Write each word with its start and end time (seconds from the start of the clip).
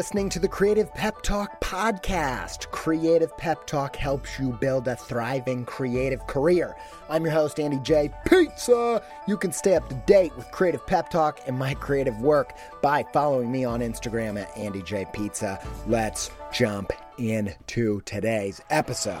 listening 0.00 0.30
to 0.30 0.38
the 0.38 0.48
Creative 0.48 0.90
Pep 0.94 1.20
Talk 1.20 1.60
podcast. 1.60 2.70
Creative 2.70 3.36
Pep 3.36 3.66
Talk 3.66 3.94
helps 3.94 4.38
you 4.38 4.48
build 4.52 4.88
a 4.88 4.96
thriving 4.96 5.66
creative 5.66 6.26
career. 6.26 6.74
I'm 7.10 7.22
your 7.22 7.34
host, 7.34 7.60
Andy 7.60 7.78
J. 7.80 8.10
Pizza. 8.24 9.02
You 9.28 9.36
can 9.36 9.52
stay 9.52 9.74
up 9.74 9.86
to 9.90 9.94
date 10.06 10.34
with 10.38 10.50
Creative 10.52 10.86
Pep 10.86 11.10
Talk 11.10 11.40
and 11.46 11.58
my 11.58 11.74
creative 11.74 12.18
work 12.22 12.54
by 12.80 13.04
following 13.12 13.52
me 13.52 13.66
on 13.66 13.80
Instagram 13.80 14.40
at 14.40 14.56
Andy 14.56 14.80
J. 14.80 15.04
Pizza. 15.12 15.62
Let's 15.86 16.30
jump 16.50 16.92
into 17.18 18.00
today's 18.06 18.62
episode. 18.70 19.20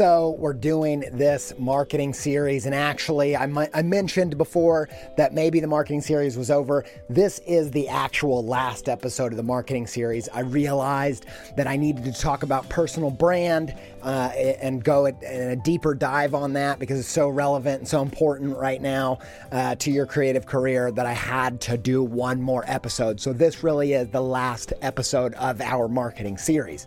So, 0.00 0.34
we're 0.38 0.54
doing 0.54 1.04
this 1.12 1.52
marketing 1.58 2.14
series, 2.14 2.64
and 2.64 2.74
actually, 2.74 3.36
I, 3.36 3.68
I, 3.74 3.82
mentioned 3.82 4.38
before 4.38 4.88
that 5.18 5.34
maybe 5.34 5.60
the 5.60 5.66
marketing 5.66 6.00
series 6.00 6.38
was 6.38 6.50
over. 6.50 6.86
This 7.10 7.38
is 7.40 7.70
the 7.70 7.86
actual 7.86 8.42
last 8.42 8.88
episode 8.88 9.30
of 9.34 9.36
the 9.36 9.42
marketing 9.42 9.86
series. 9.86 10.26
I 10.30 10.40
realized 10.40 11.26
that 11.58 11.66
I 11.66 11.76
needed 11.76 12.04
to 12.04 12.12
talk 12.14 12.42
about 12.42 12.66
personal 12.70 13.10
brand 13.10 13.76
uh, 14.02 14.30
and 14.62 14.82
go 14.82 15.04
in 15.04 15.16
a 15.22 15.56
deeper 15.56 15.94
dive 15.94 16.34
on 16.34 16.54
that 16.54 16.78
because 16.78 16.98
it's 16.98 17.06
so 17.06 17.28
relevant 17.28 17.80
and 17.80 17.86
so 17.86 18.00
important 18.00 18.56
right 18.56 18.80
now 18.80 19.18
uh, 19.52 19.74
to 19.74 19.90
your 19.90 20.06
creative 20.06 20.46
career 20.46 20.90
that 20.92 21.04
I 21.04 21.12
had 21.12 21.60
to 21.60 21.76
do 21.76 22.02
one 22.02 22.40
more 22.40 22.64
episode. 22.66 23.20
So, 23.20 23.34
this 23.34 23.62
really 23.62 23.92
is 23.92 24.08
the 24.08 24.22
last 24.22 24.72
episode 24.80 25.34
of 25.34 25.60
our 25.60 25.88
marketing 25.88 26.38
series. 26.38 26.86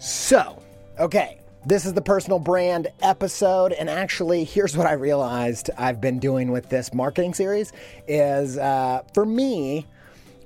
So, 0.00 0.60
okay 0.98 1.38
this 1.66 1.84
is 1.84 1.92
the 1.92 2.02
personal 2.02 2.38
brand 2.38 2.88
episode, 3.00 3.72
and 3.72 3.90
actually, 3.90 4.44
here's 4.44 4.76
what 4.76 4.86
I 4.86 4.92
realized 4.92 5.70
I've 5.76 6.00
been 6.00 6.18
doing 6.18 6.50
with 6.50 6.68
this 6.68 6.94
marketing 6.94 7.34
series 7.34 7.72
is 8.06 8.56
uh, 8.56 9.02
for 9.14 9.26
me. 9.26 9.86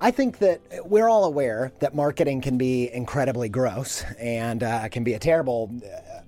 I 0.01 0.11
think 0.11 0.39
that 0.39 0.61
we're 0.85 1.09
all 1.09 1.25
aware 1.25 1.71
that 1.79 1.95
marketing 1.95 2.41
can 2.41 2.59
be 2.59 2.91
incredibly 2.93 3.49
gross 3.49 4.03
and 4.19 4.61
uh, 4.65 4.89
can 4.89 5.05
be 5.05 5.15
a 5.15 5.19
terrible 5.21 5.71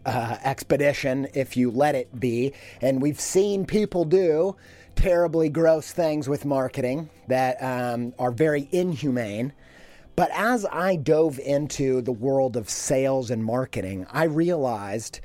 uh, 0.07 0.37
expedition 0.45 1.27
if 1.35 1.57
you 1.57 1.73
let 1.73 1.97
it 1.97 2.21
be. 2.21 2.53
And 2.81 3.03
we've 3.03 3.21
seen 3.21 3.67
people 3.67 4.05
do 4.05 4.55
terribly 4.95 5.49
gross 5.49 5.91
things 5.91 6.29
with 6.29 6.45
marketing 6.45 7.11
that 7.27 7.61
um, 7.61 8.15
are 8.17 8.31
very 8.31 8.69
inhumane. 8.71 9.53
But 10.17 10.31
as 10.33 10.65
I 10.67 10.97
dove 10.97 11.39
into 11.41 12.01
the 12.01 12.13
world 12.13 12.57
of 12.57 12.71
sales 12.71 13.31
and 13.31 13.45
marketing, 13.45 14.07
I 14.11 14.25
realized 14.25 15.21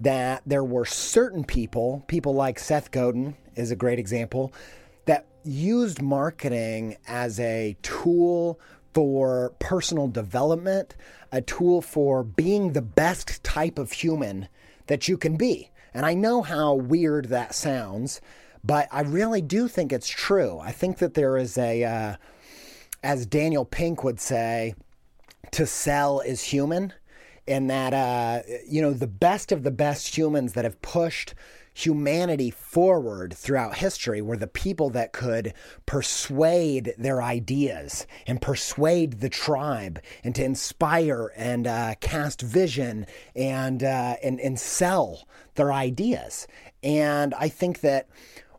that 0.00 0.42
there 0.44 0.64
were 0.64 0.84
certain 0.84 1.44
people, 1.44 2.04
people 2.08 2.34
like 2.34 2.58
Seth 2.58 2.90
Godin 2.90 3.36
is 3.54 3.70
a 3.70 3.76
great 3.76 4.00
example, 4.00 4.52
that 5.04 5.26
used 5.44 6.02
marketing 6.02 6.96
as 7.06 7.38
a 7.38 7.76
tool 7.82 8.58
for 8.94 9.54
personal 9.58 10.08
development, 10.08 10.96
a 11.30 11.40
tool 11.40 11.80
for 11.80 12.24
being 12.24 12.72
the 12.72 12.82
best 12.82 13.42
type 13.44 13.78
of 13.78 13.92
human 13.92 14.48
that 14.88 15.06
you 15.06 15.16
can 15.16 15.36
be. 15.36 15.70
And 15.94 16.04
I 16.04 16.14
know 16.14 16.42
how 16.42 16.74
weird 16.74 17.26
that 17.26 17.54
sounds, 17.54 18.20
but 18.64 18.88
I 18.90 19.02
really 19.02 19.40
do 19.40 19.68
think 19.68 19.92
it's 19.92 20.08
true. 20.08 20.58
I 20.58 20.72
think 20.72 20.98
that 20.98 21.14
there 21.14 21.36
is 21.36 21.56
a. 21.56 21.84
Uh, 21.84 22.16
as 23.02 23.26
Daniel 23.26 23.64
Pink 23.64 24.04
would 24.04 24.20
say, 24.20 24.74
to 25.50 25.66
sell 25.66 26.20
is 26.20 26.42
human, 26.42 26.92
and 27.46 27.68
that, 27.68 27.92
uh, 27.92 28.42
you 28.66 28.80
know, 28.80 28.92
the 28.92 29.06
best 29.06 29.52
of 29.52 29.64
the 29.64 29.70
best 29.70 30.16
humans 30.16 30.52
that 30.52 30.64
have 30.64 30.80
pushed 30.80 31.34
humanity 31.74 32.50
forward 32.50 33.32
throughout 33.32 33.76
history 33.76 34.20
were 34.20 34.36
the 34.36 34.46
people 34.46 34.90
that 34.90 35.12
could 35.12 35.54
persuade 35.86 36.92
their 36.98 37.22
ideas 37.22 38.06
and 38.26 38.42
persuade 38.42 39.20
the 39.20 39.28
tribe 39.28 39.98
and 40.22 40.34
to 40.34 40.44
inspire 40.44 41.32
and 41.34 41.66
uh, 41.66 41.94
cast 42.00 42.42
vision 42.42 43.06
and, 43.34 43.82
uh, 43.82 44.16
and, 44.22 44.38
and 44.40 44.60
sell 44.60 45.26
their 45.54 45.72
ideas. 45.72 46.46
And 46.82 47.32
I 47.34 47.48
think 47.48 47.80
that 47.80 48.06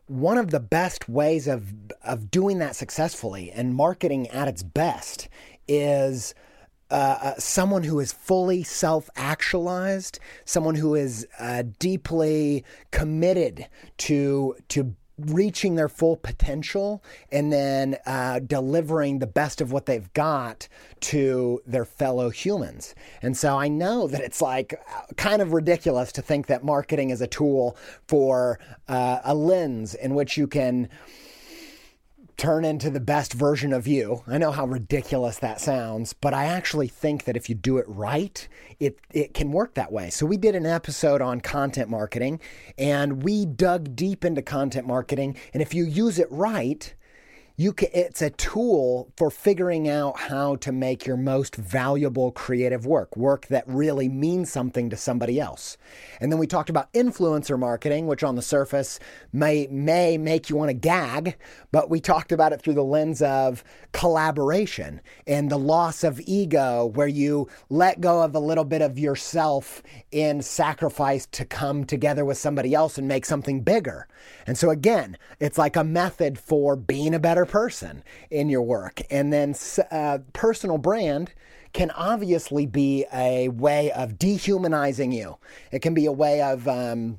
one 0.06 0.38
of 0.38 0.50
the 0.50 0.60
best 0.60 1.08
ways 1.08 1.46
of 1.46 1.72
of 2.02 2.30
doing 2.30 2.58
that 2.58 2.76
successfully 2.76 3.50
and 3.50 3.74
marketing 3.74 4.28
at 4.28 4.48
its 4.48 4.62
best 4.62 5.28
is 5.66 6.34
uh, 6.90 7.18
uh, 7.22 7.34
someone 7.38 7.82
who 7.82 7.98
is 7.98 8.12
fully 8.12 8.62
self 8.62 9.08
actualized, 9.16 10.18
someone 10.44 10.74
who 10.74 10.94
is 10.94 11.26
uh, 11.38 11.62
deeply 11.78 12.64
committed 12.90 13.66
to 13.98 14.54
to 14.68 14.94
reaching 15.18 15.76
their 15.76 15.88
full 15.88 16.16
potential 16.16 17.02
and 17.30 17.52
then 17.52 17.96
uh, 18.06 18.40
delivering 18.40 19.18
the 19.20 19.26
best 19.26 19.60
of 19.60 19.70
what 19.70 19.86
they've 19.86 20.12
got 20.12 20.66
to 21.00 21.60
their 21.66 21.84
fellow 21.84 22.30
humans. 22.30 22.94
And 23.22 23.36
so 23.36 23.56
I 23.56 23.68
know 23.68 24.08
that 24.08 24.20
it's 24.20 24.42
like 24.42 24.74
kind 25.16 25.40
of 25.40 25.52
ridiculous 25.52 26.10
to 26.12 26.22
think 26.22 26.46
that 26.46 26.64
marketing 26.64 27.10
is 27.10 27.20
a 27.20 27.26
tool 27.26 27.76
for 28.08 28.58
uh, 28.88 29.20
a 29.24 29.34
lens 29.34 29.94
in 29.94 30.14
which 30.14 30.36
you 30.36 30.46
can 30.46 30.88
turn 32.36 32.64
into 32.64 32.90
the 32.90 33.00
best 33.00 33.32
version 33.32 33.72
of 33.72 33.86
you. 33.86 34.22
I 34.26 34.38
know 34.38 34.50
how 34.50 34.66
ridiculous 34.66 35.38
that 35.38 35.60
sounds, 35.60 36.12
but 36.12 36.34
I 36.34 36.46
actually 36.46 36.88
think 36.88 37.24
that 37.24 37.36
if 37.36 37.48
you 37.48 37.54
do 37.54 37.78
it 37.78 37.86
right, 37.88 38.46
it 38.80 38.98
it 39.12 39.34
can 39.34 39.52
work 39.52 39.74
that 39.74 39.92
way. 39.92 40.10
So 40.10 40.26
we 40.26 40.36
did 40.36 40.54
an 40.54 40.66
episode 40.66 41.20
on 41.20 41.40
content 41.40 41.88
marketing 41.88 42.40
and 42.76 43.22
we 43.22 43.46
dug 43.46 43.94
deep 43.94 44.24
into 44.24 44.42
content 44.42 44.86
marketing 44.86 45.36
and 45.52 45.62
if 45.62 45.74
you 45.74 45.84
use 45.84 46.18
it 46.18 46.28
right, 46.30 46.94
you 47.56 47.72
can, 47.72 47.88
it's 47.94 48.20
a 48.20 48.30
tool 48.30 49.12
for 49.16 49.30
figuring 49.30 49.88
out 49.88 50.18
how 50.18 50.56
to 50.56 50.72
make 50.72 51.06
your 51.06 51.16
most 51.16 51.54
valuable 51.54 52.32
creative 52.32 52.84
work, 52.84 53.16
work 53.16 53.46
that 53.46 53.62
really 53.68 54.08
means 54.08 54.50
something 54.50 54.90
to 54.90 54.96
somebody 54.96 55.38
else. 55.38 55.76
And 56.20 56.32
then 56.32 56.40
we 56.40 56.48
talked 56.48 56.68
about 56.68 56.92
influencer 56.94 57.56
marketing, 57.56 58.08
which 58.08 58.24
on 58.24 58.34
the 58.34 58.42
surface 58.42 58.98
may 59.32 59.68
may 59.68 60.18
make 60.18 60.50
you 60.50 60.56
want 60.56 60.70
to 60.70 60.74
gag, 60.74 61.36
but 61.70 61.88
we 61.88 62.00
talked 62.00 62.32
about 62.32 62.52
it 62.52 62.60
through 62.60 62.74
the 62.74 62.82
lens 62.82 63.22
of 63.22 63.62
collaboration 63.92 65.00
and 65.24 65.48
the 65.48 65.58
loss 65.58 66.02
of 66.02 66.20
ego 66.26 66.86
where 66.86 67.06
you 67.06 67.48
let 67.70 68.00
go 68.00 68.22
of 68.22 68.34
a 68.34 68.40
little 68.40 68.64
bit 68.64 68.82
of 68.82 68.98
yourself 68.98 69.80
in 70.10 70.42
sacrifice 70.42 71.26
to 71.26 71.44
come 71.44 71.84
together 71.84 72.24
with 72.24 72.36
somebody 72.36 72.74
else 72.74 72.98
and 72.98 73.06
make 73.06 73.24
something 73.24 73.60
bigger. 73.60 74.08
And 74.44 74.58
so 74.58 74.70
again, 74.70 75.16
it's 75.38 75.58
like 75.58 75.76
a 75.76 75.84
method 75.84 76.36
for 76.36 76.74
being 76.74 77.14
a 77.14 77.20
better 77.20 77.43
better 77.44 77.50
person 77.50 78.02
in 78.30 78.48
your 78.48 78.62
work. 78.62 79.02
And 79.10 79.32
then 79.32 79.54
uh, 79.90 80.18
personal 80.32 80.78
brand 80.78 81.32
can 81.72 81.90
obviously 81.90 82.66
be 82.66 83.04
a 83.12 83.48
way 83.48 83.90
of 83.92 84.18
dehumanizing 84.18 85.12
you. 85.12 85.36
It 85.72 85.80
can 85.80 85.94
be 85.94 86.06
a 86.06 86.12
way 86.12 86.40
of 86.40 86.68
um, 86.68 87.18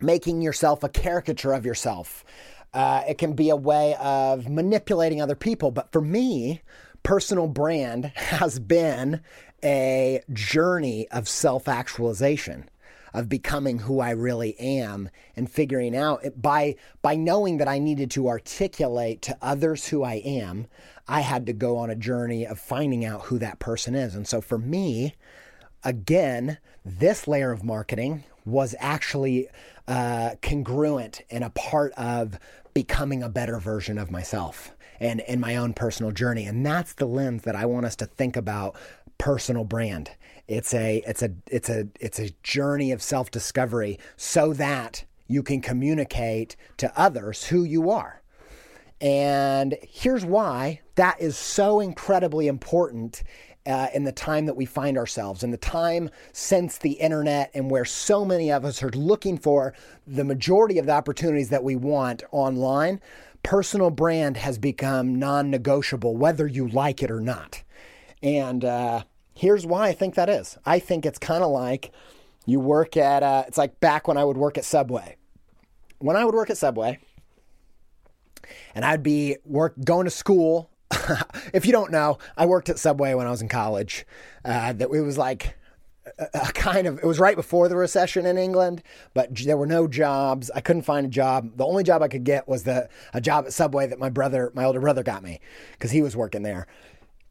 making 0.00 0.42
yourself 0.42 0.84
a 0.84 0.88
caricature 0.88 1.52
of 1.52 1.66
yourself. 1.66 2.24
Uh, 2.72 3.02
it 3.08 3.18
can 3.18 3.32
be 3.32 3.50
a 3.50 3.56
way 3.56 3.96
of 4.00 4.48
manipulating 4.48 5.20
other 5.20 5.34
people. 5.34 5.72
But 5.72 5.90
for 5.92 6.00
me, 6.00 6.62
personal 7.02 7.48
brand 7.48 8.04
has 8.14 8.58
been 8.58 9.22
a 9.62 10.22
journey 10.32 11.08
of 11.10 11.28
self 11.28 11.68
actualization 11.68 12.68
of 13.12 13.28
becoming 13.28 13.80
who 13.80 14.00
I 14.00 14.10
really 14.10 14.58
am 14.58 15.10
and 15.36 15.50
figuring 15.50 15.96
out 15.96 16.24
by 16.36 16.76
by 17.02 17.16
knowing 17.16 17.58
that 17.58 17.68
I 17.68 17.78
needed 17.78 18.10
to 18.12 18.28
articulate 18.28 19.22
to 19.22 19.38
others 19.42 19.88
who 19.88 20.02
I 20.02 20.14
am, 20.14 20.66
I 21.08 21.20
had 21.20 21.46
to 21.46 21.52
go 21.52 21.76
on 21.76 21.90
a 21.90 21.96
journey 21.96 22.46
of 22.46 22.58
finding 22.58 23.04
out 23.04 23.22
who 23.22 23.38
that 23.38 23.58
person 23.58 23.94
is. 23.94 24.14
And 24.14 24.26
so 24.26 24.40
for 24.40 24.58
me, 24.58 25.16
again, 25.82 26.58
this 26.84 27.26
layer 27.26 27.50
of 27.50 27.64
marketing 27.64 28.24
was 28.44 28.74
actually 28.78 29.48
uh, 29.88 30.36
congruent 30.42 31.22
and 31.30 31.44
a 31.44 31.50
part 31.50 31.92
of 31.94 32.38
becoming 32.74 33.22
a 33.22 33.28
better 33.28 33.58
version 33.58 33.98
of 33.98 34.10
myself 34.10 34.74
and 35.00 35.20
in 35.20 35.40
my 35.40 35.56
own 35.56 35.72
personal 35.72 36.12
journey. 36.12 36.44
And 36.44 36.64
that's 36.64 36.92
the 36.92 37.06
lens 37.06 37.42
that 37.42 37.56
I 37.56 37.66
want 37.66 37.86
us 37.86 37.96
to 37.96 38.06
think 38.06 38.36
about 38.36 38.76
personal 39.18 39.64
brand. 39.64 40.10
It's 40.50 40.74
a 40.74 41.00
it's 41.06 41.22
a 41.22 41.30
it's 41.46 41.68
a 41.70 41.86
it's 42.00 42.18
a 42.18 42.30
journey 42.42 42.90
of 42.90 43.00
self-discovery 43.00 44.00
so 44.16 44.52
that 44.54 45.04
you 45.28 45.44
can 45.44 45.60
communicate 45.60 46.56
to 46.78 46.92
others 47.00 47.46
who 47.46 47.62
you 47.62 47.88
are. 47.88 48.20
And 49.00 49.78
here's 49.80 50.24
why 50.24 50.80
that 50.96 51.20
is 51.20 51.36
so 51.36 51.78
incredibly 51.78 52.48
important 52.48 53.22
uh, 53.64 53.86
in 53.94 54.02
the 54.02 54.10
time 54.10 54.46
that 54.46 54.56
we 54.56 54.66
find 54.66 54.98
ourselves, 54.98 55.44
in 55.44 55.52
the 55.52 55.56
time 55.56 56.10
since 56.32 56.78
the 56.78 56.94
internet, 56.94 57.52
and 57.54 57.70
where 57.70 57.84
so 57.84 58.24
many 58.24 58.50
of 58.50 58.64
us 58.64 58.82
are 58.82 58.90
looking 58.90 59.38
for 59.38 59.72
the 60.04 60.24
majority 60.24 60.80
of 60.80 60.86
the 60.86 60.92
opportunities 60.92 61.50
that 61.50 61.62
we 61.62 61.76
want 61.76 62.24
online. 62.32 63.00
Personal 63.44 63.90
brand 63.90 64.36
has 64.36 64.58
become 64.58 65.16
non 65.16 65.48
negotiable, 65.48 66.16
whether 66.16 66.48
you 66.48 66.66
like 66.66 67.04
it 67.04 67.10
or 67.12 67.20
not. 67.20 67.62
And 68.20 68.64
uh, 68.64 69.04
here's 69.40 69.64
why 69.64 69.88
I 69.88 69.94
think 69.94 70.16
that 70.16 70.28
is. 70.28 70.58
I 70.66 70.78
think 70.78 71.06
it's 71.06 71.18
kind 71.18 71.42
of 71.42 71.50
like 71.50 71.92
you 72.44 72.60
work 72.60 72.94
at, 72.98 73.22
uh, 73.22 73.44
it's 73.48 73.56
like 73.56 73.80
back 73.80 74.06
when 74.06 74.18
I 74.18 74.24
would 74.24 74.36
work 74.36 74.58
at 74.58 74.66
Subway. 74.66 75.16
When 75.98 76.14
I 76.14 76.26
would 76.26 76.34
work 76.34 76.50
at 76.50 76.58
Subway, 76.58 76.98
and 78.74 78.84
I'd 78.84 79.02
be 79.02 79.38
work 79.46 79.74
going 79.82 80.04
to 80.04 80.10
school. 80.10 80.70
if 81.54 81.64
you 81.64 81.72
don't 81.72 81.90
know, 81.90 82.18
I 82.36 82.44
worked 82.44 82.68
at 82.68 82.78
Subway 82.78 83.14
when 83.14 83.26
I 83.26 83.30
was 83.30 83.40
in 83.40 83.48
college. 83.48 84.04
Uh, 84.44 84.74
that 84.74 84.90
it 84.90 85.00
was 85.00 85.16
like 85.16 85.56
a, 86.18 86.28
a 86.34 86.52
kind 86.52 86.86
of 86.86 86.98
it 86.98 87.04
was 87.04 87.18
right 87.18 87.36
before 87.36 87.68
the 87.68 87.76
recession 87.76 88.26
in 88.26 88.36
England, 88.36 88.82
but 89.14 89.34
there 89.36 89.56
were 89.56 89.66
no 89.66 89.88
jobs. 89.88 90.50
I 90.54 90.60
couldn't 90.60 90.82
find 90.82 91.06
a 91.06 91.10
job. 91.10 91.56
The 91.56 91.64
only 91.64 91.84
job 91.84 92.02
I 92.02 92.08
could 92.08 92.24
get 92.24 92.46
was 92.46 92.64
the 92.64 92.90
a 93.14 93.22
job 93.22 93.46
at 93.46 93.54
Subway 93.54 93.86
that 93.86 93.98
my 93.98 94.10
brother, 94.10 94.52
my 94.54 94.64
older 94.64 94.80
brother, 94.80 95.02
got 95.02 95.22
me 95.22 95.40
because 95.72 95.92
he 95.92 96.02
was 96.02 96.14
working 96.14 96.42
there 96.42 96.66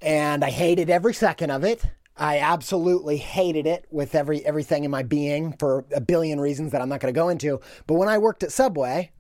and 0.02 0.44
I 0.44 0.50
hated 0.50 0.90
every 0.90 1.14
second 1.14 1.52
of 1.52 1.64
it. 1.64 1.84
I 2.20 2.40
absolutely 2.40 3.16
hated 3.16 3.66
it 3.66 3.86
with 3.90 4.14
every 4.14 4.46
everything 4.46 4.84
in 4.84 4.92
my 4.92 5.04
being 5.04 5.54
for 5.54 5.86
a 5.96 6.02
billion 6.02 6.40
reasons 6.42 6.74
that 6.74 6.82
I'm 6.82 6.90
not 6.90 7.00
going 7.00 7.14
to 7.14 7.18
go 7.18 7.30
into. 7.30 7.62
But 7.88 7.94
when 7.94 8.10
I 8.10 8.18
worked 8.18 8.44
at 8.44 8.52
Subway, 8.52 9.12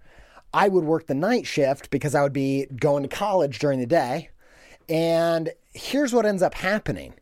I 0.53 0.67
would 0.67 0.83
work 0.83 1.07
the 1.07 1.15
night 1.15 1.47
shift 1.47 1.91
because 1.91 2.13
I 2.13 2.21
would 2.21 2.33
be 2.33 2.65
going 2.65 3.03
to 3.03 3.09
college 3.09 3.59
during 3.59 3.79
the 3.79 3.85
day. 3.85 4.29
And 4.89 5.49
here's 5.73 6.13
what 6.13 6.25
ends 6.25 6.43
up 6.43 6.55
happening. 6.55 7.13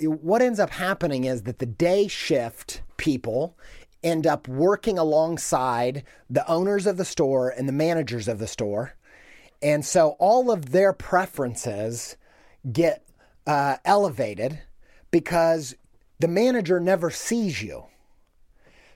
What 0.00 0.40
ends 0.40 0.60
up 0.60 0.70
happening 0.70 1.24
is 1.24 1.42
that 1.42 1.58
the 1.58 1.66
day 1.66 2.06
shift 2.06 2.82
people 2.96 3.56
end 4.04 4.24
up 4.24 4.46
working 4.46 4.98
alongside 4.98 6.04
the 6.30 6.48
owners 6.48 6.86
of 6.86 6.96
the 6.96 7.04
store 7.04 7.48
and 7.48 7.66
the 7.66 7.72
managers 7.72 8.28
of 8.28 8.38
the 8.38 8.46
store. 8.46 8.94
And 9.60 9.84
so 9.84 10.10
all 10.20 10.52
of 10.52 10.70
their 10.70 10.92
preferences 10.92 12.16
get 12.70 13.04
uh, 13.48 13.78
elevated 13.84 14.60
because 15.10 15.74
the 16.18 16.28
manager 16.28 16.80
never 16.80 17.10
sees 17.10 17.62
you. 17.62 17.84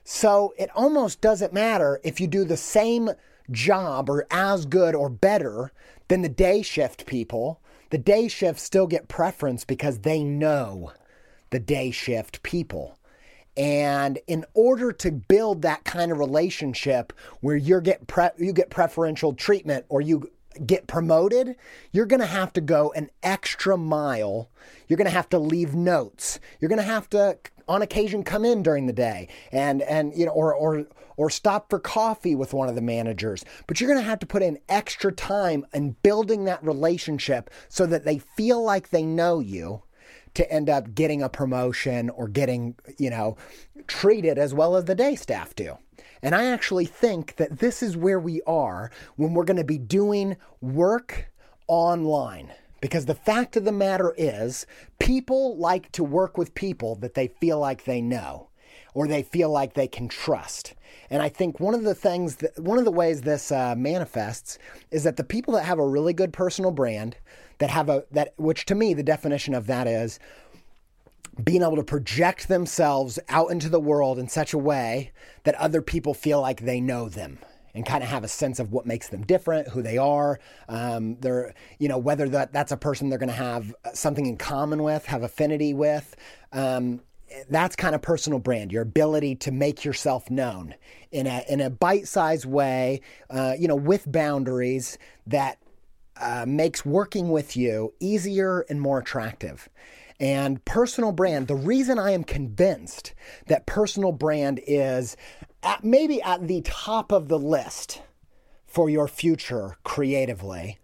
So 0.03 0.53
it 0.57 0.69
almost 0.75 1.21
doesn't 1.21 1.53
matter 1.53 1.99
if 2.03 2.19
you 2.19 2.27
do 2.27 2.43
the 2.43 2.57
same 2.57 3.11
job 3.51 4.09
or 4.09 4.25
as 4.29 4.65
good 4.65 4.95
or 4.95 5.09
better 5.09 5.71
than 6.07 6.21
the 6.21 6.29
day 6.29 6.61
shift 6.61 7.05
people. 7.05 7.61
The 7.89 7.97
day 7.97 8.27
shift 8.27 8.59
still 8.59 8.87
get 8.87 9.07
preference 9.07 9.63
because 9.63 9.99
they 9.99 10.23
know 10.23 10.91
the 11.51 11.59
day 11.59 11.91
shift 11.91 12.43
people. 12.43 12.97
And 13.55 14.19
in 14.25 14.45
order 14.55 14.91
to 14.91 15.11
build 15.11 15.61
that 15.61 15.83
kind 15.83 16.11
of 16.11 16.17
relationship 16.17 17.13
where 17.41 17.55
you 17.55 17.79
get 17.81 18.07
pre- 18.07 18.29
you 18.37 18.51
get 18.51 18.71
preferential 18.71 19.33
treatment 19.33 19.85
or 19.89 20.01
you 20.01 20.31
get 20.65 20.87
promoted, 20.87 21.55
you're 21.91 22.05
going 22.05 22.19
to 22.19 22.25
have 22.25 22.53
to 22.53 22.61
go 22.61 22.91
an 22.95 23.09
extra 23.21 23.77
mile. 23.77 24.49
You're 24.87 24.97
going 24.97 25.09
to 25.09 25.11
have 25.11 25.29
to 25.29 25.39
leave 25.39 25.75
notes. 25.75 26.39
You're 26.59 26.69
going 26.69 26.81
to 26.81 26.83
have 26.83 27.09
to 27.11 27.37
on 27.67 27.81
occasion 27.81 28.23
come 28.23 28.43
in 28.43 28.61
during 28.61 28.87
the 28.87 28.93
day 28.93 29.29
and 29.53 29.81
and 29.83 30.13
you 30.17 30.25
know 30.25 30.33
or 30.33 30.53
or 30.53 30.85
or 31.15 31.29
stop 31.29 31.69
for 31.69 31.79
coffee 31.79 32.35
with 32.35 32.53
one 32.53 32.69
of 32.69 32.75
the 32.75 32.81
managers. 32.81 33.45
But 33.67 33.79
you're 33.79 33.89
going 33.89 34.01
to 34.01 34.09
have 34.09 34.19
to 34.19 34.25
put 34.25 34.41
in 34.41 34.59
extra 34.69 35.11
time 35.11 35.65
in 35.73 35.95
building 36.03 36.45
that 36.45 36.63
relationship 36.63 37.49
so 37.69 37.85
that 37.85 38.05
they 38.05 38.19
feel 38.19 38.63
like 38.63 38.89
they 38.89 39.03
know 39.03 39.39
you 39.39 39.83
to 40.33 40.51
end 40.51 40.69
up 40.69 40.95
getting 40.95 41.21
a 41.21 41.29
promotion 41.29 42.09
or 42.09 42.27
getting, 42.27 42.75
you 42.97 43.09
know, 43.09 43.37
treated 43.87 44.37
as 44.37 44.53
well 44.53 44.75
as 44.75 44.85
the 44.85 44.95
day 44.95 45.15
staff 45.15 45.55
do. 45.55 45.77
And 46.23 46.33
I 46.33 46.45
actually 46.45 46.85
think 46.85 47.35
that 47.35 47.59
this 47.59 47.83
is 47.83 47.97
where 47.97 48.19
we 48.19 48.41
are 48.47 48.89
when 49.17 49.33
we're 49.33 49.43
going 49.43 49.57
to 49.57 49.63
be 49.65 49.77
doing 49.77 50.37
work 50.61 51.29
online. 51.67 52.51
Because 52.79 53.05
the 53.05 53.15
fact 53.15 53.57
of 53.57 53.65
the 53.65 53.71
matter 53.71 54.13
is, 54.17 54.65
people 54.99 55.57
like 55.57 55.91
to 55.91 56.03
work 56.03 56.37
with 56.37 56.55
people 56.55 56.95
that 56.95 57.13
they 57.13 57.27
feel 57.27 57.59
like 57.59 57.83
they 57.83 58.01
know 58.01 58.49
or 58.93 59.07
they 59.07 59.23
feel 59.23 59.49
like 59.49 59.73
they 59.73 59.87
can 59.87 60.07
trust. 60.07 60.73
And 61.09 61.21
I 61.21 61.29
think 61.29 61.59
one 61.59 61.73
of 61.73 61.83
the 61.83 61.95
things 61.95 62.37
that 62.37 62.57
one 62.59 62.77
of 62.77 62.85
the 62.85 62.91
ways 62.91 63.21
this 63.21 63.51
uh, 63.51 63.75
manifests 63.75 64.57
is 64.91 65.03
that 65.03 65.17
the 65.17 65.23
people 65.23 65.53
that 65.55 65.65
have 65.65 65.79
a 65.79 65.87
really 65.87 66.13
good 66.13 66.31
personal 66.31 66.71
brand, 66.71 67.17
that 67.59 67.69
have 67.69 67.89
a 67.89 68.05
that 68.11 68.33
which 68.37 68.65
to 68.65 68.75
me 68.75 68.93
the 68.93 69.03
definition 69.03 69.53
of 69.53 69.67
that 69.67 69.87
is 69.87 70.19
being 71.41 71.61
able 71.61 71.75
to 71.75 71.83
project 71.83 72.47
themselves 72.47 73.19
out 73.29 73.51
into 73.51 73.69
the 73.69 73.79
world 73.79 74.19
in 74.19 74.27
such 74.27 74.53
a 74.53 74.57
way 74.57 75.11
that 75.43 75.55
other 75.55 75.81
people 75.81 76.13
feel 76.13 76.41
like 76.41 76.61
they 76.61 76.79
know 76.79 77.09
them 77.09 77.39
and 77.73 77.85
kind 77.85 78.03
of 78.03 78.09
have 78.09 78.23
a 78.23 78.27
sense 78.27 78.59
of 78.59 78.71
what 78.71 78.85
makes 78.85 79.09
them 79.09 79.23
different, 79.23 79.67
who 79.69 79.81
they 79.81 79.97
are. 79.97 80.39
Um, 80.69 81.15
they're, 81.19 81.53
you 81.79 81.87
know, 81.87 81.97
whether 81.97 82.29
that 82.29 82.53
that's 82.53 82.71
a 82.71 82.77
person 82.77 83.09
they're 83.09 83.17
going 83.17 83.29
to 83.29 83.35
have 83.35 83.73
something 83.93 84.25
in 84.25 84.37
common 84.37 84.83
with, 84.83 85.05
have 85.05 85.23
affinity 85.23 85.73
with. 85.73 86.15
Um, 86.51 87.01
that's 87.49 87.75
kind 87.75 87.95
of 87.95 88.01
personal 88.03 88.37
brand. 88.37 88.71
Your 88.71 88.83
ability 88.83 89.35
to 89.37 89.51
make 89.51 89.83
yourself 89.83 90.29
known 90.29 90.75
in 91.11 91.25
a 91.25 91.43
in 91.49 91.61
a 91.61 91.69
bite-sized 91.71 92.45
way, 92.45 93.01
uh, 93.31 93.55
you 93.57 93.67
know, 93.67 93.75
with 93.75 94.11
boundaries 94.11 94.99
that 95.25 95.57
uh, 96.21 96.45
makes 96.47 96.85
working 96.85 97.29
with 97.29 97.57
you 97.57 97.93
easier 97.99 98.65
and 98.69 98.79
more 98.79 98.99
attractive. 98.99 99.67
And 100.19 100.63
personal 100.65 101.11
brand, 101.11 101.47
the 101.47 101.55
reason 101.55 101.99
I 101.99 102.11
am 102.11 102.23
convinced 102.23 103.13
that 103.47 103.65
personal 103.65 104.11
brand 104.11 104.61
is 104.65 105.17
at, 105.63 105.83
maybe 105.83 106.21
at 106.21 106.47
the 106.47 106.61
top 106.61 107.11
of 107.11 107.27
the 107.27 107.39
list 107.39 108.01
for 108.65 108.89
your 108.89 109.07
future 109.07 109.77
creatively 109.83 110.79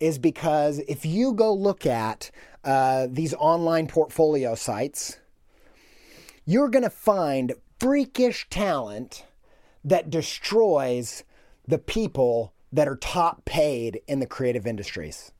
is 0.00 0.18
because 0.18 0.80
if 0.88 1.06
you 1.06 1.32
go 1.32 1.52
look 1.52 1.86
at 1.86 2.30
uh, 2.64 3.06
these 3.10 3.34
online 3.34 3.86
portfolio 3.86 4.54
sites, 4.54 5.18
you're 6.44 6.68
going 6.68 6.82
to 6.82 6.90
find 6.90 7.54
freakish 7.78 8.46
talent 8.50 9.24
that 9.84 10.10
destroys 10.10 11.24
the 11.66 11.78
people 11.78 12.52
that 12.72 12.88
are 12.88 12.96
top 12.96 13.44
paid 13.44 14.00
in 14.08 14.20
the 14.20 14.26
creative 14.26 14.66
industries. 14.66 15.32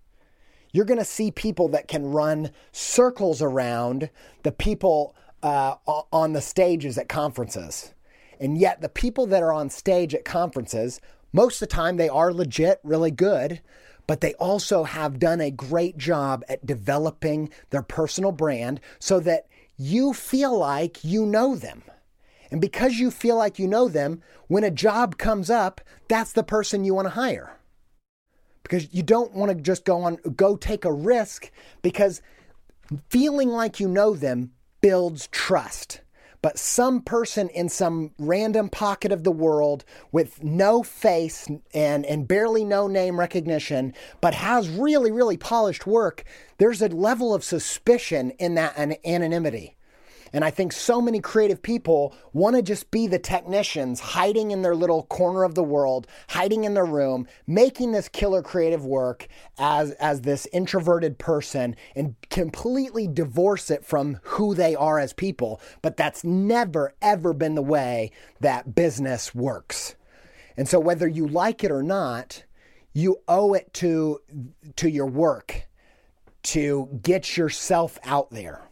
You're 0.74 0.84
going 0.84 0.98
to 0.98 1.04
see 1.04 1.30
people 1.30 1.68
that 1.68 1.86
can 1.86 2.10
run 2.10 2.50
circles 2.72 3.40
around 3.40 4.10
the 4.42 4.50
people 4.50 5.14
uh, 5.40 5.76
on 5.86 6.32
the 6.32 6.40
stages 6.40 6.98
at 6.98 7.08
conferences. 7.08 7.94
And 8.40 8.58
yet, 8.58 8.80
the 8.80 8.88
people 8.88 9.26
that 9.26 9.40
are 9.40 9.52
on 9.52 9.70
stage 9.70 10.16
at 10.16 10.24
conferences, 10.24 11.00
most 11.32 11.62
of 11.62 11.68
the 11.68 11.74
time, 11.74 11.96
they 11.96 12.08
are 12.08 12.34
legit, 12.34 12.80
really 12.82 13.12
good, 13.12 13.60
but 14.08 14.20
they 14.20 14.34
also 14.34 14.82
have 14.82 15.20
done 15.20 15.40
a 15.40 15.52
great 15.52 15.96
job 15.96 16.42
at 16.48 16.66
developing 16.66 17.50
their 17.70 17.82
personal 17.82 18.32
brand 18.32 18.80
so 18.98 19.20
that 19.20 19.46
you 19.76 20.12
feel 20.12 20.58
like 20.58 21.04
you 21.04 21.24
know 21.24 21.54
them. 21.54 21.84
And 22.50 22.60
because 22.60 22.98
you 22.98 23.12
feel 23.12 23.36
like 23.36 23.60
you 23.60 23.68
know 23.68 23.88
them, 23.88 24.22
when 24.48 24.64
a 24.64 24.72
job 24.72 25.18
comes 25.18 25.50
up, 25.50 25.80
that's 26.08 26.32
the 26.32 26.42
person 26.42 26.84
you 26.84 26.94
want 26.94 27.06
to 27.06 27.10
hire. 27.10 27.60
Because 28.64 28.92
you 28.92 29.02
don't 29.04 29.32
want 29.32 29.50
to 29.50 29.54
just 29.54 29.84
go 29.84 30.02
on 30.02 30.16
go 30.36 30.56
take 30.56 30.84
a 30.84 30.92
risk 30.92 31.50
because 31.82 32.20
feeling 33.08 33.50
like 33.50 33.78
you 33.78 33.88
know 33.88 34.14
them 34.14 34.50
builds 34.80 35.28
trust. 35.28 36.00
But 36.42 36.58
some 36.58 37.00
person 37.00 37.48
in 37.48 37.70
some 37.70 38.10
random 38.18 38.68
pocket 38.68 39.12
of 39.12 39.24
the 39.24 39.32
world 39.32 39.82
with 40.12 40.44
no 40.44 40.82
face 40.82 41.48
and, 41.72 42.04
and 42.04 42.28
barely 42.28 42.66
no 42.66 42.86
name 42.86 43.18
recognition, 43.18 43.94
but 44.20 44.34
has 44.34 44.68
really, 44.68 45.10
really 45.10 45.38
polished 45.38 45.86
work, 45.86 46.22
there's 46.58 46.82
a 46.82 46.88
level 46.88 47.32
of 47.32 47.42
suspicion 47.42 48.30
in 48.32 48.56
that 48.56 48.76
anonymity. 49.06 49.78
And 50.34 50.44
I 50.44 50.50
think 50.50 50.72
so 50.72 51.00
many 51.00 51.20
creative 51.20 51.62
people 51.62 52.12
want 52.32 52.56
to 52.56 52.62
just 52.62 52.90
be 52.90 53.06
the 53.06 53.20
technicians 53.20 54.00
hiding 54.00 54.50
in 54.50 54.62
their 54.62 54.74
little 54.74 55.04
corner 55.04 55.44
of 55.44 55.54
the 55.54 55.62
world, 55.62 56.08
hiding 56.28 56.64
in 56.64 56.74
their 56.74 56.84
room, 56.84 57.28
making 57.46 57.92
this 57.92 58.08
killer 58.08 58.42
creative 58.42 58.84
work 58.84 59.28
as, 59.58 59.92
as 59.92 60.22
this 60.22 60.48
introverted 60.52 61.18
person 61.20 61.76
and 61.94 62.16
completely 62.30 63.06
divorce 63.06 63.70
it 63.70 63.86
from 63.86 64.18
who 64.24 64.56
they 64.56 64.74
are 64.74 64.98
as 64.98 65.12
people. 65.12 65.60
But 65.82 65.96
that's 65.96 66.24
never, 66.24 66.94
ever 67.00 67.32
been 67.32 67.54
the 67.54 67.62
way 67.62 68.10
that 68.40 68.74
business 68.74 69.36
works. 69.36 69.94
And 70.56 70.68
so 70.68 70.80
whether 70.80 71.06
you 71.06 71.28
like 71.28 71.62
it 71.62 71.70
or 71.70 71.84
not, 71.84 72.42
you 72.92 73.20
owe 73.28 73.54
it 73.54 73.72
to, 73.74 74.20
to 74.76 74.90
your 74.90 75.06
work 75.06 75.68
to 76.42 76.98
get 77.02 77.36
yourself 77.36 78.00
out 78.02 78.30
there. 78.30 78.68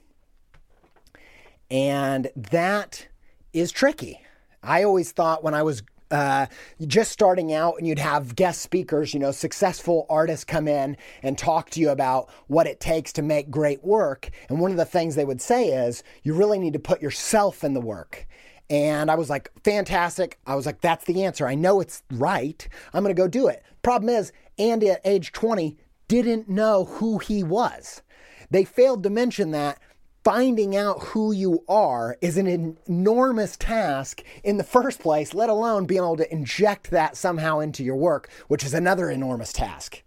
And 1.73 2.31
that 2.37 3.09
is 3.55 3.73
tricky. 3.73 4.21
I 4.63 4.85
always 4.85 5.11
thought 5.11 5.43
when 5.43 5.55
I 5.55 5.63
was 5.63 5.83
uh, 6.11 6.47
just 6.87 7.11
starting 7.11 7.55
out 7.55 7.77
and 7.79 7.87
you'd 7.87 7.99
have 7.99 8.37
guest 8.37 8.61
speakers, 8.61 9.15
you 9.15 9.21
know, 9.21 9.31
successful 9.31 10.05
artists 10.11 10.45
come 10.45 10.69
in 10.69 10.99
and 11.23 11.39
talk 11.39 11.71
to 11.71 11.81
you 11.81 11.89
about 11.89 12.29
what 12.47 12.67
it 12.67 12.79
takes 12.79 13.11
to 13.15 13.23
make 13.23 13.51
great 13.51 13.83
work. 13.83 14.29
And 14.51 14.61
one 14.61 14.71
of 14.71 14.77
the 14.77 14.85
things 14.85 15.15
they 15.15 15.25
would 15.25 15.41
say 15.41 15.69
is, 15.69 16.03
you 16.23 16.35
really 16.35 16.59
need 16.59 16.75
to 16.75 16.79
put 16.79 17.01
yourself 17.01 17.65
in 17.65 17.73
the 17.73 17.81
work. 17.81 18.27
And 18.69 19.11
I 19.11 19.15
was 19.15 19.31
like, 19.31 19.51
fantastic. 19.65 20.39
I 20.47 20.55
was 20.55 20.67
like, 20.67 20.83
that's 20.83 21.07
the 21.07 21.25
answer. 21.25 21.47
I 21.47 21.55
know 21.55 21.81
it's 21.81 22.03
right. 22.13 22.69
I'm 22.93 23.03
going 23.03 23.17
to 23.17 23.21
go 23.21 23.29
do 23.29 23.49
it. 23.49 23.63
Problem 23.83 24.11
is, 24.11 24.31
Andy 24.59 24.91
at 24.91 25.01
age 25.07 25.33
20 25.33 25.79
didn't 26.07 26.51
know 26.51 26.85
who 26.85 27.17
he 27.17 27.43
was. 27.43 28.03
They 28.51 28.65
failed 28.65 29.03
to 29.05 29.11
mention 29.11 29.53
that 29.53 29.79
finding 30.25 30.77
out 30.77 31.01
who 31.01 31.33
you 31.33 31.65
are 31.69 32.17
is 32.21 32.37
an 32.37 32.77
enormous 32.87 33.57
task 33.57 34.23
in 34.45 34.57
the 34.57 34.65
first 34.65 35.01
place, 35.01 35.35
let 35.35 35.49
alone 35.49 35.87
being 35.87 36.03
able 36.03 36.17
to 36.17 36.33
inject 36.33 36.91
that 36.91 37.17
somehow 37.17 37.59
into 37.59 37.83
your 37.83 37.97
work, 37.97 38.31
which 38.49 38.65
is 38.65 38.75
another 38.75 39.11
enormous 39.11 39.53
task. 39.53 40.03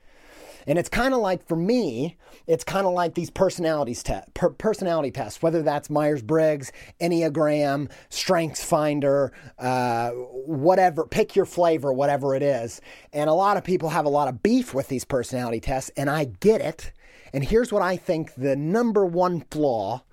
And 0.67 0.79
it's 0.79 0.89
kind 0.89 1.13
of 1.13 1.19
like 1.19 1.47
for 1.47 1.55
me, 1.55 2.17
it's 2.47 2.63
kind 2.63 2.87
of 2.87 2.93
like 2.93 3.13
these 3.13 3.29
personalities 3.29 4.01
te- 4.01 4.21
per- 4.33 4.49
personality 4.49 5.11
tests, 5.11 5.41
whether 5.41 5.61
that's 5.61 5.89
Myers 5.89 6.21
Briggs, 6.21 6.71
Enneagram, 6.99 7.91
Strengths 8.09 8.63
Finder, 8.63 9.31
uh, 9.59 10.09
whatever, 10.09 11.05
pick 11.05 11.35
your 11.35 11.45
flavor, 11.45 11.93
whatever 11.93 12.35
it 12.35 12.41
is. 12.41 12.81
And 13.13 13.29
a 13.29 13.33
lot 13.33 13.57
of 13.57 13.63
people 13.63 13.89
have 13.89 14.05
a 14.05 14.09
lot 14.09 14.27
of 14.27 14.41
beef 14.41 14.73
with 14.73 14.87
these 14.87 15.05
personality 15.05 15.59
tests, 15.59 15.91
and 15.95 16.09
I 16.09 16.25
get 16.25 16.61
it. 16.61 16.91
And 17.35 17.43
here's 17.43 17.69
what 17.69 17.81
I 17.81 17.97
think 17.97 18.33
the 18.35 18.55
number 18.55 19.05
one 19.05 19.41
flaw 19.51 20.03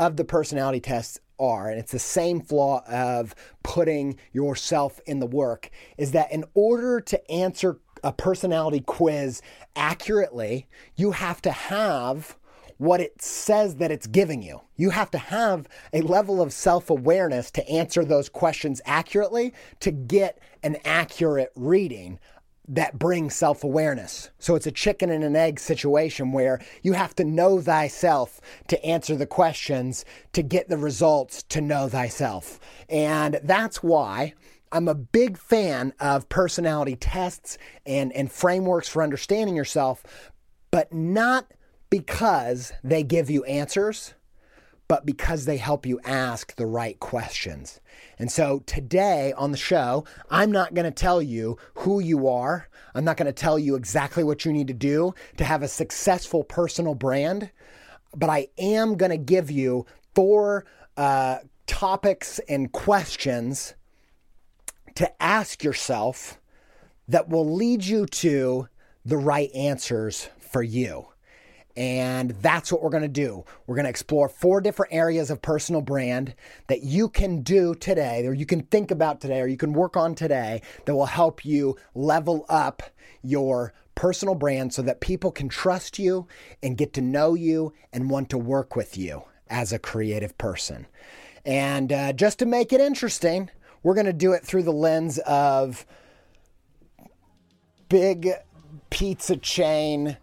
of 0.00 0.16
the 0.16 0.24
personality 0.24 0.80
tests 0.80 1.20
are, 1.38 1.70
and 1.70 1.78
it's 1.78 1.92
the 1.92 2.00
same 2.00 2.40
flaw 2.40 2.82
of 2.88 3.36
putting 3.62 4.18
yourself 4.32 4.98
in 5.06 5.20
the 5.20 5.26
work, 5.26 5.70
is 5.96 6.10
that 6.10 6.32
in 6.32 6.44
order 6.54 7.00
to 7.00 7.30
answer 7.30 7.78
a 8.02 8.12
personality 8.12 8.80
quiz 8.80 9.42
accurately, 9.76 10.66
you 10.96 11.12
have 11.12 11.40
to 11.42 11.52
have 11.52 12.36
what 12.78 13.00
it 13.00 13.22
says 13.22 13.76
that 13.76 13.92
it's 13.92 14.08
giving 14.08 14.42
you. 14.42 14.60
You 14.74 14.90
have 14.90 15.12
to 15.12 15.18
have 15.18 15.68
a 15.92 16.00
level 16.00 16.42
of 16.42 16.52
self 16.52 16.90
awareness 16.90 17.52
to 17.52 17.68
answer 17.68 18.04
those 18.04 18.28
questions 18.28 18.80
accurately 18.86 19.54
to 19.78 19.92
get 19.92 20.40
an 20.64 20.78
accurate 20.84 21.52
reading 21.54 22.18
that 22.68 22.98
brings 22.98 23.34
self 23.34 23.64
awareness. 23.64 24.30
So 24.38 24.54
it's 24.54 24.66
a 24.66 24.72
chicken 24.72 25.10
and 25.10 25.24
an 25.24 25.36
egg 25.36 25.58
situation 25.58 26.32
where 26.32 26.60
you 26.82 26.92
have 26.92 27.14
to 27.16 27.24
know 27.24 27.60
thyself 27.60 28.40
to 28.68 28.84
answer 28.84 29.16
the 29.16 29.26
questions, 29.26 30.04
to 30.32 30.42
get 30.42 30.68
the 30.68 30.76
results, 30.76 31.42
to 31.44 31.60
know 31.60 31.88
thyself. 31.88 32.60
And 32.88 33.40
that's 33.42 33.82
why 33.82 34.34
I'm 34.70 34.88
a 34.88 34.94
big 34.94 35.36
fan 35.36 35.92
of 36.00 36.28
personality 36.28 36.96
tests 36.96 37.58
and, 37.84 38.12
and 38.12 38.30
frameworks 38.30 38.88
for 38.88 39.02
understanding 39.02 39.56
yourself, 39.56 40.32
but 40.70 40.92
not 40.92 41.52
because 41.90 42.72
they 42.82 43.02
give 43.02 43.28
you 43.28 43.44
answers 43.44 44.14
but 44.92 45.06
because 45.06 45.46
they 45.46 45.56
help 45.56 45.86
you 45.86 45.98
ask 46.04 46.54
the 46.56 46.66
right 46.66 47.00
questions. 47.00 47.80
And 48.18 48.30
so 48.30 48.58
today 48.66 49.32
on 49.38 49.50
the 49.50 49.56
show, 49.56 50.04
I'm 50.30 50.52
not 50.52 50.74
going 50.74 50.84
to 50.84 50.90
tell 50.90 51.22
you 51.22 51.56
who 51.76 51.98
you 51.98 52.28
are. 52.28 52.68
I'm 52.94 53.02
not 53.02 53.16
going 53.16 53.24
to 53.24 53.32
tell 53.32 53.58
you 53.58 53.74
exactly 53.74 54.22
what 54.22 54.44
you 54.44 54.52
need 54.52 54.66
to 54.66 54.74
do 54.74 55.14
to 55.38 55.44
have 55.44 55.62
a 55.62 55.68
successful 55.68 56.44
personal 56.44 56.94
brand, 56.94 57.50
but 58.14 58.28
I 58.28 58.48
am 58.58 58.98
going 58.98 59.12
to 59.12 59.16
give 59.16 59.50
you 59.50 59.86
four 60.14 60.66
uh, 60.98 61.38
topics 61.66 62.38
and 62.46 62.70
questions 62.70 63.72
to 64.94 65.22
ask 65.22 65.64
yourself 65.64 66.38
that 67.08 67.30
will 67.30 67.50
lead 67.50 67.82
you 67.82 68.04
to 68.04 68.68
the 69.06 69.16
right 69.16 69.50
answers 69.54 70.28
for 70.38 70.62
you. 70.62 71.11
And 71.76 72.30
that's 72.42 72.70
what 72.70 72.82
we're 72.82 72.90
going 72.90 73.02
to 73.02 73.08
do. 73.08 73.44
We're 73.66 73.76
going 73.76 73.84
to 73.84 73.90
explore 73.90 74.28
four 74.28 74.60
different 74.60 74.92
areas 74.92 75.30
of 75.30 75.40
personal 75.40 75.80
brand 75.80 76.34
that 76.66 76.82
you 76.82 77.08
can 77.08 77.42
do 77.42 77.74
today, 77.74 78.26
or 78.26 78.34
you 78.34 78.44
can 78.44 78.62
think 78.62 78.90
about 78.90 79.20
today, 79.20 79.40
or 79.40 79.46
you 79.46 79.56
can 79.56 79.72
work 79.72 79.96
on 79.96 80.14
today 80.14 80.60
that 80.84 80.94
will 80.94 81.06
help 81.06 81.44
you 81.44 81.76
level 81.94 82.44
up 82.48 82.82
your 83.22 83.72
personal 83.94 84.34
brand 84.34 84.74
so 84.74 84.82
that 84.82 85.00
people 85.00 85.30
can 85.30 85.48
trust 85.48 85.98
you 85.98 86.26
and 86.62 86.76
get 86.76 86.92
to 86.92 87.00
know 87.00 87.34
you 87.34 87.72
and 87.92 88.10
want 88.10 88.28
to 88.30 88.38
work 88.38 88.76
with 88.76 88.98
you 88.98 89.22
as 89.48 89.72
a 89.72 89.78
creative 89.78 90.36
person. 90.38 90.86
And 91.44 91.92
uh, 91.92 92.12
just 92.12 92.38
to 92.40 92.46
make 92.46 92.72
it 92.72 92.80
interesting, 92.80 93.50
we're 93.82 93.94
going 93.94 94.06
to 94.06 94.12
do 94.12 94.32
it 94.32 94.44
through 94.44 94.62
the 94.62 94.72
lens 94.72 95.18
of 95.20 95.86
big 97.88 98.30
pizza 98.90 99.36
chain 99.36 100.16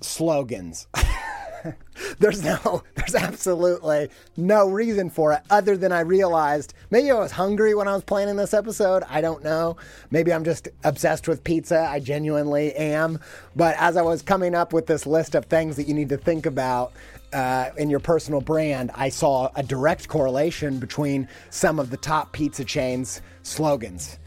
slogans. 0.00 0.86
there's 2.18 2.42
no, 2.42 2.82
there's 2.94 3.14
absolutely 3.14 4.08
no 4.36 4.68
reason 4.68 5.10
for 5.10 5.32
it 5.32 5.42
other 5.50 5.76
than 5.76 5.92
I 5.92 6.00
realized 6.00 6.74
maybe 6.90 7.10
I 7.10 7.18
was 7.18 7.32
hungry 7.32 7.74
when 7.74 7.88
I 7.88 7.94
was 7.94 8.04
planning 8.04 8.36
this 8.36 8.54
episode. 8.54 9.02
I 9.08 9.20
don't 9.20 9.42
know. 9.42 9.76
Maybe 10.10 10.32
I'm 10.32 10.44
just 10.44 10.68
obsessed 10.84 11.28
with 11.28 11.44
pizza. 11.44 11.80
I 11.80 12.00
genuinely 12.00 12.74
am. 12.74 13.18
But 13.54 13.76
as 13.78 13.96
I 13.96 14.02
was 14.02 14.22
coming 14.22 14.54
up 14.54 14.72
with 14.72 14.86
this 14.86 15.06
list 15.06 15.34
of 15.34 15.46
things 15.46 15.76
that 15.76 15.88
you 15.88 15.94
need 15.94 16.08
to 16.10 16.16
think 16.16 16.46
about 16.46 16.92
uh, 17.32 17.70
in 17.76 17.90
your 17.90 18.00
personal 18.00 18.40
brand, 18.40 18.90
I 18.94 19.08
saw 19.08 19.50
a 19.56 19.62
direct 19.62 20.08
correlation 20.08 20.78
between 20.78 21.28
some 21.50 21.78
of 21.78 21.90
the 21.90 21.96
top 21.96 22.32
pizza 22.32 22.64
chains' 22.64 23.20
slogans. 23.42 24.18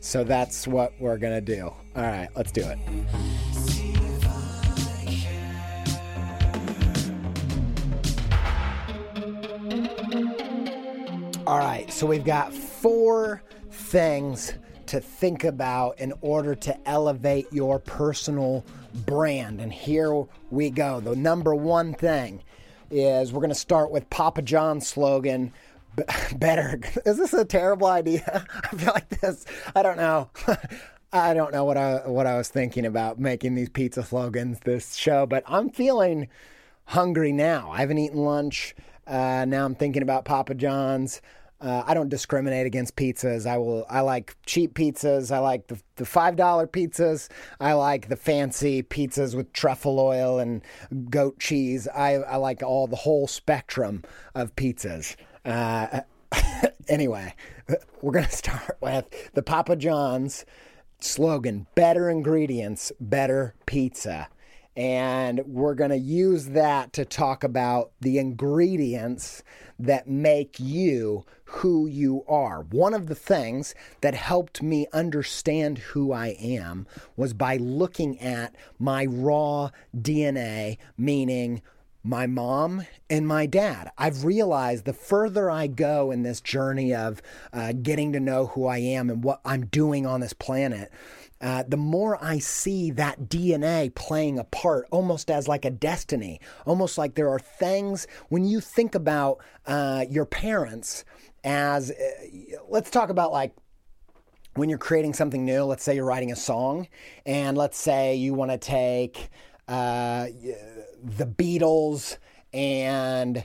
So 0.00 0.24
that's 0.24 0.66
what 0.66 0.92
we're 1.00 1.18
going 1.18 1.34
to 1.34 1.40
do. 1.40 1.72
All 1.96 2.02
right, 2.02 2.28
let's 2.36 2.52
do 2.52 2.62
it. 2.64 3.97
All 11.48 11.56
right, 11.56 11.90
so 11.90 12.06
we've 12.06 12.26
got 12.26 12.52
four 12.52 13.42
things 13.70 14.52
to 14.84 15.00
think 15.00 15.44
about 15.44 15.98
in 15.98 16.12
order 16.20 16.54
to 16.54 16.86
elevate 16.86 17.50
your 17.50 17.78
personal 17.78 18.66
brand. 19.06 19.58
And 19.58 19.72
here 19.72 20.26
we 20.50 20.68
go. 20.68 21.00
The 21.00 21.16
number 21.16 21.54
one 21.54 21.94
thing 21.94 22.42
is 22.90 23.32
we're 23.32 23.40
going 23.40 23.48
to 23.48 23.54
start 23.54 23.90
with 23.90 24.10
Papa 24.10 24.42
John's 24.42 24.86
slogan 24.86 25.54
better. 26.36 26.80
Is 27.06 27.16
this 27.16 27.32
a 27.32 27.46
terrible 27.46 27.86
idea? 27.86 28.46
I 28.70 28.76
feel 28.76 28.92
like 28.92 29.08
this. 29.08 29.46
I 29.74 29.82
don't 29.82 29.96
know. 29.96 30.28
I 31.14 31.32
don't 31.32 31.50
know 31.50 31.64
what 31.64 31.78
I 31.78 32.06
what 32.06 32.26
I 32.26 32.36
was 32.36 32.50
thinking 32.50 32.84
about 32.84 33.18
making 33.18 33.54
these 33.54 33.70
pizza 33.70 34.02
slogans 34.02 34.60
this 34.66 34.96
show, 34.96 35.24
but 35.24 35.44
I'm 35.46 35.70
feeling 35.70 36.28
hungry 36.84 37.32
now. 37.32 37.70
I 37.70 37.78
haven't 37.78 37.96
eaten 37.96 38.18
lunch. 38.18 38.76
Uh, 39.06 39.46
now 39.48 39.64
I'm 39.64 39.74
thinking 39.74 40.02
about 40.02 40.26
Papa 40.26 40.54
John's. 40.54 41.22
Uh, 41.60 41.82
I 41.86 41.94
don't 41.94 42.08
discriminate 42.08 42.66
against 42.66 42.94
pizzas. 42.94 43.44
I 43.44 43.58
will. 43.58 43.84
I 43.90 44.00
like 44.00 44.36
cheap 44.46 44.74
pizzas. 44.74 45.34
I 45.34 45.38
like 45.40 45.66
the, 45.66 45.80
the 45.96 46.04
five 46.04 46.36
dollar 46.36 46.68
pizzas. 46.68 47.28
I 47.58 47.72
like 47.72 48.08
the 48.08 48.16
fancy 48.16 48.82
pizzas 48.82 49.34
with 49.34 49.52
truffle 49.52 49.98
oil 49.98 50.38
and 50.38 50.62
goat 51.10 51.40
cheese. 51.40 51.88
I, 51.88 52.14
I 52.14 52.36
like 52.36 52.62
all 52.62 52.86
the 52.86 52.96
whole 52.96 53.26
spectrum 53.26 54.04
of 54.36 54.54
pizzas. 54.54 55.16
Uh, 55.44 56.02
anyway, 56.88 57.34
we're 58.02 58.12
gonna 58.12 58.30
start 58.30 58.78
with 58.80 59.06
the 59.34 59.42
Papa 59.42 59.74
John's 59.74 60.44
slogan: 61.00 61.66
"Better 61.74 62.08
ingredients, 62.08 62.92
better 63.00 63.54
pizza." 63.66 64.28
And 64.78 65.42
we're 65.44 65.74
going 65.74 65.90
to 65.90 65.98
use 65.98 66.50
that 66.50 66.92
to 66.92 67.04
talk 67.04 67.42
about 67.42 67.90
the 68.00 68.16
ingredients 68.18 69.42
that 69.76 70.08
make 70.08 70.60
you 70.60 71.24
who 71.46 71.88
you 71.88 72.24
are. 72.28 72.60
One 72.60 72.94
of 72.94 73.08
the 73.08 73.16
things 73.16 73.74
that 74.02 74.14
helped 74.14 74.62
me 74.62 74.86
understand 74.92 75.78
who 75.78 76.12
I 76.12 76.36
am 76.40 76.86
was 77.16 77.34
by 77.34 77.56
looking 77.56 78.20
at 78.20 78.54
my 78.78 79.04
raw 79.04 79.70
DNA, 79.96 80.78
meaning 80.96 81.60
my 82.04 82.28
mom 82.28 82.86
and 83.10 83.26
my 83.26 83.46
dad. 83.46 83.90
I've 83.98 84.24
realized 84.24 84.84
the 84.84 84.92
further 84.92 85.50
I 85.50 85.66
go 85.66 86.12
in 86.12 86.22
this 86.22 86.40
journey 86.40 86.94
of 86.94 87.20
uh, 87.52 87.72
getting 87.72 88.12
to 88.12 88.20
know 88.20 88.46
who 88.46 88.66
I 88.66 88.78
am 88.78 89.10
and 89.10 89.24
what 89.24 89.40
I'm 89.44 89.66
doing 89.66 90.06
on 90.06 90.20
this 90.20 90.32
planet, 90.32 90.92
uh, 91.40 91.64
the 91.66 91.76
more 91.76 92.22
I 92.22 92.38
see 92.38 92.90
that 92.92 93.28
DNA 93.28 93.94
playing 93.94 94.38
a 94.38 94.44
part, 94.44 94.86
almost 94.90 95.30
as 95.30 95.46
like 95.46 95.64
a 95.64 95.70
destiny, 95.70 96.40
almost 96.66 96.98
like 96.98 97.14
there 97.14 97.28
are 97.28 97.38
things 97.38 98.06
when 98.28 98.44
you 98.44 98.60
think 98.60 98.94
about 98.94 99.38
uh, 99.66 100.04
your 100.10 100.24
parents 100.24 101.04
as, 101.44 101.90
uh, 101.90 102.56
let's 102.68 102.90
talk 102.90 103.10
about 103.10 103.30
like 103.30 103.54
when 104.54 104.68
you're 104.68 104.78
creating 104.78 105.14
something 105.14 105.44
new, 105.44 105.62
let's 105.62 105.84
say 105.84 105.94
you're 105.94 106.04
writing 106.04 106.32
a 106.32 106.36
song, 106.36 106.88
and 107.24 107.56
let's 107.56 107.78
say 107.78 108.16
you 108.16 108.34
want 108.34 108.50
to 108.50 108.58
take 108.58 109.30
uh, 109.68 110.26
the 111.04 111.26
Beatles 111.26 112.16
and 112.52 113.44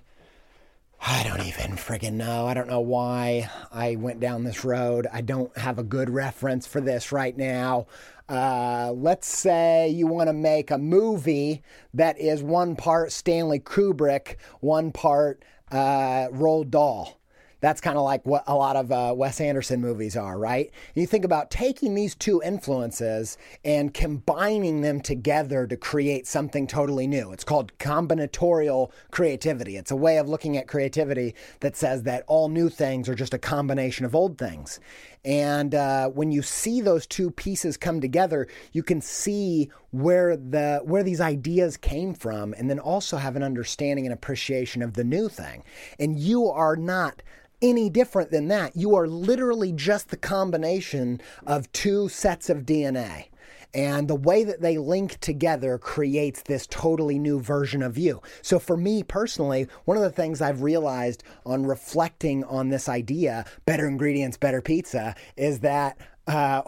I 1.06 1.24
don't 1.24 1.46
even 1.46 1.76
friggin' 1.76 2.14
know. 2.14 2.48
I 2.48 2.54
don't 2.54 2.70
know 2.70 2.80
why 2.80 3.50
I 3.74 3.98
went 3.98 4.22
down 4.22 4.46
this 4.46 4.64
road. 4.64 5.06
I 5.12 5.20
don't 5.20 5.56
have 5.58 5.78
a 5.78 5.84
good 5.84 6.10
reference 6.10 6.66
for 6.66 6.80
this 6.80 7.12
right 7.12 7.36
now. 7.36 7.88
Uh, 8.30 8.94
let's 8.96 9.28
say 9.28 9.90
you 9.90 10.08
want 10.08 10.30
to 10.30 10.34
make 10.34 10.72
a 10.72 10.78
movie 10.78 11.62
that 11.94 12.18
is 12.20 12.42
one 12.42 12.78
part 12.78 13.12
Stanley 13.12 13.60
Kubrick, 13.60 14.38
one 14.62 14.94
part 14.94 15.44
uh, 15.72 16.30
Roald 16.32 16.70
Dahl. 16.70 17.20
That's 17.64 17.80
kind 17.80 17.96
of 17.96 18.04
like 18.04 18.26
what 18.26 18.44
a 18.46 18.54
lot 18.54 18.76
of 18.76 18.92
uh, 18.92 19.14
Wes 19.16 19.40
Anderson 19.40 19.80
movies 19.80 20.18
are, 20.18 20.38
right? 20.38 20.70
You 20.96 21.08
think 21.08 21.24
about 21.24 21.50
taking 21.50 21.96
these 21.96 22.14
two 22.14 22.42
influences 22.44 23.38
and 23.64 23.94
combining 23.94 24.82
them 24.82 25.00
together 25.00 25.66
to 25.68 25.78
create 25.78 26.28
something 26.28 26.68
totally 26.68 27.08
new. 27.08 27.32
It's 27.32 27.46
called 27.46 27.72
combinatorial 27.78 28.92
creativity. 29.12 29.78
It's 29.78 29.92
a 29.92 29.96
way 29.96 30.18
of 30.18 30.28
looking 30.28 30.58
at 30.58 30.68
creativity 30.68 31.36
that 31.62 31.78
says 31.78 32.04
that 32.04 32.26
all 32.28 32.50
new 32.50 32.68
things 32.68 33.08
are 33.08 33.16
just 33.16 33.34
a 33.34 33.40
combination 33.40 34.06
of 34.06 34.14
old 34.14 34.38
things. 34.38 34.82
And 35.26 35.74
uh, 35.74 36.10
when 36.10 36.32
you 36.32 36.42
see 36.42 36.82
those 36.82 37.08
two 37.08 37.32
pieces 37.32 37.78
come 37.78 38.02
together, 38.02 38.48
you 38.74 38.84
can 38.84 39.00
see 39.00 39.72
where 39.92 40.36
the 40.36 40.82
where 40.84 41.04
these 41.04 41.22
ideas 41.22 41.78
came 41.78 42.14
from, 42.14 42.54
and 42.58 42.70
then 42.70 42.80
also 42.80 43.18
have 43.18 43.36
an 43.36 43.44
understanding 43.44 44.06
and 44.06 44.14
appreciation 44.14 44.82
of 44.82 44.94
the 44.94 45.04
new 45.04 45.30
thing. 45.30 45.64
And 46.00 46.20
you 46.20 46.48
are 46.48 46.76
not 46.76 47.22
any 47.62 47.90
different 47.90 48.32
than 48.32 48.50
that. 48.50 48.76
You 48.76 48.96
are 48.96 49.08
literally 49.08 49.72
just 49.72 50.10
the 50.10 50.18
combination 50.18 51.22
of 51.48 51.72
two 51.72 52.10
sets 52.10 52.50
of 52.50 52.66
DNA. 52.66 53.28
And 53.74 54.08
the 54.08 54.16
way 54.16 54.44
that 54.44 54.62
they 54.62 54.78
link 54.78 55.20
together 55.20 55.78
creates 55.78 56.44
this 56.44 56.68
totally 56.68 57.18
new 57.18 57.40
version 57.40 57.82
of 57.82 57.98
you. 57.98 58.22
So, 58.42 58.60
for 58.60 58.78
me 58.78 59.04
personally, 59.04 59.68
one 59.86 59.98
of 59.98 60.04
the 60.04 60.12
things 60.12 60.42
I've 60.42 60.62
realized 60.62 61.24
on 61.46 61.66
reflecting 61.66 62.44
on 62.44 62.70
this 62.70 62.88
idea 62.88 63.46
better 63.66 63.88
ingredients, 63.88 64.38
better 64.38 64.62
pizza 64.62 65.16
is 65.36 65.62
that 65.62 65.98
uh, 66.28 66.62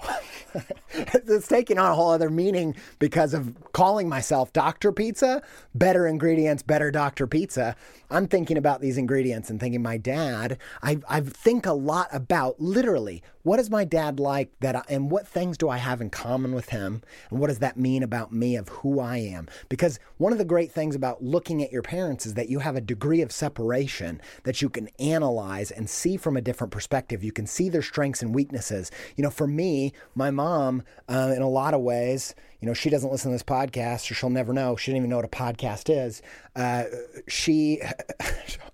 it's 0.91 1.47
taking 1.47 1.77
on 1.77 1.91
a 1.91 1.95
whole 1.95 2.11
other 2.11 2.29
meaning 2.29 2.75
because 2.99 3.33
of 3.33 3.55
calling 3.71 4.09
myself 4.09 4.51
Dr. 4.53 4.91
Pizza, 4.91 5.41
better 5.73 6.07
ingredients, 6.07 6.63
better 6.63 6.91
Dr. 6.91 7.27
Pizza. 7.27 7.75
I'm 8.09 8.27
thinking 8.27 8.57
about 8.57 8.81
these 8.81 8.97
ingredients 8.97 9.49
and 9.49 9.59
thinking 9.59 9.81
my 9.81 9.97
dad, 9.97 10.57
I, 10.83 10.99
I 11.09 11.21
think 11.21 11.65
a 11.65 11.73
lot 11.73 12.09
about 12.11 12.59
literally 12.59 13.23
what 13.45 13.59
is 13.59 13.69
my 13.69 13.83
dad 13.83 14.19
like 14.19 14.49
that 14.59 14.75
I, 14.75 14.81
and 14.89 15.11
what 15.11 15.27
things 15.27 15.55
do 15.55 15.69
I 15.69 15.77
have 15.77 16.01
in 16.01 16.09
common 16.09 16.55
with 16.55 16.69
him 16.69 17.03
and 17.29 17.39
what 17.39 17.47
does 17.47 17.59
that 17.59 17.77
mean 17.77 18.01
about 18.01 18.33
me 18.33 18.55
of 18.55 18.69
who 18.69 18.99
I 18.99 19.17
am? 19.17 19.47
Because 19.69 19.99
one 20.17 20.31
of 20.31 20.39
the 20.39 20.45
great 20.45 20.71
things 20.71 20.95
about 20.95 21.23
looking 21.23 21.63
at 21.63 21.71
your 21.71 21.83
parents 21.83 22.25
is 22.25 22.33
that 22.33 22.49
you 22.49 22.57
have 22.57 22.75
a 22.75 22.81
degree 22.81 23.21
of 23.21 23.31
separation 23.31 24.19
that 24.45 24.63
you 24.63 24.69
can 24.69 24.89
analyze 24.97 25.69
and 25.69 25.87
see 25.87 26.17
from 26.17 26.35
a 26.35 26.41
different 26.41 26.71
perspective. 26.71 27.23
You 27.23 27.31
can 27.31 27.45
see 27.45 27.69
their 27.69 27.83
strengths 27.83 28.23
and 28.23 28.33
weaknesses. 28.33 28.89
You 29.15 29.23
know, 29.23 29.29
for 29.29 29.44
me, 29.47 29.93
my 30.13 30.31
mom, 30.31 30.83
uh, 31.09 31.33
in 31.35 31.41
a 31.41 31.49
lot 31.49 31.73
of 31.73 31.81
ways, 31.81 32.35
you 32.61 32.67
know, 32.67 32.73
she 32.73 32.89
doesn't 32.89 33.11
listen 33.11 33.31
to 33.31 33.35
this 33.35 33.43
podcast, 33.43 34.09
or 34.09 34.13
she'll 34.13 34.29
never 34.29 34.53
know. 34.53 34.75
She 34.75 34.91
didn't 34.91 34.97
even 34.97 35.09
know 35.09 35.17
what 35.17 35.25
a 35.25 35.27
podcast 35.27 35.89
is. 35.89 36.21
Uh, 36.55 36.85
she, 37.27 37.81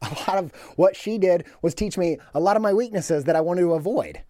a 0.01 0.15
lot 0.27 0.37
of 0.37 0.51
what 0.75 0.95
she 0.95 1.17
did 1.17 1.45
was 1.61 1.73
teach 1.73 1.97
me 1.97 2.17
a 2.33 2.39
lot 2.39 2.55
of 2.55 2.61
my 2.61 2.73
weaknesses 2.73 3.25
that 3.25 3.35
I 3.35 3.41
wanted 3.41 3.61
to 3.61 3.73
avoid. 3.73 4.21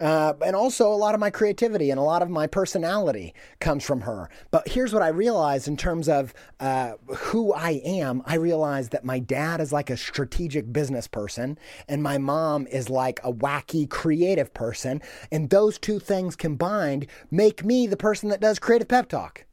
Uh, 0.00 0.34
and 0.44 0.56
also, 0.56 0.92
a 0.92 0.94
lot 0.94 1.14
of 1.14 1.20
my 1.20 1.30
creativity 1.30 1.90
and 1.90 1.98
a 1.98 2.02
lot 2.02 2.22
of 2.22 2.30
my 2.30 2.46
personality 2.46 3.34
comes 3.60 3.84
from 3.84 4.02
her. 4.02 4.28
But 4.50 4.68
here's 4.68 4.92
what 4.92 5.02
I 5.02 5.08
realized 5.08 5.68
in 5.68 5.76
terms 5.76 6.08
of 6.08 6.34
uh, 6.60 6.94
who 7.16 7.52
I 7.52 7.82
am 7.84 8.22
I 8.26 8.36
realized 8.36 8.92
that 8.92 9.04
my 9.04 9.18
dad 9.18 9.60
is 9.60 9.72
like 9.72 9.90
a 9.90 9.96
strategic 9.96 10.72
business 10.72 11.06
person, 11.06 11.58
and 11.88 12.02
my 12.02 12.18
mom 12.18 12.66
is 12.66 12.90
like 12.90 13.20
a 13.22 13.32
wacky 13.32 13.88
creative 13.88 14.52
person. 14.52 15.02
And 15.30 15.50
those 15.50 15.78
two 15.78 15.98
things 15.98 16.36
combined 16.36 17.06
make 17.30 17.64
me 17.64 17.86
the 17.86 17.96
person 17.96 18.28
that 18.30 18.40
does 18.40 18.58
creative 18.58 18.88
pep 18.88 19.08
talk 19.08 19.44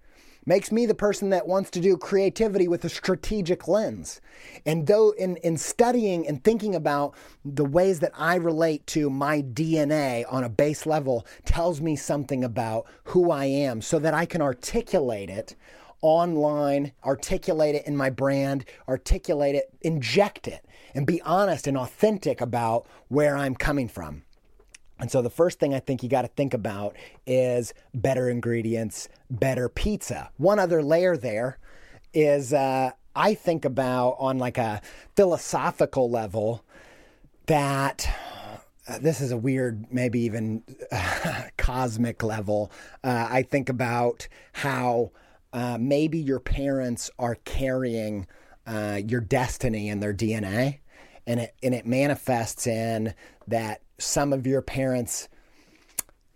makes 0.46 0.72
me 0.72 0.86
the 0.86 0.96
person 0.96 1.30
that 1.30 1.48
wants 1.48 1.70
to 1.72 1.80
do 1.80 1.98
creativity 1.98 2.68
with 2.68 2.84
a 2.84 2.90
strategic 2.90 3.68
lens. 3.68 4.22
And 4.66 4.88
though 4.88 5.12
in, 5.12 5.38
in 5.38 5.58
studying 5.58 6.28
and 6.28 6.44
thinking 6.44 6.76
about 6.76 7.16
the 7.46 7.66
ways 7.66 8.00
that 8.00 8.12
I 8.18 8.36
relate 8.36 8.88
to 8.88 9.10
my 9.10 9.42
DNA 9.42 10.26
on 10.32 10.44
a 10.44 10.50
base 10.50 10.86
level 10.86 11.26
tells 11.46 11.82
me 11.82 11.96
something 11.96 12.44
about 12.44 12.86
who 13.06 13.32
I 13.32 13.46
am 13.46 13.82
so 13.82 14.00
that 14.00 14.14
I 14.14 14.26
can 14.26 14.42
articulate 14.42 15.30
it 15.30 15.56
online, 16.02 16.92
articulate 17.06 17.76
it 17.76 17.86
in 17.86 17.96
my 17.96 18.10
brand, 18.10 18.66
articulate 18.88 19.56
it, 19.56 19.70
inject 19.82 20.48
it, 20.48 20.66
and 20.96 21.06
be 21.06 21.22
honest 21.22 21.68
and 21.68 21.78
authentic 21.78 22.42
about 22.42 22.88
where 23.08 23.38
I'm 23.38 23.56
coming 23.56 23.88
from. 23.88 24.24
And 25.02 25.12
so 25.12 25.24
the 25.24 25.32
first 25.32 25.60
thing 25.60 25.74
I 25.74 25.80
think 25.80 26.04
you 26.04 26.10
got 26.10 26.22
to 26.22 26.28
think 26.30 26.54
about 26.54 26.96
is 27.26 27.74
better 27.94 28.30
ingredients, 28.30 29.10
better 29.32 29.68
pizza. 29.68 30.30
One 30.38 30.60
other 30.60 30.84
layer 30.84 31.18
there 31.18 31.58
is 32.14 32.54
uh, 32.54 32.92
I 33.16 33.34
think 33.34 33.66
about 33.66 34.18
on 34.20 34.38
like 34.38 34.60
a 34.60 34.82
philosophical 35.16 36.10
level 36.10 36.64
that 37.48 38.08
uh, 38.88 39.00
this 39.00 39.22
is 39.22 39.32
a 39.32 39.38
weird, 39.38 39.92
maybe 39.92 40.20
even 40.22 40.64
uh, 40.92 41.44
cosmic 41.58 42.22
level. 42.22 42.72
Uh, 43.04 43.28
I 43.30 43.42
think 43.42 43.70
about 43.70 44.28
how 44.54 45.12
uh, 45.52 45.78
maybe 45.80 46.20
your 46.20 46.40
parents 46.40 47.10
are 47.18 47.36
carrying 47.44 48.28
uh, 48.68 49.02
your 49.06 49.22
destiny 49.22 49.90
in 49.90 50.00
their 50.00 50.14
DNA, 50.14 50.80
and 51.28 51.40
it 51.40 51.56
and 51.64 51.74
it 51.74 51.86
manifests 51.86 52.68
in 52.68 53.14
that 53.48 53.82
some 53.98 54.34
of 54.34 54.48
your 54.48 54.62
parents' 54.62 55.28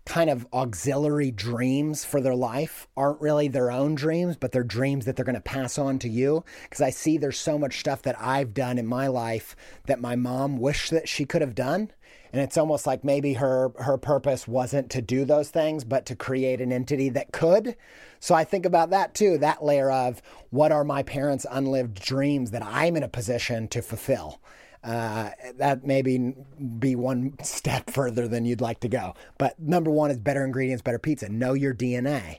kind 0.06 0.30
of 0.30 0.46
auxiliary 0.52 1.32
dreams 1.32 2.04
for 2.04 2.20
their 2.20 2.34
life 2.34 2.86
aren't 2.96 3.20
really 3.20 3.48
their 3.48 3.72
own 3.72 3.96
dreams, 3.96 4.36
but 4.36 4.52
they're 4.52 4.62
dreams 4.62 5.04
that 5.04 5.16
they're 5.16 5.24
going 5.24 5.34
to 5.34 5.40
pass 5.40 5.78
on 5.78 5.98
to 5.98 6.08
you. 6.08 6.44
Because 6.62 6.80
I 6.80 6.90
see 6.90 7.18
there's 7.18 7.38
so 7.38 7.58
much 7.58 7.80
stuff 7.80 8.02
that 8.02 8.18
I've 8.20 8.54
done 8.54 8.78
in 8.78 8.86
my 8.86 9.08
life 9.08 9.56
that 9.86 10.00
my 10.00 10.14
mom 10.14 10.58
wished 10.58 10.92
that 10.92 11.08
she 11.08 11.24
could 11.24 11.42
have 11.42 11.56
done. 11.56 11.90
and 12.32 12.40
it's 12.40 12.56
almost 12.56 12.86
like 12.86 13.02
maybe 13.02 13.34
her 13.34 13.72
her 13.78 13.98
purpose 13.98 14.46
wasn't 14.46 14.90
to 14.90 15.00
do 15.02 15.24
those 15.24 15.48
things 15.50 15.84
but 15.84 16.06
to 16.06 16.14
create 16.16 16.60
an 16.60 16.72
entity 16.72 17.08
that 17.08 17.32
could 17.32 17.76
so 18.20 18.34
i 18.34 18.44
think 18.44 18.66
about 18.66 18.90
that 18.90 19.14
too 19.14 19.38
that 19.38 19.64
layer 19.64 19.90
of 19.90 20.20
what 20.50 20.72
are 20.72 20.84
my 20.84 21.02
parents 21.02 21.46
unlived 21.50 21.94
dreams 21.94 22.50
that 22.50 22.62
i'm 22.64 22.96
in 22.96 23.02
a 23.02 23.08
position 23.08 23.68
to 23.68 23.80
fulfill 23.80 24.40
uh, 24.84 25.30
that 25.56 25.84
maybe 25.84 26.34
be 26.78 26.94
one 26.94 27.34
step 27.42 27.90
further 27.90 28.28
than 28.28 28.44
you'd 28.44 28.60
like 28.60 28.80
to 28.80 28.88
go 28.88 29.14
but 29.38 29.58
number 29.58 29.90
one 29.90 30.10
is 30.10 30.18
better 30.18 30.44
ingredients 30.44 30.82
better 30.82 30.98
pizza 30.98 31.28
know 31.28 31.52
your 31.52 31.74
dna 31.74 32.38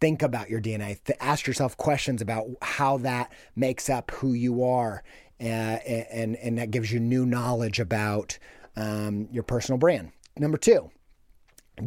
think 0.00 0.22
about 0.22 0.50
your 0.50 0.60
DNA. 0.60 0.98
ask 1.20 1.46
yourself 1.46 1.76
questions 1.76 2.22
about 2.22 2.46
how 2.62 2.96
that 2.98 3.30
makes 3.54 3.88
up 3.88 4.10
who 4.10 4.32
you 4.32 4.64
are, 4.64 5.02
uh, 5.40 5.44
and 5.44 6.36
and 6.36 6.58
that 6.58 6.70
gives 6.70 6.90
you 6.90 6.98
new 6.98 7.26
knowledge 7.26 7.78
about 7.78 8.38
um, 8.76 9.28
your 9.30 9.42
personal 9.42 9.78
brand. 9.78 10.12
Number 10.38 10.58
two, 10.58 10.90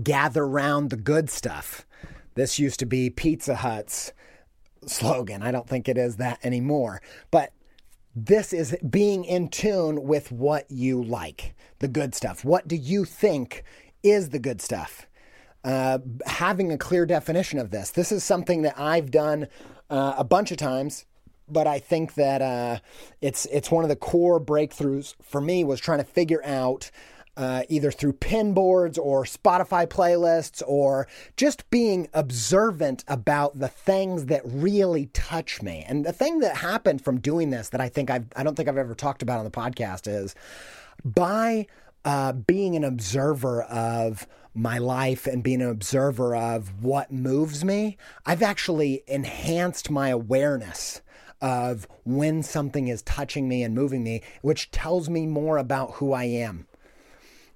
gather 0.01 0.47
round 0.47 0.89
the 0.89 0.97
good 0.97 1.29
stuff. 1.29 1.85
This 2.35 2.59
used 2.59 2.79
to 2.79 2.85
be 2.85 3.09
Pizza 3.09 3.55
Hut's 3.55 4.13
slogan. 4.85 5.41
I 5.41 5.51
don't 5.51 5.67
think 5.67 5.87
it 5.87 5.97
is 5.97 6.17
that 6.17 6.39
anymore. 6.43 7.01
But 7.31 7.53
this 8.15 8.53
is 8.53 8.75
being 8.87 9.25
in 9.25 9.49
tune 9.49 10.03
with 10.03 10.31
what 10.31 10.69
you 10.69 11.03
like, 11.03 11.55
the 11.79 11.87
good 11.87 12.13
stuff. 12.13 12.45
What 12.45 12.67
do 12.67 12.75
you 12.75 13.05
think 13.05 13.63
is 14.03 14.29
the 14.29 14.39
good 14.39 14.61
stuff? 14.61 15.07
Uh, 15.63 15.99
having 16.25 16.71
a 16.71 16.77
clear 16.77 17.05
definition 17.05 17.57
of 17.57 17.71
this. 17.71 17.91
This 17.91 18.11
is 18.11 18.23
something 18.23 18.63
that 18.63 18.77
I've 18.77 19.11
done 19.11 19.47
uh, 19.89 20.15
a 20.17 20.23
bunch 20.23 20.51
of 20.51 20.57
times 20.57 21.05
but 21.49 21.67
I 21.67 21.79
think 21.79 22.15
that 22.15 22.41
uh, 22.41 22.79
it's 23.21 23.45
it's 23.47 23.69
one 23.69 23.83
of 23.83 23.89
the 23.89 23.95
core 23.95 24.39
breakthroughs 24.39 25.13
for 25.21 25.41
me 25.41 25.63
was 25.63 25.79
trying 25.79 25.99
to 25.99 26.03
figure 26.03 26.43
out 26.43 26.89
uh, 27.35 27.63
either 27.69 27.91
through 27.91 28.13
pin 28.13 28.53
boards 28.53 28.97
or 28.97 29.23
Spotify 29.23 29.87
playlists 29.87 30.61
or 30.67 31.07
just 31.35 31.69
being 31.69 32.07
observant 32.13 33.03
about 33.07 33.57
the 33.57 33.67
things 33.67 34.25
that 34.25 34.41
really 34.45 35.07
touch 35.07 35.61
me. 35.61 35.83
And 35.87 36.05
the 36.05 36.13
thing 36.13 36.39
that 36.39 36.57
happened 36.57 37.03
from 37.03 37.19
doing 37.19 37.49
this 37.49 37.69
that 37.69 37.81
I 37.81 37.89
think 37.89 38.09
I've, 38.09 38.25
I 38.35 38.43
don't 38.43 38.55
think 38.55 38.69
I've 38.69 38.77
ever 38.77 38.95
talked 38.95 39.21
about 39.21 39.39
on 39.39 39.45
the 39.45 39.51
podcast 39.51 40.07
is 40.07 40.35
by 41.03 41.67
uh, 42.05 42.33
being 42.33 42.75
an 42.75 42.83
observer 42.83 43.63
of 43.63 44.27
my 44.53 44.77
life 44.77 45.25
and 45.25 45.41
being 45.41 45.61
an 45.61 45.69
observer 45.69 46.35
of 46.35 46.83
what 46.83 47.11
moves 47.11 47.65
me, 47.65 47.97
I've 48.25 48.43
actually 48.43 49.03
enhanced 49.07 49.89
my 49.89 50.09
awareness 50.09 51.01
of 51.41 51.87
when 52.05 52.43
something 52.43 52.87
is 52.87 53.01
touching 53.01 53.49
me 53.49 53.63
and 53.63 53.73
moving 53.73 54.03
me, 54.03 54.21
which 54.41 54.71
tells 54.71 55.09
me 55.09 55.25
more 55.25 55.57
about 55.57 55.93
who 55.93 56.13
I 56.13 56.25
am. 56.25 56.67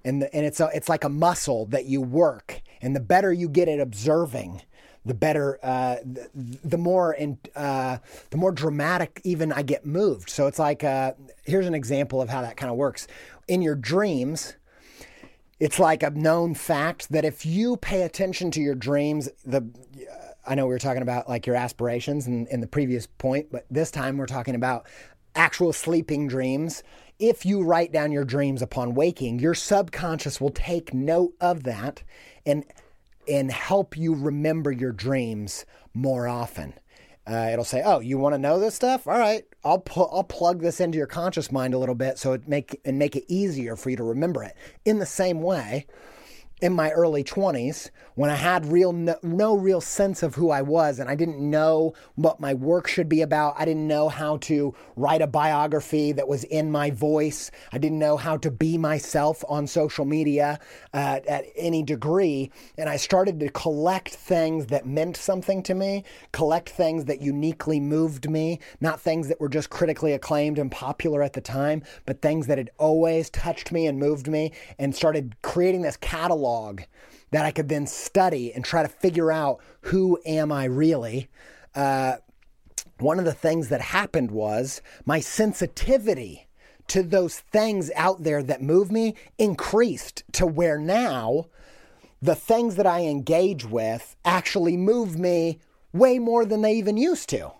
And, 0.04 0.22
the, 0.22 0.34
and 0.34 0.46
it's, 0.46 0.60
a, 0.60 0.70
it's 0.74 0.88
like 0.88 1.04
a 1.04 1.08
muscle 1.08 1.66
that 1.66 1.86
you 1.86 2.00
work. 2.00 2.62
And 2.80 2.94
the 2.94 3.00
better 3.00 3.32
you 3.32 3.48
get 3.48 3.68
at 3.68 3.80
observing, 3.80 4.62
the 5.04 5.14
better, 5.14 5.58
uh, 5.62 5.96
the, 6.04 6.28
the, 6.64 6.78
more 6.78 7.12
in, 7.12 7.38
uh, 7.56 7.98
the 8.30 8.36
more 8.36 8.52
dramatic 8.52 9.20
even 9.24 9.52
I 9.52 9.62
get 9.62 9.84
moved. 9.84 10.30
So 10.30 10.46
it's 10.46 10.58
like, 10.58 10.84
uh, 10.84 11.12
here's 11.44 11.66
an 11.66 11.74
example 11.74 12.22
of 12.22 12.28
how 12.28 12.42
that 12.42 12.56
kind 12.56 12.70
of 12.70 12.76
works. 12.76 13.06
In 13.48 13.62
your 13.62 13.74
dreams, 13.74 14.54
it's 15.58 15.78
like 15.78 16.02
a 16.02 16.10
known 16.10 16.54
fact 16.54 17.10
that 17.10 17.24
if 17.24 17.44
you 17.44 17.76
pay 17.76 18.02
attention 18.02 18.50
to 18.52 18.60
your 18.60 18.74
dreams, 18.74 19.28
the 19.44 19.68
I 20.46 20.54
know 20.54 20.66
we 20.66 20.72
were 20.72 20.78
talking 20.78 21.02
about 21.02 21.28
like 21.28 21.46
your 21.46 21.56
aspirations 21.56 22.26
in, 22.26 22.46
in 22.46 22.60
the 22.60 22.66
previous 22.66 23.06
point, 23.06 23.48
but 23.52 23.66
this 23.70 23.90
time 23.90 24.16
we're 24.16 24.26
talking 24.26 24.54
about 24.54 24.86
actual 25.34 25.72
sleeping 25.72 26.26
dreams. 26.26 26.82
If 27.18 27.44
you 27.44 27.64
write 27.64 27.92
down 27.92 28.12
your 28.12 28.24
dreams 28.24 28.62
upon 28.62 28.94
waking, 28.94 29.40
your 29.40 29.54
subconscious 29.54 30.40
will 30.40 30.50
take 30.50 30.94
note 30.94 31.34
of 31.40 31.64
that 31.64 32.02
and 32.46 32.64
and 33.26 33.50
help 33.50 33.96
you 33.96 34.14
remember 34.14 34.72
your 34.72 34.92
dreams 34.92 35.66
more 35.92 36.26
often. 36.26 36.74
Uh, 37.26 37.50
it'll 37.52 37.64
say, 37.64 37.82
"Oh, 37.84 38.00
you 38.00 38.18
want 38.18 38.34
to 38.34 38.38
know 38.38 38.58
this 38.58 38.74
stuff? 38.74 39.06
All 39.06 39.18
right, 39.18 39.44
I'll 39.64 39.82
I'll 39.96 40.24
plug 40.24 40.62
this 40.62 40.80
into 40.80 40.96
your 40.96 41.08
conscious 41.08 41.50
mind 41.50 41.74
a 41.74 41.78
little 41.78 41.96
bit, 41.96 42.18
so 42.18 42.32
it 42.32 42.48
make 42.48 42.80
and 42.84 42.98
make 42.98 43.16
it 43.16 43.24
easier 43.26 43.74
for 43.74 43.90
you 43.90 43.96
to 43.96 44.04
remember 44.04 44.44
it." 44.44 44.54
In 44.84 44.98
the 44.98 45.06
same 45.06 45.42
way, 45.42 45.86
in 46.62 46.72
my 46.72 46.90
early 46.90 47.24
20s 47.24 47.90
when 48.18 48.30
I 48.30 48.34
had 48.34 48.66
real 48.66 48.92
no, 48.92 49.16
no, 49.22 49.56
real 49.56 49.80
sense 49.80 50.24
of 50.24 50.34
who 50.34 50.50
I 50.50 50.60
was 50.60 50.98
and 50.98 51.08
I 51.08 51.14
didn't 51.14 51.38
know 51.38 51.94
what 52.16 52.40
my 52.40 52.52
work 52.52 52.88
should 52.88 53.08
be 53.08 53.22
about. 53.22 53.54
I 53.56 53.64
didn't 53.64 53.86
know 53.86 54.08
how 54.08 54.38
to 54.38 54.74
write 54.96 55.22
a 55.22 55.28
biography 55.28 56.10
that 56.10 56.26
was 56.26 56.42
in 56.42 56.72
my 56.72 56.90
voice. 56.90 57.52
I 57.70 57.78
didn't 57.78 58.00
know 58.00 58.16
how 58.16 58.36
to 58.38 58.50
be 58.50 58.76
myself 58.76 59.44
on 59.48 59.68
social 59.68 60.04
media 60.04 60.58
uh, 60.92 61.20
at 61.28 61.44
any 61.54 61.84
degree. 61.84 62.50
And 62.76 62.88
I 62.88 62.96
started 62.96 63.38
to 63.38 63.50
collect 63.50 64.08
things 64.08 64.66
that 64.66 64.84
meant 64.84 65.16
something 65.16 65.62
to 65.62 65.74
me, 65.76 66.02
collect 66.32 66.70
things 66.70 67.04
that 67.04 67.22
uniquely 67.22 67.78
moved 67.78 68.28
me, 68.28 68.58
not 68.80 69.00
things 69.00 69.28
that 69.28 69.40
were 69.40 69.48
just 69.48 69.70
critically 69.70 70.12
acclaimed 70.12 70.58
and 70.58 70.72
popular 70.72 71.22
at 71.22 71.34
the 71.34 71.40
time, 71.40 71.84
but 72.04 72.20
things 72.20 72.48
that 72.48 72.58
had 72.58 72.70
always 72.78 73.30
touched 73.30 73.70
me 73.70 73.86
and 73.86 73.96
moved 73.96 74.26
me, 74.26 74.50
and 74.76 74.92
started 74.92 75.36
creating 75.42 75.82
this 75.82 75.96
catalog 75.96 76.18
catalog 76.18 76.82
that 77.30 77.44
I 77.44 77.50
could 77.50 77.68
then 77.68 77.86
study 77.86 78.52
and 78.52 78.64
try 78.64 78.82
to 78.82 78.88
figure 78.88 79.30
out 79.30 79.60
who 79.82 80.18
am 80.24 80.50
I 80.52 80.64
really. 80.64 81.28
Uh, 81.74 82.16
one 82.98 83.18
of 83.18 83.24
the 83.24 83.32
things 83.32 83.68
that 83.68 83.80
happened 83.80 84.30
was 84.30 84.82
my 85.04 85.20
sensitivity 85.20 86.48
to 86.88 87.02
those 87.02 87.38
things 87.38 87.90
out 87.94 88.22
there 88.22 88.42
that 88.42 88.62
move 88.62 88.90
me 88.90 89.14
increased 89.36 90.24
to 90.32 90.46
where 90.46 90.78
now 90.78 91.46
the 92.20 92.34
things 92.34 92.76
that 92.76 92.86
I 92.86 93.02
engage 93.02 93.64
with 93.64 94.16
actually 94.24 94.76
move 94.76 95.18
me 95.18 95.58
way 95.92 96.18
more 96.18 96.44
than 96.44 96.62
they 96.62 96.74
even 96.74 96.96
used 96.96 97.28
to. 97.30 97.52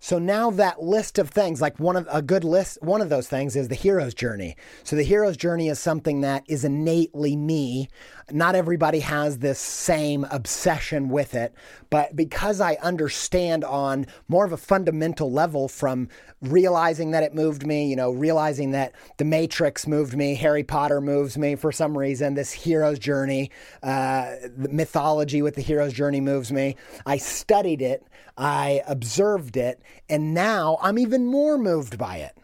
So 0.00 0.18
now 0.18 0.50
that 0.52 0.82
list 0.82 1.18
of 1.18 1.30
things, 1.30 1.60
like 1.60 1.80
one 1.80 1.96
of 1.96 2.06
a 2.10 2.22
good 2.22 2.44
list, 2.44 2.78
one 2.82 3.00
of 3.00 3.08
those 3.08 3.28
things 3.28 3.56
is 3.56 3.68
the 3.68 3.74
hero's 3.74 4.14
journey. 4.14 4.56
So 4.84 4.94
the 4.94 5.02
hero's 5.02 5.36
journey 5.36 5.68
is 5.68 5.80
something 5.80 6.20
that 6.20 6.44
is 6.46 6.64
innately 6.64 7.34
me. 7.34 7.88
Not 8.30 8.54
everybody 8.54 9.00
has 9.00 9.38
this 9.38 9.58
same 9.58 10.24
obsession 10.30 11.08
with 11.08 11.34
it, 11.34 11.52
but 11.90 12.14
because 12.14 12.60
I 12.60 12.74
understand 12.74 13.64
on 13.64 14.06
more 14.28 14.44
of 14.44 14.52
a 14.52 14.56
fundamental 14.56 15.32
level 15.32 15.66
from 15.66 16.08
realizing 16.42 17.10
that 17.12 17.24
it 17.24 17.34
moved 17.34 17.66
me, 17.66 17.88
you 17.88 17.96
know, 17.96 18.12
realizing 18.12 18.70
that 18.72 18.92
the 19.16 19.24
Matrix 19.24 19.86
moved 19.86 20.16
me, 20.16 20.34
Harry 20.36 20.62
Potter 20.62 21.00
moves 21.00 21.36
me 21.36 21.56
for 21.56 21.72
some 21.72 21.96
reason, 21.96 22.34
this 22.34 22.52
hero's 22.52 22.98
journey, 22.98 23.50
uh, 23.82 24.34
the 24.56 24.68
mythology 24.70 25.42
with 25.42 25.56
the 25.56 25.62
hero's 25.62 25.92
journey 25.92 26.20
moves 26.20 26.52
me. 26.52 26.76
I 27.06 27.16
studied 27.16 27.82
it, 27.82 28.06
I 28.38 28.82
observed 28.86 29.56
it, 29.56 29.82
and 30.08 30.32
now 30.32 30.78
I'm 30.80 30.98
even 30.98 31.26
more 31.26 31.58
moved 31.58 31.98
by 31.98 32.18
it. 32.18 32.36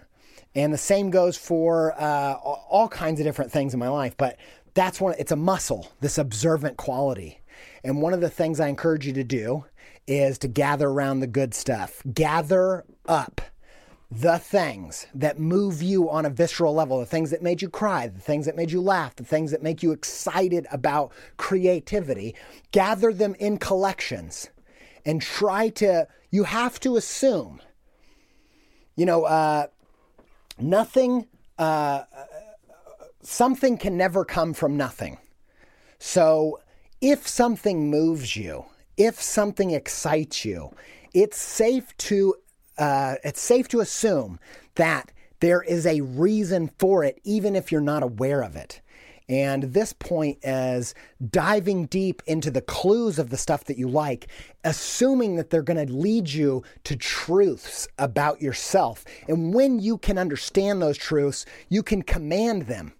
And 0.54 0.72
the 0.72 0.78
same 0.78 1.10
goes 1.10 1.36
for 1.36 1.94
uh, 2.00 2.34
all 2.34 2.88
kinds 2.88 3.20
of 3.20 3.26
different 3.26 3.52
things 3.52 3.74
in 3.74 3.80
my 3.80 3.88
life. 3.88 4.16
But 4.16 4.36
that's 4.74 5.00
one, 5.00 5.14
it's 5.18 5.32
a 5.32 5.36
muscle, 5.36 5.92
this 6.00 6.18
observant 6.18 6.76
quality. 6.76 7.40
And 7.84 8.02
one 8.02 8.12
of 8.12 8.20
the 8.20 8.30
things 8.30 8.60
I 8.60 8.68
encourage 8.68 9.06
you 9.06 9.12
to 9.14 9.24
do 9.24 9.64
is 10.06 10.38
to 10.38 10.48
gather 10.48 10.88
around 10.88 11.20
the 11.20 11.26
good 11.26 11.54
stuff. 11.54 12.02
Gather 12.12 12.84
up 13.06 13.40
the 14.10 14.38
things 14.38 15.06
that 15.14 15.38
move 15.38 15.82
you 15.82 16.10
on 16.10 16.24
a 16.24 16.30
visceral 16.30 16.74
level, 16.74 17.00
the 17.00 17.06
things 17.06 17.30
that 17.30 17.42
made 17.42 17.62
you 17.62 17.68
cry, 17.68 18.06
the 18.06 18.20
things 18.20 18.46
that 18.46 18.56
made 18.56 18.70
you 18.70 18.80
laugh, 18.80 19.16
the 19.16 19.24
things 19.24 19.50
that 19.50 19.62
make 19.62 19.82
you 19.82 19.92
excited 19.92 20.66
about 20.70 21.12
creativity. 21.36 22.34
Gather 22.70 23.12
them 23.12 23.34
in 23.38 23.58
collections 23.58 24.50
and 25.04 25.20
try 25.20 25.68
to, 25.70 26.06
you 26.30 26.44
have 26.44 26.80
to 26.80 26.96
assume, 26.96 27.60
you 28.96 29.06
know, 29.06 29.24
uh, 29.24 29.66
nothing, 30.58 31.26
uh, 31.58 32.02
something 33.22 33.76
can 33.78 33.96
never 33.96 34.24
come 34.24 34.54
from 34.54 34.76
nothing. 34.76 35.18
So 35.98 36.60
if 37.00 37.26
something 37.26 37.90
moves 37.90 38.36
you, 38.36 38.66
if 38.96 39.20
something 39.20 39.70
excites 39.70 40.44
you, 40.44 40.74
it's 41.12 41.38
safe 41.38 41.96
to 41.98 42.34
uh, 42.76 43.14
it's 43.22 43.40
safe 43.40 43.68
to 43.68 43.80
assume 43.80 44.40
that 44.74 45.12
there 45.40 45.62
is 45.62 45.86
a 45.86 46.00
reason 46.00 46.70
for 46.78 47.04
it, 47.04 47.20
even 47.24 47.54
if 47.54 47.70
you're 47.70 47.80
not 47.80 48.02
aware 48.02 48.42
of 48.42 48.56
it. 48.56 48.80
And 49.28 49.62
this 49.62 49.94
point 49.94 50.38
is 50.42 50.94
diving 51.30 51.86
deep 51.86 52.22
into 52.26 52.50
the 52.50 52.60
clues 52.60 53.18
of 53.18 53.30
the 53.30 53.38
stuff 53.38 53.64
that 53.64 53.78
you 53.78 53.88
like, 53.88 54.28
assuming 54.64 55.36
that 55.36 55.48
they're 55.48 55.62
going 55.62 55.86
to 55.86 55.92
lead 55.92 56.28
you 56.28 56.62
to 56.84 56.94
truths 56.94 57.88
about 57.98 58.42
yourself. 58.42 59.04
And 59.26 59.54
when 59.54 59.78
you 59.78 59.96
can 59.96 60.18
understand 60.18 60.82
those 60.82 60.98
truths, 60.98 61.46
you 61.70 61.82
can 61.82 62.02
command 62.02 62.62
them. 62.62 62.92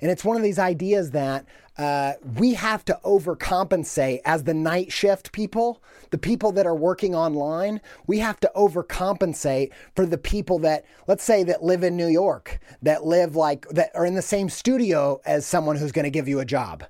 And 0.00 0.10
it's 0.10 0.24
one 0.24 0.36
of 0.36 0.42
these 0.42 0.58
ideas 0.58 1.12
that 1.12 1.46
uh, 1.78 2.12
we 2.36 2.54
have 2.54 2.84
to 2.84 2.98
overcompensate 3.04 4.20
as 4.24 4.44
the 4.44 4.54
night 4.54 4.92
shift 4.92 5.32
people, 5.32 5.82
the 6.10 6.18
people 6.18 6.52
that 6.52 6.66
are 6.66 6.74
working 6.74 7.14
online. 7.14 7.80
We 8.06 8.18
have 8.18 8.38
to 8.40 8.50
overcompensate 8.54 9.70
for 9.96 10.04
the 10.04 10.18
people 10.18 10.58
that, 10.60 10.84
let's 11.06 11.24
say, 11.24 11.42
that 11.44 11.62
live 11.62 11.82
in 11.82 11.96
New 11.96 12.08
York, 12.08 12.60
that 12.82 13.04
live 13.04 13.36
like 13.36 13.66
that 13.70 13.90
are 13.94 14.04
in 14.04 14.14
the 14.14 14.22
same 14.22 14.50
studio 14.50 15.20
as 15.24 15.46
someone 15.46 15.76
who's 15.76 15.92
going 15.92 16.04
to 16.04 16.10
give 16.10 16.28
you 16.28 16.40
a 16.40 16.44
job. 16.44 16.84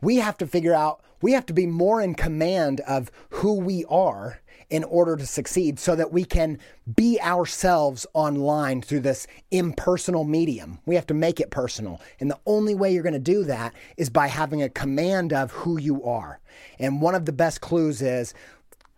We 0.00 0.16
have 0.16 0.36
to 0.38 0.46
figure 0.46 0.74
out. 0.74 1.02
We 1.22 1.32
have 1.32 1.46
to 1.46 1.54
be 1.54 1.66
more 1.66 2.02
in 2.02 2.14
command 2.14 2.80
of 2.80 3.10
who 3.30 3.54
we 3.54 3.86
are 3.86 4.40
in 4.70 4.84
order 4.84 5.16
to 5.16 5.26
succeed 5.26 5.78
so 5.78 5.94
that 5.94 6.12
we 6.12 6.24
can 6.24 6.58
be 6.94 7.20
ourselves 7.20 8.06
online 8.14 8.82
through 8.82 9.00
this 9.00 9.26
impersonal 9.50 10.24
medium. 10.24 10.78
We 10.86 10.94
have 10.96 11.06
to 11.06 11.14
make 11.14 11.40
it 11.40 11.50
personal. 11.50 12.00
And 12.20 12.30
the 12.30 12.40
only 12.46 12.74
way 12.74 12.92
you're 12.92 13.02
going 13.02 13.12
to 13.12 13.18
do 13.18 13.44
that 13.44 13.74
is 13.96 14.10
by 14.10 14.26
having 14.26 14.62
a 14.62 14.68
command 14.68 15.32
of 15.32 15.52
who 15.52 15.78
you 15.78 16.04
are. 16.04 16.40
And 16.78 17.00
one 17.00 17.14
of 17.14 17.26
the 17.26 17.32
best 17.32 17.60
clues 17.60 18.02
is 18.02 18.34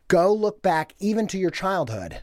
go 0.09 0.33
look 0.33 0.63
back 0.63 0.95
even 0.99 1.27
to 1.29 1.39
your 1.39 1.51
childhood. 1.51 2.23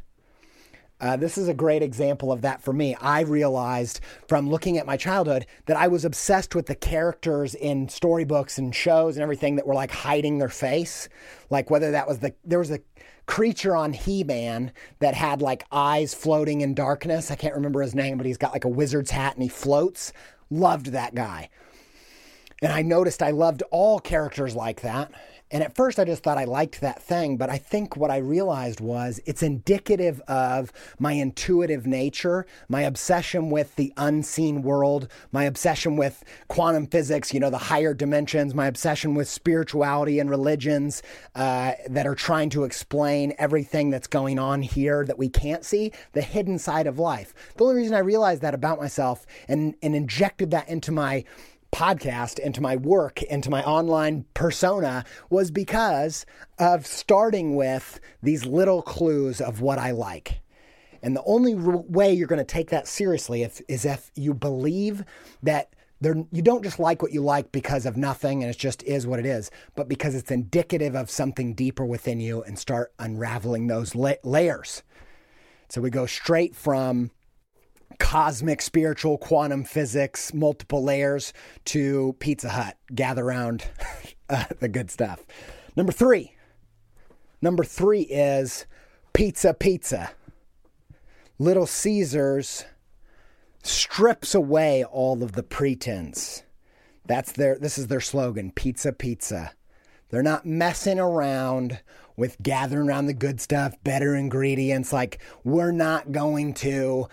Uh, 1.02 1.18
this 1.18 1.38
is 1.38 1.50
a 1.50 1.54
great 1.54 1.82
example 1.82 2.32
of 2.32 2.42
that 2.42 2.62
for 2.62 2.72
me. 2.72 2.96
I 2.96 3.22
realized 3.22 4.00
from 4.28 4.50
looking 4.50 4.78
at 4.78 4.86
my 4.86 4.96
childhood 4.96 5.46
that 5.66 5.76
I 5.76 5.88
was 5.88 6.06
obsessed 6.06 6.56
with 6.56 6.68
the 6.68 6.76
characters 6.76 7.54
in 7.54 7.90
storybooks 7.90 8.58
and 8.58 8.74
shows 8.74 9.18
and 9.18 9.24
everything 9.24 9.58
that 9.58 9.68
were 9.68 9.74
like 9.74 9.92
hiding 9.92 10.38
their 10.38 10.50
face. 10.50 11.10
Like 11.50 11.70
whether 11.70 11.92
that 11.92 12.08
was 12.08 12.20
the, 12.20 12.34
there 12.46 12.60
was 12.60 12.72
a 12.72 12.80
creature 13.26 13.76
on 13.76 13.92
He 13.92 14.24
Man 14.24 14.72
that 15.00 15.16
had 15.16 15.42
like 15.42 15.66
eyes 15.72 16.14
floating 16.14 16.62
in 16.62 16.74
darkness. 16.74 17.30
I 17.30 17.36
can't 17.36 17.56
remember 17.56 17.82
his 17.82 17.96
name, 17.96 18.18
but 18.18 18.26
he's 18.26 18.38
got 18.38 18.54
like 18.54 18.66
a 18.66 18.70
wizard's 18.70 19.12
hat 19.12 19.34
and 19.34 19.44
he 19.44 19.50
floats. 19.50 20.14
Loved 20.50 20.88
that 20.88 21.14
guy. 21.14 21.50
And 22.62 22.72
I 22.72 22.84
noticed 22.84 23.22
I 23.22 23.32
loved 23.32 23.64
all 23.70 24.00
characters 24.00 24.56
like 24.56 24.82
that. 24.82 25.12
And 25.52 25.64
at 25.64 25.76
first, 25.76 26.00
I 26.00 26.06
just 26.06 26.24
thought 26.24 26.40
I 26.40 26.46
liked 26.46 26.82
that 26.82 27.02
thing, 27.02 27.38
but 27.38 27.52
I 27.52 27.58
think 27.60 27.96
what 27.96 28.10
I 28.10 28.18
realized 28.18 28.82
was 28.82 29.20
it's 29.26 29.44
indicative 29.44 30.20
of 30.28 30.74
my 30.98 31.12
intuitive 31.12 31.86
nature, 31.86 32.48
my 32.68 32.82
obsession 32.82 33.52
with 33.52 33.76
the 33.76 33.94
unseen 33.96 34.64
world, 34.64 35.08
my 35.32 35.44
obsession 35.44 35.98
with 35.98 36.24
quantum 36.48 36.88
physics, 36.88 37.32
you 37.32 37.40
know, 37.40 37.52
the 37.52 37.60
higher 37.60 37.94
dimensions, 37.94 38.56
my 38.56 38.66
obsession 38.66 39.14
with 39.14 39.30
spirituality 39.30 40.20
and 40.20 40.32
religions 40.32 41.04
uh, 41.36 41.74
that 41.90 42.08
are 42.08 42.16
trying 42.16 42.50
to 42.50 42.64
explain 42.64 43.34
everything 43.38 43.92
that's 43.92 44.08
going 44.08 44.40
on 44.40 44.64
here 44.64 45.06
that 45.06 45.20
we 45.20 45.30
can't 45.30 45.64
see, 45.64 45.92
the 46.14 46.22
hidden 46.22 46.58
side 46.58 46.88
of 46.88 46.98
life. 46.98 47.36
The 47.56 47.66
only 47.66 47.76
reason 47.76 47.94
I 47.94 48.00
realized 48.00 48.42
that 48.42 48.56
about 48.56 48.80
myself 48.80 49.28
and, 49.48 49.76
and 49.84 49.96
injected 49.96 50.50
that 50.52 50.68
into 50.70 50.92
my 50.92 51.24
podcast, 51.76 52.40
into 52.40 52.62
my 52.62 52.78
work, 52.78 53.22
into 53.24 53.50
my 53.50 53.62
online 53.64 54.24
persona 54.34 55.04
was 55.30 55.52
because 55.52 56.26
of 56.58 56.88
starting 56.88 57.58
with 57.58 58.00
these 58.24 58.46
little 58.46 58.82
clues 58.82 59.42
of 59.42 59.60
what 59.60 59.78
I 59.78 59.92
like. 59.92 60.40
And 61.04 61.18
the 61.18 61.24
only 61.26 61.54
way 61.54 62.14
you're 62.14 62.30
going 62.30 62.40
to 62.40 62.46
take 62.46 62.70
that 62.70 62.88
seriously 62.88 63.44
if, 63.44 63.62
is 63.68 63.84
if 63.84 64.10
you 64.16 64.34
believe 64.34 65.04
that 65.44 65.74
there, 66.00 66.16
you 66.32 66.42
don't 66.42 66.64
just 66.64 66.80
like 66.80 67.02
what 67.02 67.12
you 67.12 67.22
like 67.22 67.52
because 67.52 67.86
of 67.86 67.98
nothing 67.98 68.42
and 68.42 68.50
it 68.50 68.58
just 68.58 68.82
is 68.84 69.06
what 69.06 69.20
it 69.20 69.26
is, 69.26 69.52
but 69.76 69.90
because 69.90 70.16
it's 70.16 70.32
indicative 70.32 70.96
of 70.96 71.10
something 71.10 71.54
deeper 71.54 71.86
within 71.86 72.22
you 72.22 72.42
and 72.42 72.58
start 72.58 72.94
unraveling 73.00 73.68
those 73.68 73.96
la- 73.96 74.14
layers. 74.24 74.82
So 75.68 75.82
we 75.82 75.90
go 75.90 76.06
straight 76.06 76.56
from 76.56 77.12
cosmic, 78.00 78.62
spiritual, 78.62 79.18
quantum 79.18 79.64
physics, 79.64 80.34
multiple 80.34 80.84
layers 80.84 81.34
to 81.66 82.16
Pizza 82.20 82.50
Hut. 82.50 82.78
Gather 82.94 83.26
around 83.26 83.66
uh, 84.30 84.46
the 84.60 84.68
good 84.68 84.92
stuff. 84.92 85.24
Number 85.76 85.92
three. 85.92 86.34
Number 87.42 87.64
three 87.64 88.02
is 88.02 88.66
pizza, 89.14 89.54
pizza. 89.54 90.12
Little 91.38 91.68
Caesars 91.68 92.66
strips 93.62 94.34
away 94.34 94.84
all 94.84 95.22
of 95.24 95.34
the 95.34 95.44
pretense. 95.44 96.44
That's 97.06 97.32
their 97.32 97.58
this 97.60 97.78
is 97.78 97.88
their 97.88 98.02
slogan, 98.02 98.52
pizza 98.52 98.92
pizza. 98.92 99.54
They're 100.10 100.24
not 100.24 100.46
messing 100.46 101.00
around 101.00 101.82
with 102.16 102.42
gathering 102.42 102.88
around 102.88 103.08
the 103.08 103.14
good 103.14 103.42
stuff, 103.42 103.76
better 103.84 104.16
ingredients 104.16 104.94
like 104.94 105.20
we're 105.44 105.72
not 105.72 106.12
going 106.12 106.54
to 106.54 107.08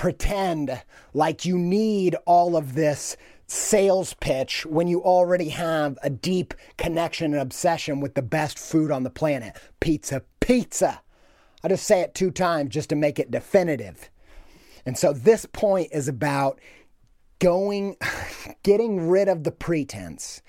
pretend 0.00 0.82
like 1.12 1.44
you 1.44 1.58
need 1.58 2.16
all 2.24 2.56
of 2.56 2.74
this 2.74 3.18
sales 3.46 4.14
pitch 4.14 4.64
when 4.64 4.88
you 4.88 5.02
already 5.02 5.50
have 5.50 5.98
a 6.02 6.08
deep 6.08 6.54
connection 6.78 7.34
and 7.34 7.42
obsession 7.42 8.00
with 8.00 8.14
the 8.14 8.22
best 8.22 8.58
food 8.58 8.90
on 8.90 9.02
the 9.02 9.10
planet 9.10 9.54
pizza, 9.78 10.22
pizza. 10.40 11.02
I 11.62 11.68
just 11.68 11.86
say 11.86 12.00
it 12.00 12.14
two 12.14 12.30
times 12.30 12.70
just 12.70 12.88
to 12.88 12.96
make 12.96 13.18
it 13.18 13.30
definitive. 13.30 14.08
And 14.86 14.96
so 14.96 15.12
this 15.12 15.44
point 15.44 15.90
is 15.92 16.08
about 16.08 16.58
going 17.38 17.96
getting 18.62 19.06
rid 19.06 19.28
of 19.28 19.44
the 19.44 19.52
pretense, 19.52 20.40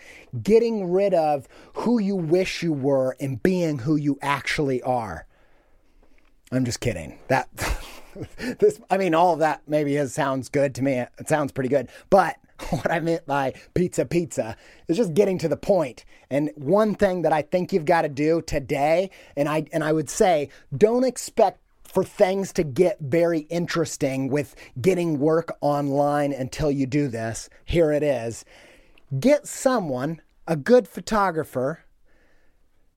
getting 0.42 0.90
rid 0.90 1.14
of 1.14 1.46
who 1.74 2.00
you 2.00 2.16
wish 2.16 2.64
you 2.64 2.72
were 2.72 3.18
and 3.20 3.44
being 3.44 3.80
who 3.80 3.98
you 3.98 4.18
actually 4.22 4.82
are. 4.84 5.28
I'm 6.54 6.64
just 6.64 6.80
kidding. 6.80 7.20
That 7.28 7.50
this, 8.60 8.80
I 8.90 8.98
mean, 8.98 9.14
all 9.14 9.34
of 9.34 9.40
that 9.40 9.62
maybe 9.68 9.96
is, 9.96 10.14
sounds 10.14 10.50
good 10.50 10.76
to 10.76 10.82
me. 10.82 10.94
It 10.94 11.28
sounds 11.28 11.52
pretty 11.52 11.70
good. 11.70 11.90
But 12.10 12.38
what 12.70 12.92
I 12.92 13.00
meant 13.00 13.26
by 13.26 13.54
pizza, 13.74 14.06
pizza 14.06 14.56
is 14.88 14.98
just 14.98 15.14
getting 15.14 15.38
to 15.40 15.48
the 15.48 15.58
point. 15.58 16.06
And 16.30 16.52
one 16.56 16.96
thing 16.96 17.24
that 17.24 17.34
I 17.34 17.42
think 17.42 17.74
you've 17.74 17.86
got 17.86 18.04
to 18.04 18.10
do 18.10 18.42
today, 18.42 19.10
and 19.36 19.50
I 19.50 19.66
and 19.74 19.84
I 19.84 19.94
would 19.94 20.10
say, 20.10 20.50
don't 20.76 21.04
expect 21.04 21.60
for 21.84 22.04
things 22.04 22.54
to 22.54 22.64
get 22.64 22.98
very 23.02 23.40
interesting 23.50 24.30
with 24.30 24.56
getting 24.80 25.20
work 25.20 25.58
online 25.60 26.32
until 26.32 26.72
you 26.72 26.86
do 26.86 27.10
this. 27.10 27.50
Here 27.66 27.92
it 27.92 28.02
is. 28.02 28.46
Get 29.20 29.46
someone, 29.46 30.22
a 30.48 30.56
good 30.56 30.88
photographer, 30.88 31.84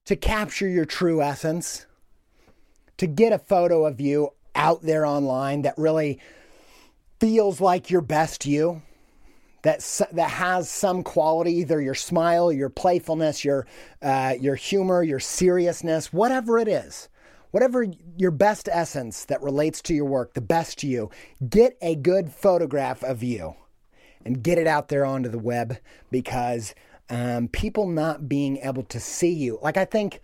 to 0.05 0.15
capture 0.15 0.69
your 0.69 0.85
true 0.85 1.21
essence, 1.21 1.87
to 2.99 3.09
get 3.09 3.33
a 3.33 3.39
photo 3.39 3.85
of 3.85 4.01
you 4.01 4.31
out 4.55 4.83
there 4.83 5.05
online 5.07 5.63
that 5.63 5.75
really 5.77 6.21
feels 7.21 7.61
like 7.61 7.91
your 7.91 8.01
best 8.01 8.47
you 8.47 8.83
that 9.63 9.81
that 10.13 10.31
has 10.31 10.69
some 10.69 11.03
quality 11.03 11.53
either 11.53 11.81
your 11.81 11.95
smile 11.95 12.53
your 12.53 12.69
playfulness 12.69 13.45
your 13.45 13.67
uh, 14.03 14.35
your 14.39 14.55
humor 14.55 15.03
your 15.03 15.21
seriousness 15.21 16.13
whatever 16.13 16.59
it 16.59 16.69
is 16.69 17.09
whatever 17.51 17.87
your 18.17 18.31
best 18.31 18.69
essence 18.71 19.25
that 19.25 19.41
relates 19.43 19.81
to 19.81 19.95
your 19.95 20.05
work 20.05 20.35
the 20.35 20.41
best 20.41 20.83
you 20.83 21.11
get 21.49 21.77
a 21.81 21.95
good 21.95 22.31
photograph 22.31 23.03
of 23.03 23.23
you 23.23 23.55
and 24.25 24.43
get 24.43 24.59
it 24.59 24.67
out 24.67 24.89
there 24.89 25.05
onto 25.05 25.29
the 25.29 25.39
web 25.39 25.79
because 26.11 26.75
um, 27.11 27.49
people 27.49 27.87
not 27.87 28.29
being 28.29 28.59
able 28.59 28.83
to 28.85 29.01
see 29.01 29.33
you. 29.33 29.59
Like, 29.63 29.77
I 29.77 29.85
think 29.85 30.21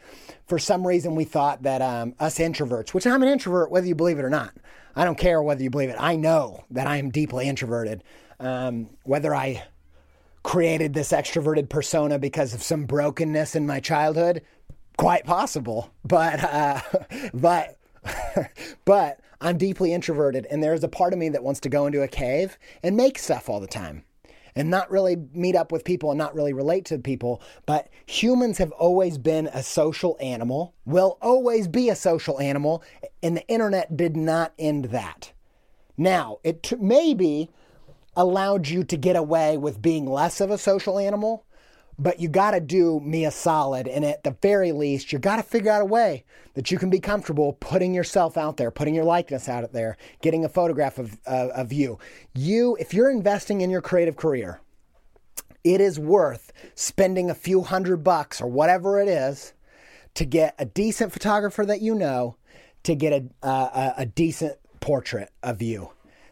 for 0.47 0.59
some 0.59 0.87
reason 0.87 1.15
we 1.15 1.25
thought 1.25 1.63
that 1.63 1.83
um, 1.83 2.15
us 2.19 2.39
introverts, 2.39 2.95
which 2.95 3.07
I'm 3.07 3.23
an 3.23 3.29
introvert 3.29 3.71
whether 3.71 3.87
you 3.87 3.95
believe 3.95 4.19
it 4.19 4.25
or 4.25 4.31
not, 4.31 4.55
I 4.97 5.05
don't 5.05 5.19
care 5.19 5.43
whether 5.43 5.63
you 5.63 5.71
believe 5.71 5.91
it. 5.91 5.97
I 5.99 6.17
know 6.17 6.65
that 6.71 6.87
I 6.87 6.97
am 6.97 7.11
deeply 7.11 7.49
introverted. 7.49 8.03
Um, 8.39 8.91
whether 9.05 9.35
I 9.35 9.63
created 10.43 10.95
this 10.95 11.13
extroverted 11.13 11.69
persona 11.69 12.19
because 12.19 12.55
of 12.55 12.63
some 12.63 12.87
brokenness 12.87 13.55
in 13.55 13.67
my 13.67 13.81
childhood, 13.81 14.43
quite 14.97 15.25
possible. 15.25 15.93
But, 16.05 16.43
uh, 16.43 16.81
but, 17.35 17.79
but 18.87 19.21
I'm 19.43 19.59
deeply 19.59 19.93
introverted, 19.93 20.47
and 20.51 20.63
there's 20.63 20.83
a 20.83 20.89
part 20.89 21.13
of 21.13 21.19
me 21.19 21.29
that 21.31 21.45
wants 21.45 21.61
to 21.61 21.69
go 21.69 21.87
into 21.87 22.03
a 22.03 22.09
cave 22.09 22.59
and 22.83 22.97
make 22.97 23.19
stuff 23.19 23.49
all 23.49 23.61
the 23.61 23.67
time 23.67 24.05
and 24.55 24.71
not 24.71 24.91
really 24.91 25.17
meet 25.33 25.57
up 25.57 25.73
with 25.73 25.85
people 25.85 26.11
and 26.11 26.19
not 26.19 26.35
really 26.35 26.53
relate 26.53 26.85
to 26.87 26.99
people. 26.99 27.43
But 27.67 27.89
humans 28.07 28.59
have 28.59 28.73
always 28.73 29.19
been 29.19 29.49
a 29.49 29.63
social 29.63 30.17
animal, 30.21 30.75
will 30.85 31.19
always 31.21 31.69
be 31.69 31.89
a 31.89 31.97
social 31.97 32.41
animal, 32.41 32.83
and 33.23 33.37
the 33.37 33.47
internet 33.49 33.97
did 33.97 34.17
not 34.17 34.53
end 34.59 34.87
that. 34.87 35.33
Now, 35.97 36.39
it 36.45 36.63
t- 36.63 36.77
maybe 36.77 37.51
allowed 38.17 38.69
you 38.69 38.85
to 38.85 38.97
get 38.97 39.17
away 39.17 39.57
with 39.57 39.83
being 39.83 40.07
less 40.07 40.41
of 40.41 40.51
a 40.51 40.59
social 40.59 40.99
animal, 40.99 41.45
but 42.01 42.19
you 42.19 42.29
got 42.29 42.53
to 42.53 42.61
do 42.61 42.99
me 43.01 43.27
a 43.27 43.31
solid. 43.31 43.87
And 43.87 44.07
at 44.07 44.25
the 44.25 44.35
very 44.41 44.73
least, 44.73 45.13
you 45.13 45.19
got 45.19 45.37
to 45.37 45.43
figure 45.43 45.71
out 45.71 45.83
a 45.83 45.85
way 45.85 46.25
that 46.55 46.71
you 46.71 46.79
can 46.79 46.89
be 46.89 46.99
comfortable 46.99 47.53
putting 47.61 47.93
yourself 47.93 48.39
out 48.39 48.57
there, 48.57 48.71
putting 48.71 48.95
your 48.95 49.05
likeness 49.05 49.51
out 49.51 49.71
there, 49.73 49.99
getting 50.23 50.43
a 50.45 50.49
photograph 50.49 50.99
of, 50.99 51.19
uh, 51.27 51.49
of 51.55 51.75
you. 51.75 51.99
You, 52.35 52.77
if 52.81 52.95
you're 52.95 53.11
investing 53.11 53.61
in 53.61 53.69
your 53.69 53.83
creative 53.83 54.17
career, 54.17 54.61
it 55.63 55.83
is 55.83 56.01
worth 56.01 56.53
spending 56.75 57.29
a 57.29 57.35
few 57.35 57.63
hundred 57.63 57.99
bucks 57.99 58.41
or 58.41 58.47
whatever 58.47 58.99
it 58.99 59.09
is 59.09 59.53
to 60.15 60.25
get 60.25 60.55
a 60.59 60.65
decent 60.65 61.13
photographer 61.13 61.67
that 61.67 61.83
you 61.83 61.95
know 61.95 62.37
to 62.83 62.95
get 62.95 63.13
a, 63.13 63.47
uh, 63.47 63.93
a 63.99 64.07
decent 64.07 64.57
portrait 64.81 65.31
of 65.43 65.61
you 65.61 65.91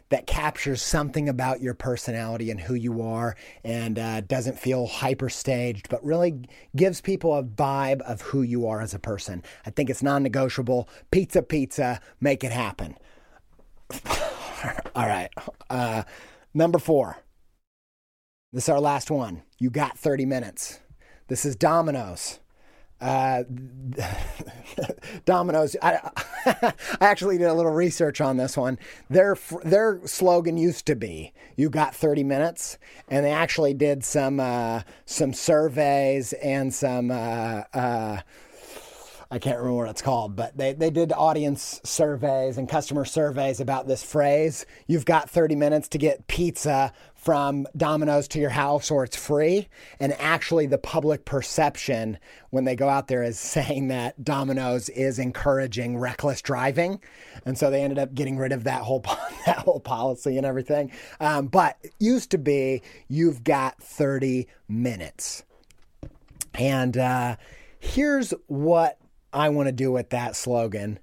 that 0.09 0.27
captures 0.27 0.81
something 0.81 1.29
about 1.29 1.61
your 1.61 1.73
personality 1.73 2.51
and 2.51 2.59
who 2.59 2.73
you 2.73 3.01
are 3.01 3.35
and 3.63 3.97
uh, 3.97 4.21
doesn't 4.21 4.59
feel 4.59 4.87
hyper 4.87 5.29
staged, 5.29 5.87
but 5.89 6.03
really 6.03 6.41
gives 6.75 6.99
people 6.99 7.35
a 7.35 7.43
vibe 7.43 8.01
of 8.01 8.21
who 8.21 8.41
you 8.41 8.67
are 8.67 8.81
as 8.81 8.93
a 8.93 8.99
person. 8.99 9.43
I 9.65 9.69
think 9.69 9.89
it's 9.89 10.03
non 10.03 10.23
negotiable. 10.23 10.89
Pizza, 11.11 11.41
pizza, 11.41 12.01
make 12.19 12.43
it 12.43 12.51
happen. 12.51 12.95
All 14.95 15.07
right. 15.07 15.29
Uh, 15.69 16.03
number 16.53 16.79
four. 16.79 17.17
This 18.51 18.63
is 18.63 18.69
our 18.69 18.79
last 18.79 19.11
one. 19.11 19.43
You 19.59 19.69
got 19.69 19.97
30 19.97 20.25
minutes. 20.25 20.79
This 21.27 21.45
is 21.45 21.55
Domino's. 21.55 22.39
Uh, 23.01 23.43
Domino's. 25.25 25.75
I, 25.81 25.99
I 26.45 26.73
actually 27.01 27.37
did 27.37 27.47
a 27.47 27.53
little 27.53 27.71
research 27.71 28.19
on 28.21 28.37
this 28.37 28.57
one. 28.57 28.77
Their 29.09 29.37
their 29.63 30.01
slogan 30.05 30.57
used 30.57 30.85
to 30.87 30.95
be 30.95 31.33
"You 31.55 31.69
got 31.69 31.95
30 31.95 32.23
minutes," 32.23 32.77
and 33.07 33.25
they 33.25 33.31
actually 33.31 33.73
did 33.73 34.03
some 34.03 34.39
uh, 34.39 34.81
some 35.05 35.33
surveys 35.33 36.33
and 36.33 36.73
some. 36.73 37.11
Uh, 37.11 37.63
uh 37.73 38.21
I 39.31 39.37
can't 39.37 39.59
remember 39.59 39.77
what 39.77 39.89
it's 39.89 40.01
called, 40.01 40.35
but 40.35 40.57
they, 40.57 40.73
they 40.73 40.89
did 40.89 41.13
audience 41.13 41.79
surveys 41.83 42.57
and 42.57 42.67
customer 42.67 43.05
surveys 43.05 43.59
about 43.59 43.87
this 43.87 44.01
phrase. 44.01 44.65
You've 44.87 45.05
got 45.05 45.29
30 45.29 45.55
minutes 45.55 45.87
to 45.89 45.99
get 45.99 46.25
pizza 46.25 46.91
from 47.19 47.67
Domino's 47.75 48.27
to 48.29 48.39
your 48.39 48.49
house 48.49 48.89
or 48.89 49.03
it's 49.03 49.17
free. 49.17 49.67
And 49.99 50.13
actually, 50.19 50.67
the 50.67 50.77
public 50.77 51.25
perception 51.25 52.17
when 52.49 52.63
they 52.63 52.75
go 52.75 52.87
out 52.87 53.07
there 53.07 53.23
is 53.23 53.37
saying 53.39 53.89
that 53.89 54.23
Domino's 54.23 54.89
is 54.89 55.19
encouraging 55.19 55.97
reckless 55.97 56.41
driving. 56.41 57.01
And 57.45 57.57
so 57.57 57.69
they 57.69 57.83
ended 57.83 57.99
up 57.99 58.13
getting 58.13 58.37
rid 58.37 58.51
of 58.51 58.63
that 58.63 58.81
whole, 58.81 59.01
that 59.45 59.57
whole 59.57 59.81
policy 59.81 60.37
and 60.37 60.45
everything. 60.45 60.91
Um, 61.19 61.47
but 61.47 61.77
it 61.83 61.93
used 61.99 62.31
to 62.31 62.37
be 62.37 62.81
you've 63.09 63.43
got 63.43 63.81
30 63.81 64.47
minutes. 64.67 65.43
And 66.53 66.97
uh, 66.97 67.35
here's 67.79 68.33
what 68.47 68.97
I 69.33 69.49
want 69.49 69.67
to 69.67 69.73
do 69.73 69.91
with 69.91 70.09
that 70.11 70.35
slogan. 70.35 70.99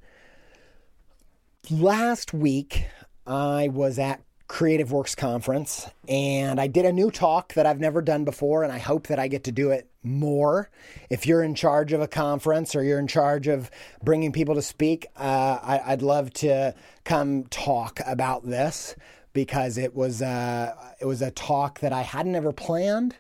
Last 1.71 2.33
week, 2.33 2.87
I 3.27 3.69
was 3.69 3.99
at 3.99 4.23
Creative 4.49 4.91
Works 4.93 5.15
Conference 5.15 5.89
and 6.09 6.61
I 6.61 6.67
did 6.67 6.85
a 6.85 6.93
new 6.93 7.11
talk 7.11 7.55
that 7.55 7.67
I've 7.67 7.81
never 7.81 8.01
done 8.01 8.25
before, 8.25 8.63
and 8.63 8.73
I 8.73 8.79
hope 8.79 9.09
that 9.09 9.19
I 9.19 9.29
get 9.29 9.45
to 9.45 9.53
do 9.53 9.71
it 9.71 9.89
more. 10.03 10.71
If 11.11 11.27
you're 11.27 11.43
in 11.43 11.55
charge 11.55 11.93
of 11.93 12.01
a 12.01 12.09
conference 12.09 12.77
or 12.77 12.83
you're 12.83 12.99
in 12.99 13.09
charge 13.09 13.49
of 13.49 13.71
bringing 14.03 14.33
people 14.33 14.55
to 14.55 14.63
speak, 14.63 15.07
uh, 15.17 15.59
I, 15.63 15.91
would 15.91 16.03
love 16.03 16.33
to 16.35 16.75
come 17.05 17.45
talk 17.45 18.01
about 18.07 18.47
this 18.47 18.95
because 19.33 19.79
it 19.79 19.95
was 19.95 20.23
uh, 20.23 20.75
it 21.01 21.07
was 21.07 21.23
a 21.23 21.31
talk 21.33 21.81
that 21.81 21.93
I 21.93 22.03
hadn't 22.03 22.37
ever 22.37 22.53
planned. 22.53 23.17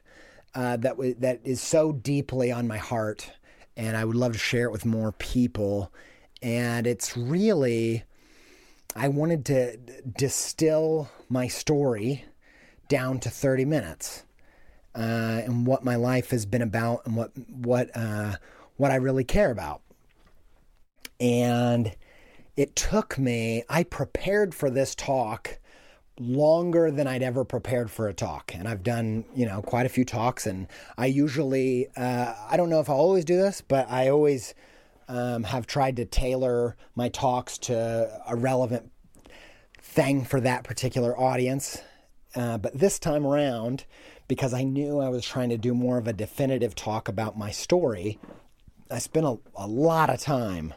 Uh, 0.54 0.76
that 0.78 0.92
w- 0.92 1.16
that 1.18 1.40
is 1.44 1.60
so 1.60 1.92
deeply 1.92 2.50
on 2.50 2.66
my 2.66 2.78
heart 2.78 3.30
and 3.76 3.96
I 3.96 4.04
would 4.04 4.16
love 4.16 4.32
to 4.32 4.38
share 4.38 4.64
it 4.64 4.72
with 4.72 4.86
more 4.86 5.12
people. 5.12 5.92
And 6.42 6.86
it's 6.86 7.16
really, 7.16 8.04
I 8.96 9.08
wanted 9.08 9.44
to 9.46 9.76
distill 10.16 11.10
my 11.28 11.48
story 11.48 12.24
down 12.88 13.20
to 13.20 13.30
30 13.30 13.66
minutes 13.66 14.24
uh, 14.94 15.42
and 15.44 15.66
what 15.66 15.84
my 15.84 15.96
life 15.96 16.30
has 16.30 16.46
been 16.46 16.62
about 16.62 17.04
and 17.04 17.14
what 17.14 17.32
what 17.50 17.90
uh, 17.94 18.36
what 18.76 18.90
I 18.90 18.94
really 18.96 19.24
care 19.24 19.50
about. 19.50 19.82
And 21.20 21.94
it 22.56 22.74
took 22.74 23.18
me. 23.18 23.64
I 23.68 23.82
prepared 23.82 24.54
for 24.54 24.70
this 24.70 24.94
talk 24.94 25.58
longer 26.18 26.90
than 26.90 27.06
I'd 27.06 27.22
ever 27.22 27.44
prepared 27.44 27.90
for 27.90 28.08
a 28.08 28.14
talk. 28.14 28.54
And 28.54 28.66
I've 28.66 28.82
done, 28.82 29.26
you 29.34 29.44
know, 29.44 29.60
quite 29.60 29.84
a 29.84 29.90
few 29.90 30.06
talks. 30.06 30.46
And 30.46 30.68
I 30.96 31.06
usually, 31.06 31.88
uh, 31.96 32.32
I 32.48 32.56
don't 32.56 32.70
know 32.70 32.80
if 32.80 32.88
I 32.88 32.94
always 32.94 33.26
do 33.26 33.36
this, 33.36 33.60
but 33.60 33.90
I 33.90 34.08
always 34.08 34.54
um, 35.08 35.44
have 35.44 35.66
tried 35.66 35.96
to 35.96 36.04
tailor 36.04 36.76
my 36.94 37.08
talks 37.08 37.58
to 37.58 38.22
a 38.26 38.36
relevant 38.36 38.90
thing 39.80 40.24
for 40.24 40.40
that 40.40 40.64
particular 40.64 41.18
audience. 41.18 41.80
Uh, 42.34 42.58
but 42.58 42.78
this 42.78 42.98
time 42.98 43.26
around, 43.26 43.84
because 44.28 44.52
I 44.52 44.64
knew 44.64 45.00
I 45.00 45.08
was 45.08 45.24
trying 45.24 45.48
to 45.50 45.58
do 45.58 45.74
more 45.74 45.98
of 45.98 46.06
a 46.06 46.12
definitive 46.12 46.74
talk 46.74 47.08
about 47.08 47.38
my 47.38 47.50
story, 47.50 48.18
I 48.90 48.98
spent 48.98 49.26
a, 49.26 49.38
a 49.54 49.66
lot 49.66 50.10
of 50.10 50.20
time 50.20 50.74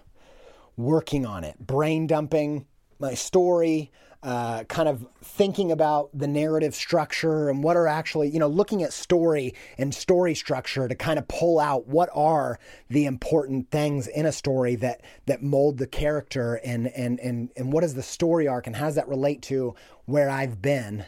working 0.78 1.26
on 1.26 1.44
it, 1.44 1.60
brain 1.60 2.08
dumping 2.08 2.66
my 3.00 3.14
story, 3.14 3.92
uh, 4.22 4.66
kind 4.66 4.90
of 4.90 5.08
thinking 5.24 5.72
about 5.72 6.10
the 6.14 6.28
narrative 6.28 6.76
structure 6.76 7.50
and 7.50 7.64
what 7.64 7.78
are 7.78 7.88
actually, 7.88 8.30
you 8.30 8.40
know, 8.40 8.48
looking 8.48 8.84
at 8.84 8.92
story 8.92 9.54
and 9.78 9.96
story 9.96 10.36
structure 10.36 10.88
to 10.90 10.96
kind 10.96 11.18
of 11.18 11.28
pull 11.30 11.60
out 11.60 11.88
what 11.88 12.10
are 12.14 12.60
the 12.90 13.06
important 13.06 13.72
things 13.72 14.08
in 14.08 14.26
a 14.26 14.32
story 14.32 14.76
that 14.76 15.02
that 15.26 15.42
mold 15.42 15.78
the 15.78 15.88
character 15.88 16.56
and 16.66 16.88
and 16.88 17.20
and 17.22 17.50
and 17.56 17.72
what 17.72 17.84
is 17.84 17.94
the 17.94 18.04
story 18.04 18.48
arc 18.48 18.68
and 18.68 18.76
how 18.76 18.86
does 18.86 18.96
that 18.96 19.08
relate 19.08 19.42
to 19.42 19.74
where 20.06 20.30
I've 20.30 20.62
been. 20.62 21.06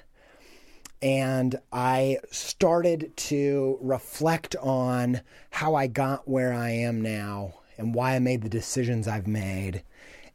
And 1.01 1.59
I 1.73 2.19
started 2.29 3.17
to 3.17 3.77
reflect 3.81 4.55
on 4.57 5.21
how 5.49 5.75
I 5.75 5.87
got 5.87 6.29
where 6.29 6.53
I 6.53 6.69
am 6.69 7.01
now 7.01 7.55
and 7.77 7.93
why 7.93 8.15
I 8.15 8.19
made 8.19 8.43
the 8.43 8.49
decisions 8.49 9.07
I've 9.07 9.27
made 9.27 9.83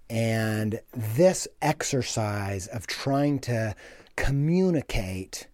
and 0.08 0.80
this 0.94 1.48
exercise 1.60 2.66
of 2.68 2.86
trying 2.86 3.38
to 3.40 3.74
communicate 4.16 5.48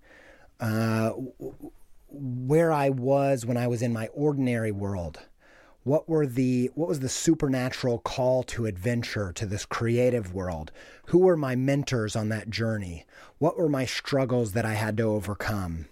uh, 0.60 1.12
where 2.08 2.72
I 2.72 2.90
was 2.90 3.44
when 3.46 3.56
I 3.56 3.66
was 3.66 3.82
in 3.82 3.92
my 3.92 4.08
ordinary 4.08 4.72
world. 4.72 5.18
What 5.84 6.08
were 6.08 6.26
the 6.26 6.70
what 6.74 6.88
was 6.88 7.00
the 7.00 7.08
supernatural 7.08 7.98
call 7.98 8.44
to 8.44 8.66
adventure 8.66 9.32
to 9.32 9.46
this 9.46 9.64
creative 9.64 10.32
world? 10.32 10.70
Who 11.06 11.18
were 11.18 11.36
my 11.36 11.56
mentors 11.56 12.14
on 12.14 12.28
that 12.28 12.50
journey? 12.50 13.04
What 13.38 13.58
were 13.58 13.68
my 13.68 13.84
struggles 13.84 14.52
that 14.52 14.64
I 14.64 14.74
had 14.74 14.96
to 14.98 15.02
overcome? 15.04 15.86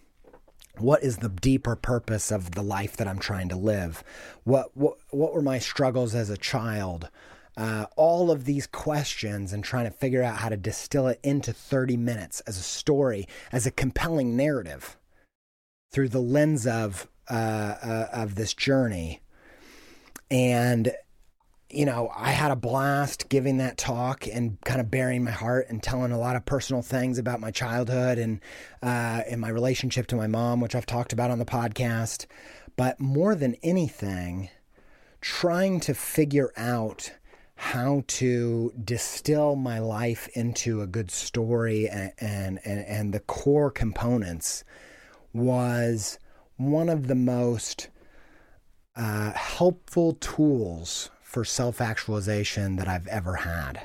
What 0.79 1.03
is 1.03 1.19
the 1.19 1.29
deeper 1.29 1.75
purpose 1.75 2.31
of 2.31 2.53
the 2.53 2.63
life 2.63 2.97
that 2.99 3.09
I'm 3.09 3.19
trying 3.19 3.49
to 3.49 3.57
live? 3.57 4.05
What 4.45 4.77
what 4.77 4.99
what 5.11 5.35
were 5.35 5.43
my 5.43 5.59
struggles 5.59 6.15
as 6.15 6.31
a 6.31 6.37
child? 6.37 7.09
Uh, 7.57 7.87
all 7.97 8.31
of 8.31 8.45
these 8.45 8.67
questions 8.67 9.53
and 9.53 9.63
trying 9.63 9.85
to 9.85 9.91
figure 9.91 10.23
out 10.23 10.37
how 10.37 10.49
to 10.49 10.57
distill 10.57 11.09
it 11.09 11.21
into 11.23 11.53
30 11.53 11.97
minutes 11.97 12.41
as 12.41 12.57
a 12.59 12.63
story, 12.63 13.27
as 13.53 13.67
a 13.67 13.71
compelling 13.71 14.37
narrative 14.37 14.97
through 15.93 16.09
the 16.09 16.21
lens 16.21 16.67
of 16.67 17.09
uh, 17.29 17.77
uh, 17.83 18.09
of 18.13 18.35
this 18.35 18.55
journey. 18.55 19.21
And 20.31 20.93
you 21.73 21.85
know, 21.85 22.11
I 22.17 22.31
had 22.33 22.51
a 22.51 22.57
blast 22.57 23.29
giving 23.29 23.59
that 23.59 23.79
talk 23.79 24.27
and 24.27 24.61
kind 24.63 24.81
of 24.81 24.91
bearing 24.91 25.23
my 25.23 25.31
heart 25.31 25.67
and 25.69 25.81
telling 25.81 26.11
a 26.11 26.19
lot 26.19 26.35
of 26.35 26.45
personal 26.45 26.83
things 26.83 27.17
about 27.17 27.39
my 27.39 27.53
childhood 27.53 28.19
and 28.19 28.41
uh, 28.83 29.23
and 29.29 29.41
my 29.41 29.51
relationship 29.51 30.09
to 30.09 30.17
my 30.17 30.27
mom, 30.27 30.61
which 30.61 30.75
I've 30.75 30.87
talked 30.87 31.13
about 31.13 31.31
on 31.31 31.39
the 31.39 31.45
podcast. 31.45 32.27
But 32.77 32.99
more 32.99 33.35
than 33.35 33.57
anything, 33.63 34.49
trying 35.21 35.81
to 35.81 35.95
figure 35.95 36.53
out 36.57 37.13
how 37.61 38.03
to 38.07 38.73
distill 38.83 39.55
my 39.55 39.79
life 39.79 40.29
into 40.29 40.81
a 40.81 40.87
good 40.87 41.11
story 41.11 41.87
and, 41.91 42.11
and, 42.19 42.59
and, 42.65 43.13
the 43.13 43.21
core 43.21 43.71
components 43.71 44.65
was 45.35 46.19
one 46.57 46.89
of 46.89 47.07
the 47.07 47.15
most 47.15 47.91
uh, 48.97 49.33
helpful 49.33 50.15
tools 50.15 51.11
for 51.21 51.45
self 51.45 51.83
actualization 51.83 52.77
that 52.77 52.89
I've 52.89 53.07
ever 53.09 53.35
had 53.35 53.83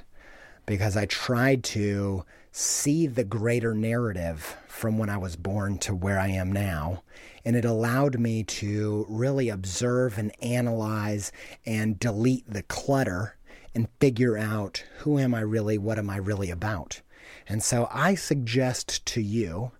because 0.65 0.95
I 0.95 1.05
tried 1.05 1.61
to 1.65 2.23
see 2.53 3.07
the 3.07 3.25
greater 3.25 3.73
narrative 3.73 4.55
from 4.69 4.97
when 4.97 5.09
I 5.09 5.17
was 5.17 5.35
born 5.35 5.79
to 5.79 5.93
where 5.93 6.17
I 6.17 6.29
am 6.29 6.49
now. 6.49 7.03
And 7.43 7.57
it 7.57 7.65
allowed 7.65 8.19
me 8.19 8.43
to 8.43 9.05
really 9.09 9.49
observe 9.49 10.17
and 10.17 10.31
analyze 10.41 11.33
and 11.65 11.99
delete 11.99 12.49
the 12.49 12.63
clutter 12.63 13.34
and 13.75 13.89
figure 13.99 14.37
out 14.37 14.83
who 14.99 15.19
am 15.19 15.35
I 15.35 15.41
really, 15.41 15.77
what 15.77 15.99
am 15.99 16.09
I 16.09 16.15
really 16.15 16.49
about. 16.49 17.01
And 17.47 17.61
so 17.61 17.87
I 17.91 18.15
suggest 18.15 19.05
to 19.07 19.21
you 19.21 19.71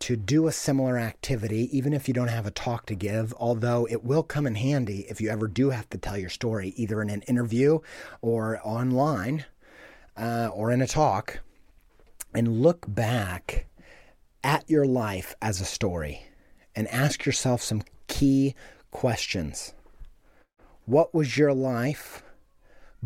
to 0.00 0.16
do 0.16 0.48
a 0.48 0.52
similar 0.52 0.98
activity, 0.98 1.68
even 1.76 1.92
if 1.92 2.08
you 2.08 2.14
don't 2.14 2.28
have 2.28 2.46
a 2.46 2.50
talk 2.50 2.86
to 2.86 2.94
give, 2.94 3.32
although 3.38 3.86
it 3.88 4.02
will 4.02 4.22
come 4.22 4.46
in 4.46 4.56
handy 4.56 5.06
if 5.08 5.20
you 5.20 5.28
ever 5.28 5.46
do 5.46 5.70
have 5.70 5.88
to 5.90 5.98
tell 5.98 6.18
your 6.18 6.30
story, 6.30 6.74
either 6.76 7.00
in 7.00 7.10
an 7.10 7.22
interview 7.22 7.78
or 8.20 8.60
online 8.64 9.44
uh, 10.16 10.48
or 10.52 10.72
in 10.72 10.82
a 10.82 10.86
talk, 10.86 11.40
and 12.34 12.60
look 12.60 12.84
back 12.88 13.66
at 14.42 14.68
your 14.68 14.84
life 14.84 15.34
as 15.40 15.60
a 15.60 15.64
story 15.64 16.26
and 16.74 16.88
ask 16.88 17.24
yourself 17.24 17.62
some 17.62 17.82
key 18.08 18.54
questions. 18.90 19.74
What 20.86 21.14
was 21.14 21.38
your 21.38 21.54
life 21.54 22.23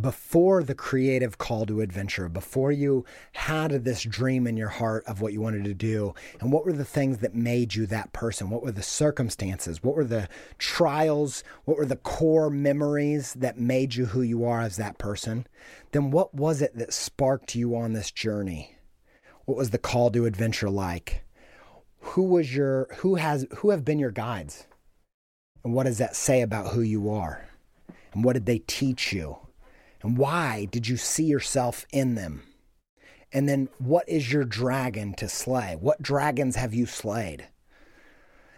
before 0.00 0.62
the 0.62 0.74
creative 0.74 1.38
call 1.38 1.66
to 1.66 1.80
adventure, 1.80 2.28
before 2.28 2.70
you 2.70 3.04
had 3.32 3.70
this 3.84 4.02
dream 4.02 4.46
in 4.46 4.56
your 4.56 4.68
heart 4.68 5.04
of 5.06 5.20
what 5.20 5.32
you 5.32 5.40
wanted 5.40 5.64
to 5.64 5.74
do, 5.74 6.14
and 6.40 6.52
what 6.52 6.64
were 6.64 6.72
the 6.72 6.84
things 6.84 7.18
that 7.18 7.34
made 7.34 7.74
you 7.74 7.86
that 7.86 8.12
person? 8.12 8.50
What 8.50 8.62
were 8.62 8.72
the 8.72 8.82
circumstances? 8.82 9.82
What 9.82 9.96
were 9.96 10.04
the 10.04 10.28
trials? 10.58 11.42
What 11.64 11.76
were 11.76 11.86
the 11.86 11.96
core 11.96 12.50
memories 12.50 13.34
that 13.34 13.58
made 13.58 13.94
you 13.94 14.06
who 14.06 14.22
you 14.22 14.44
are 14.44 14.60
as 14.60 14.76
that 14.76 14.98
person? 14.98 15.46
Then 15.92 16.10
what 16.10 16.34
was 16.34 16.62
it 16.62 16.76
that 16.76 16.92
sparked 16.92 17.54
you 17.54 17.74
on 17.74 17.92
this 17.92 18.10
journey? 18.10 18.76
What 19.46 19.56
was 19.56 19.70
the 19.70 19.78
call 19.78 20.10
to 20.10 20.26
adventure 20.26 20.70
like? 20.70 21.24
Who 22.00 22.24
was 22.24 22.54
your 22.54 22.88
who 22.98 23.16
has 23.16 23.46
who 23.56 23.70
have 23.70 23.84
been 23.84 23.98
your 23.98 24.10
guides? 24.10 24.66
And 25.64 25.74
what 25.74 25.84
does 25.84 25.98
that 25.98 26.14
say 26.14 26.42
about 26.42 26.68
who 26.68 26.82
you 26.82 27.10
are? 27.10 27.48
And 28.12 28.22
what 28.22 28.34
did 28.34 28.46
they 28.46 28.60
teach 28.60 29.12
you? 29.12 29.38
And 30.02 30.16
why 30.16 30.66
did 30.70 30.88
you 30.88 30.96
see 30.96 31.24
yourself 31.24 31.86
in 31.92 32.14
them? 32.14 32.42
And 33.32 33.48
then 33.48 33.68
what 33.78 34.08
is 34.08 34.32
your 34.32 34.44
dragon 34.44 35.14
to 35.14 35.28
slay? 35.28 35.76
What 35.78 36.02
dragons 36.02 36.56
have 36.56 36.72
you 36.72 36.86
slayed? 36.86 37.48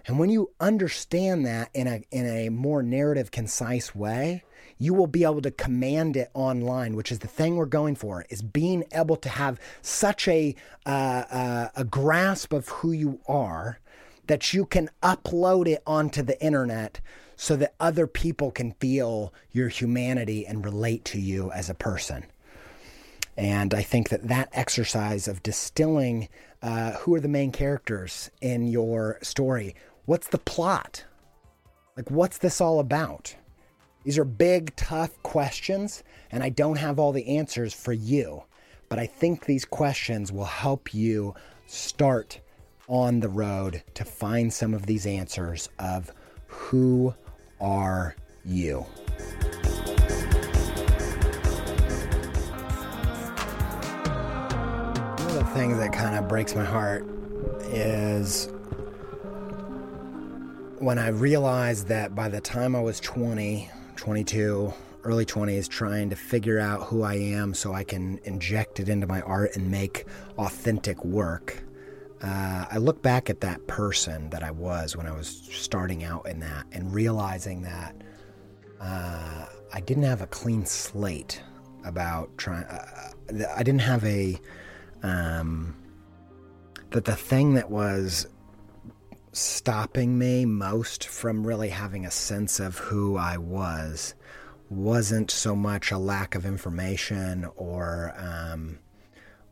And 0.06 0.18
when 0.18 0.30
you 0.30 0.50
understand 0.60 1.46
that 1.46 1.70
in 1.74 1.86
a 1.86 2.02
in 2.10 2.26
a 2.26 2.48
more 2.48 2.82
narrative 2.82 3.30
concise 3.30 3.94
way, 3.94 4.42
you 4.78 4.94
will 4.94 5.06
be 5.06 5.24
able 5.24 5.42
to 5.42 5.50
command 5.50 6.16
it 6.16 6.30
online, 6.34 6.96
which 6.96 7.12
is 7.12 7.18
the 7.18 7.28
thing 7.28 7.56
we're 7.56 7.66
going 7.66 7.94
for, 7.94 8.24
is 8.30 8.42
being 8.42 8.84
able 8.92 9.16
to 9.16 9.28
have 9.28 9.60
such 9.82 10.26
a 10.26 10.54
uh, 10.86 11.24
uh, 11.30 11.68
a 11.76 11.84
grasp 11.84 12.52
of 12.52 12.68
who 12.68 12.92
you 12.92 13.20
are 13.28 13.78
that 14.26 14.54
you 14.54 14.64
can 14.64 14.88
upload 15.02 15.66
it 15.66 15.82
onto 15.86 16.22
the 16.22 16.42
internet 16.42 17.00
so 17.40 17.56
that 17.56 17.74
other 17.80 18.06
people 18.06 18.50
can 18.50 18.70
feel 18.72 19.32
your 19.50 19.70
humanity 19.70 20.46
and 20.46 20.62
relate 20.62 21.06
to 21.06 21.18
you 21.18 21.50
as 21.52 21.70
a 21.70 21.74
person. 21.74 22.22
And 23.34 23.72
I 23.72 23.80
think 23.80 24.10
that 24.10 24.28
that 24.28 24.50
exercise 24.52 25.26
of 25.26 25.42
distilling 25.42 26.28
uh, 26.62 26.92
who 26.98 27.14
are 27.14 27.20
the 27.20 27.28
main 27.28 27.50
characters 27.50 28.30
in 28.42 28.66
your 28.66 29.18
story, 29.22 29.74
what's 30.04 30.28
the 30.28 30.36
plot? 30.36 31.06
Like, 31.96 32.10
what's 32.10 32.36
this 32.36 32.60
all 32.60 32.78
about? 32.78 33.34
These 34.04 34.18
are 34.18 34.24
big, 34.24 34.76
tough 34.76 35.22
questions, 35.22 36.04
and 36.30 36.42
I 36.42 36.50
don't 36.50 36.76
have 36.76 36.98
all 36.98 37.10
the 37.10 37.38
answers 37.38 37.72
for 37.72 37.94
you. 37.94 38.44
But 38.90 38.98
I 38.98 39.06
think 39.06 39.46
these 39.46 39.64
questions 39.64 40.30
will 40.30 40.44
help 40.44 40.92
you 40.92 41.34
start 41.66 42.38
on 42.86 43.20
the 43.20 43.30
road 43.30 43.82
to 43.94 44.04
find 44.04 44.52
some 44.52 44.74
of 44.74 44.84
these 44.84 45.06
answers 45.06 45.70
of 45.78 46.12
who 46.46 47.14
are 47.60 48.16
you? 48.44 48.86
One 55.18 55.28
of 55.28 55.34
the 55.34 55.44
things 55.54 55.78
that 55.78 55.92
kind 55.92 56.16
of 56.16 56.28
breaks 56.28 56.54
my 56.54 56.64
heart 56.64 57.04
is 57.64 58.48
when 60.78 60.98
I 60.98 61.08
realized 61.08 61.88
that 61.88 62.14
by 62.14 62.28
the 62.28 62.40
time 62.40 62.74
I 62.74 62.80
was 62.80 63.00
20, 63.00 63.68
22, 63.96 64.72
early 65.04 65.26
20s, 65.26 65.68
trying 65.68 66.10
to 66.10 66.16
figure 66.16 66.58
out 66.58 66.84
who 66.84 67.02
I 67.02 67.14
am 67.14 67.52
so 67.54 67.74
I 67.74 67.84
can 67.84 68.18
inject 68.24 68.80
it 68.80 68.88
into 68.88 69.06
my 69.06 69.20
art 69.22 69.56
and 69.56 69.70
make 69.70 70.06
authentic 70.38 71.04
work 71.04 71.62
uh, 72.22 72.66
I 72.70 72.76
look 72.78 73.02
back 73.02 73.30
at 73.30 73.40
that 73.40 73.66
person 73.66 74.30
that 74.30 74.42
I 74.42 74.50
was 74.50 74.96
when 74.96 75.06
I 75.06 75.12
was 75.12 75.48
starting 75.50 76.04
out 76.04 76.28
in 76.28 76.40
that 76.40 76.66
and 76.72 76.92
realizing 76.92 77.62
that 77.62 77.94
uh, 78.80 79.46
I 79.72 79.80
didn't 79.80 80.04
have 80.04 80.20
a 80.20 80.26
clean 80.26 80.66
slate 80.66 81.42
about 81.84 82.36
trying. 82.36 82.64
Uh, 82.64 83.12
I 83.56 83.62
didn't 83.62 83.82
have 83.82 84.04
a. 84.04 84.38
Um, 85.02 85.76
that 86.90 87.04
the 87.04 87.16
thing 87.16 87.54
that 87.54 87.70
was 87.70 88.26
stopping 89.32 90.18
me 90.18 90.44
most 90.44 91.06
from 91.06 91.46
really 91.46 91.68
having 91.68 92.04
a 92.04 92.10
sense 92.10 92.58
of 92.58 92.78
who 92.78 93.16
I 93.16 93.38
was 93.38 94.14
wasn't 94.68 95.30
so 95.30 95.54
much 95.54 95.90
a 95.90 95.98
lack 95.98 96.34
of 96.34 96.44
information 96.44 97.48
or 97.56 98.12
um, 98.16 98.78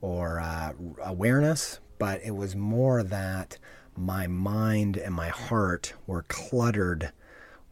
or 0.01 0.41
uh, 0.41 0.73
awareness, 1.03 1.81
but 1.99 2.21
it 2.25 2.37
was 2.37 2.55
more 2.55 3.03
that 3.03 3.59
my 3.97 4.27
mind 4.27 4.97
and 4.97 5.15
my 5.15 5.29
heart 5.29 5.95
were 6.07 6.25
cluttered 6.29 7.13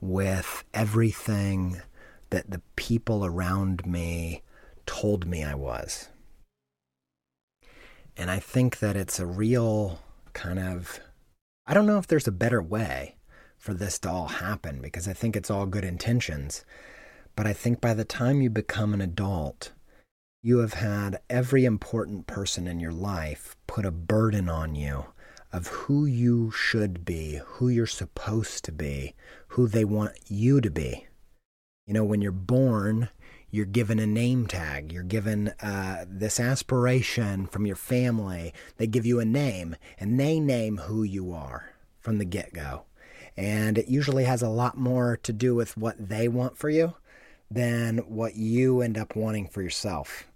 with 0.01 0.65
everything 0.75 1.81
that 2.31 2.51
the 2.51 2.61
people 2.75 3.25
around 3.25 3.87
me 3.87 4.43
told 4.85 5.27
me 5.27 5.45
I 5.45 5.55
was. 5.55 6.09
And 8.17 8.31
I 8.31 8.39
think 8.39 8.79
that 8.79 8.97
it's 8.97 9.21
a 9.21 9.27
real 9.27 10.01
kind 10.33 10.59
of, 10.59 11.01
I 11.67 11.75
don't 11.75 11.87
know 11.87 11.99
if 11.99 12.07
there's 12.07 12.29
a 12.29 12.33
better 12.33 12.63
way 12.63 13.17
for 13.59 13.75
this 13.75 13.99
to 14.01 14.11
all 14.11 14.29
happen 14.29 14.81
because 14.81 15.07
I 15.07 15.13
think 15.13 15.37
it's 15.37 15.51
all 15.51 15.67
good 15.67 15.85
intentions. 15.85 16.65
But 17.35 17.47
I 17.47 17.53
think 17.53 17.81
by 17.81 17.95
the 17.95 18.05
time 18.05 18.41
you 18.41 18.49
become 18.49 18.95
an 18.95 19.01
adult, 19.01 19.73
you 20.43 20.59
have 20.59 20.75
had 20.75 21.21
every 21.29 21.65
important 21.65 22.27
person 22.27 22.67
in 22.67 22.79
your 22.79 22.93
life 22.93 23.57
put 23.67 23.85
a 23.85 23.91
burden 23.91 24.49
on 24.49 24.75
you 24.75 25.07
of 25.53 25.67
who 25.69 26.05
you 26.05 26.51
should 26.51 27.05
be, 27.05 27.41
who 27.45 27.69
you're 27.69 27.87
supposed 27.87 28.65
to 28.65 28.73
be, 28.73 29.15
who 29.49 29.67
they 29.67 29.85
want 29.85 30.13
you 30.27 30.61
to 30.61 30.71
be. 30.71 31.07
You 31.87 31.95
know, 31.95 32.05
when 32.05 32.21
you're 32.21 32.33
born, 32.33 33.09
you're 33.51 33.65
given 33.65 33.99
a 33.99 34.07
name 34.07 34.47
tag. 34.47 34.93
You're 34.93 35.03
given 35.03 35.49
uh, 35.61 36.05
this 36.09 36.39
aspiration 36.39 37.47
from 37.47 37.65
your 37.65 37.77
family. 37.77 38.53
They 38.77 38.87
give 38.87 39.07
you 39.07 39.19
a 39.21 39.25
name, 39.25 39.77
and 39.99 40.21
they 40.21 40.41
name 40.41 40.79
who 40.79 41.03
you 41.03 41.33
are 41.33 41.75
from 42.01 42.19
the 42.19 42.25
get 42.25 42.53
go. 42.53 42.85
And 43.37 43.79
it 43.79 43.89
usually 43.89 44.25
has 44.25 44.43
a 44.43 44.49
lot 44.49 44.77
more 44.77 45.17
to 45.23 45.33
do 45.33 45.55
with 45.55 45.77
what 45.77 46.09
they 46.09 46.29
want 46.29 46.57
for 46.59 46.69
you 46.69 46.95
than 47.51 47.99
what 47.99 48.37
you 48.37 48.81
end 48.81 48.99
up 48.99 49.17
wanting 49.17 49.47
for 49.47 49.63
yourself. 49.63 50.27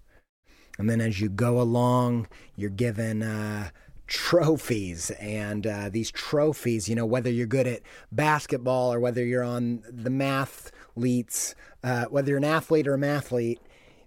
And 0.79 0.89
then 0.89 1.01
as 1.01 1.21
you 1.21 1.29
go 1.29 1.61
along, 1.61 2.29
you're 2.57 2.71
given 2.71 3.23
uh, 3.23 3.71
trophies. 4.07 5.11
And 5.13 5.67
uh, 5.67 5.89
these 5.91 6.11
trophies, 6.11 6.89
you 6.89 6.95
know, 6.95 7.07
whether 7.07 7.31
you're 7.31 7.47
good 7.47 7.67
at 7.67 7.83
basketball 8.13 8.93
or 8.93 9.01
whether 9.01 9.25
you're 9.25 9.45
on 9.45 9.83
the 9.91 10.11
mathletes, 10.11 11.55
uh, 11.83 12.07
whether 12.07 12.31
you're 12.31 12.39
an 12.39 12.45
athlete 12.45 12.89
or 12.89 12.95
a 12.95 12.99
mathlete, 12.99 13.59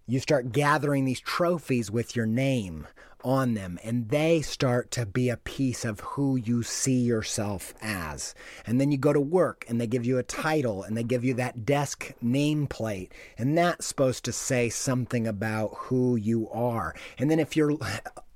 you 0.05 0.19
start 0.19 0.51
gathering 0.51 1.05
these 1.05 1.21
trophies 1.21 1.89
with 1.89 2.15
your 2.15 2.25
name 2.25 2.87
on 3.23 3.53
them 3.53 3.79
and 3.83 4.09
they 4.09 4.41
start 4.41 4.91
to 4.91 5.05
be 5.05 5.29
a 5.29 5.37
piece 5.37 5.85
of 5.85 5.99
who 6.01 6.35
you 6.35 6.63
see 6.63 6.99
yourself 6.99 7.73
as. 7.81 8.35
And 8.65 8.79
then 8.79 8.91
you 8.91 8.97
go 8.97 9.13
to 9.13 9.21
work 9.21 9.65
and 9.67 9.79
they 9.79 9.87
give 9.87 10.05
you 10.05 10.17
a 10.17 10.23
title 10.23 10.83
and 10.83 10.95
they 10.97 11.03
give 11.03 11.23
you 11.23 11.33
that 11.35 11.65
desk 11.65 12.13
nameplate 12.23 13.09
and 13.37 13.57
that's 13.57 13.85
supposed 13.85 14.25
to 14.25 14.31
say 14.31 14.69
something 14.69 15.27
about 15.27 15.71
who 15.75 16.15
you 16.15 16.49
are. 16.49 16.95
And 17.17 17.29
then 17.29 17.39
if 17.39 17.55
you're 17.55 17.77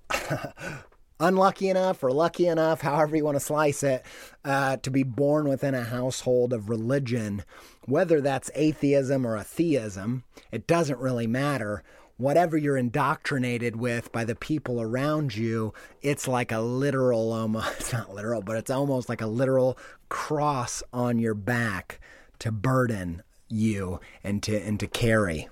unlucky 1.20 1.70
enough 1.70 2.04
or 2.04 2.12
lucky 2.12 2.48
enough, 2.48 2.82
however 2.82 3.16
you 3.16 3.26
want 3.26 3.36
to 3.36 3.44
slice 3.44 3.84
it, 3.84 4.04
uh, 4.46 4.78
to 4.78 4.92
be 4.92 5.04
born 5.04 5.48
within 5.48 5.74
a 5.74 5.84
household 5.84 6.54
of 6.54 6.70
religion, 6.70 7.44
whether 7.86 8.22
that's 8.22 8.52
atheism 8.56 9.26
or 9.26 9.36
a 9.36 9.44
theism, 9.44 10.24
it 10.52 10.68
doesn't 10.68 11.00
really 11.00 11.28
matter 11.28 11.84
whatever 12.18 12.58
you're 12.58 12.78
indoctrinated 12.78 13.76
with 13.76 14.12
by 14.12 14.26
the 14.26 14.36
people 14.36 14.82
around 14.82 15.36
you, 15.36 15.74
it's 16.02 16.28
like 16.28 16.52
a 16.52 16.60
literal, 16.60 17.32
almost, 17.32 17.74
it's 17.80 17.94
not 17.94 18.14
literal, 18.14 18.42
but 18.42 18.58
it's 18.58 18.72
almost 18.72 19.08
like 19.08 19.22
a 19.22 19.28
literal 19.28 19.78
cross 20.10 20.84
on 20.92 21.20
your 21.20 21.36
back 21.36 22.00
to 22.40 22.52
burden 22.52 23.24
you 23.48 24.00
and 24.24 24.44
to, 24.44 24.58
and 24.58 24.80
to 24.80 24.88
carry. 24.88 25.48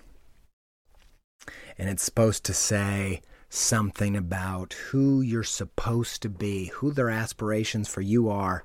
And 1.78 1.90
it's 1.90 2.04
supposed 2.04 2.44
to 2.46 2.54
say 2.54 3.22
something 3.50 4.16
about 4.16 4.74
who 4.74 5.22
you're 5.22 5.44
supposed 5.44 6.22
to 6.22 6.30
be, 6.30 6.66
who 6.68 6.92
their 6.92 7.10
aspirations 7.10 7.88
for 7.88 8.02
you 8.02 8.30
are, 8.30 8.64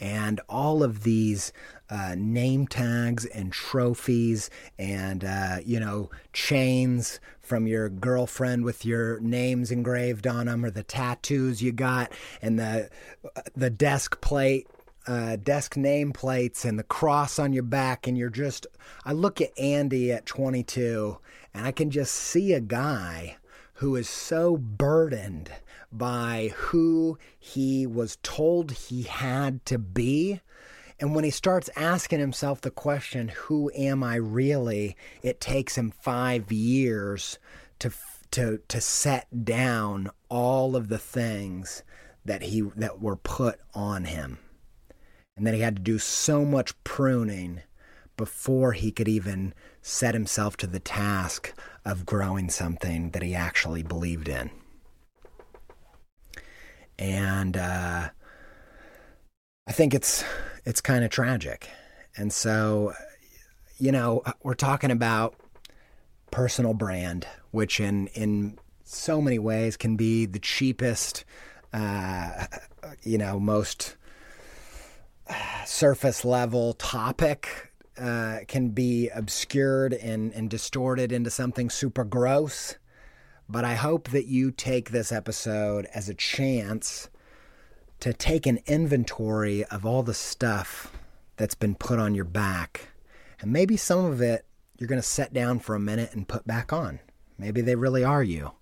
and 0.00 0.40
all 0.48 0.82
of 0.82 1.02
these 1.02 1.52
uh, 1.90 2.14
name 2.16 2.66
tags 2.66 3.24
and 3.24 3.52
trophies 3.52 4.50
and 4.78 5.24
uh, 5.24 5.56
you 5.64 5.80
know 5.80 6.10
chains 6.32 7.20
from 7.40 7.66
your 7.66 7.88
girlfriend 7.88 8.64
with 8.64 8.84
your 8.84 9.18
names 9.20 9.70
engraved 9.70 10.26
on 10.26 10.46
them 10.46 10.64
or 10.64 10.70
the 10.70 10.82
tattoos 10.82 11.62
you 11.62 11.72
got 11.72 12.12
and 12.42 12.58
the 12.58 12.90
the 13.56 13.70
desk 13.70 14.20
plate 14.20 14.68
uh, 15.06 15.36
desk 15.36 15.76
name 15.76 16.12
plates 16.12 16.66
and 16.66 16.78
the 16.78 16.84
cross 16.84 17.38
on 17.38 17.52
your 17.54 17.62
back 17.62 18.06
and 18.06 18.18
you're 18.18 18.28
just 18.28 18.66
I 19.04 19.12
look 19.12 19.40
at 19.40 19.58
Andy 19.58 20.12
at 20.12 20.26
22 20.26 21.18
and 21.54 21.66
I 21.66 21.72
can 21.72 21.90
just 21.90 22.14
see 22.14 22.52
a 22.52 22.60
guy 22.60 23.38
who 23.74 23.96
is 23.96 24.08
so 24.08 24.56
burdened 24.56 25.50
by 25.90 26.52
who 26.56 27.18
he 27.38 27.86
was 27.86 28.18
told 28.22 28.70
he 28.72 29.02
had 29.02 29.64
to 29.66 29.78
be 29.78 30.40
And 31.00 31.14
when 31.14 31.24
he 31.24 31.30
starts 31.30 31.70
asking 31.76 32.18
himself 32.18 32.60
the 32.60 32.70
question, 32.70 33.28
who 33.28 33.70
am 33.74 34.02
I 34.02 34.16
really? 34.16 34.96
It 35.22 35.40
takes 35.40 35.78
him 35.78 35.92
five 35.92 36.50
years 36.50 37.38
to, 37.78 37.92
to, 38.32 38.60
to 38.68 38.80
set 38.80 39.44
down 39.44 40.10
all 40.28 40.74
of 40.74 40.88
the 40.88 40.98
things 40.98 41.84
that 42.24 42.42
he 42.42 42.60
that 42.76 43.00
were 43.00 43.16
put 43.16 43.60
on 43.74 44.04
him 44.04 44.38
and 45.36 45.46
that 45.46 45.54
he 45.54 45.60
had 45.60 45.76
to 45.76 45.82
do 45.82 45.98
so 45.98 46.44
much 46.44 46.74
pruning 46.84 47.62
before 48.16 48.72
he 48.72 48.90
could 48.90 49.08
even 49.08 49.54
set 49.80 50.14
himself 50.14 50.56
to 50.56 50.66
the 50.66 50.80
task 50.80 51.54
of 51.84 52.04
growing 52.04 52.50
something 52.50 53.10
that 53.10 53.22
he 53.22 53.34
actually 53.34 53.84
believed 53.84 54.28
in. 54.28 54.50
And 56.98 57.56
uh, 57.56 58.08
I 59.66 59.72
think 59.72 59.94
it's 59.94 60.24
it's 60.64 60.80
kind 60.80 61.04
of 61.04 61.10
tragic. 61.10 61.68
And 62.16 62.32
so, 62.32 62.92
you 63.78 63.92
know, 63.92 64.22
we're 64.42 64.54
talking 64.54 64.90
about 64.90 65.34
personal 66.30 66.74
brand, 66.74 67.26
which 67.50 67.80
in 67.80 68.08
in 68.08 68.58
so 68.84 69.20
many 69.20 69.38
ways 69.38 69.76
can 69.76 69.96
be 69.96 70.26
the 70.26 70.38
cheapest, 70.38 71.24
uh, 71.72 72.46
you 73.02 73.18
know, 73.18 73.38
most 73.38 73.96
surface 75.66 76.24
level 76.24 76.72
topic 76.72 77.72
uh, 77.98 78.38
can 78.46 78.70
be 78.70 79.08
obscured 79.10 79.92
and, 79.92 80.32
and 80.32 80.48
distorted 80.48 81.12
into 81.12 81.30
something 81.30 81.68
super 81.68 82.04
gross. 82.04 82.76
But 83.48 83.64
I 83.64 83.74
hope 83.74 84.10
that 84.10 84.26
you 84.26 84.50
take 84.50 84.90
this 84.90 85.10
episode 85.10 85.86
as 85.94 86.08
a 86.08 86.14
chance 86.14 87.08
to 88.00 88.12
take 88.12 88.46
an 88.46 88.60
inventory 88.66 89.64
of 89.64 89.86
all 89.86 90.02
the 90.02 90.14
stuff 90.14 90.92
that's 91.36 91.54
been 91.54 91.74
put 91.74 91.98
on 91.98 92.14
your 92.14 92.26
back. 92.26 92.88
And 93.40 93.52
maybe 93.52 93.76
some 93.76 94.04
of 94.04 94.20
it 94.20 94.44
you're 94.76 94.88
going 94.88 95.00
to 95.00 95.06
set 95.06 95.32
down 95.32 95.58
for 95.58 95.74
a 95.74 95.80
minute 95.80 96.14
and 96.14 96.28
put 96.28 96.46
back 96.46 96.72
on. 96.72 97.00
Maybe 97.36 97.60
they 97.60 97.74
really 97.74 98.04
are 98.04 98.22
you. 98.22 98.52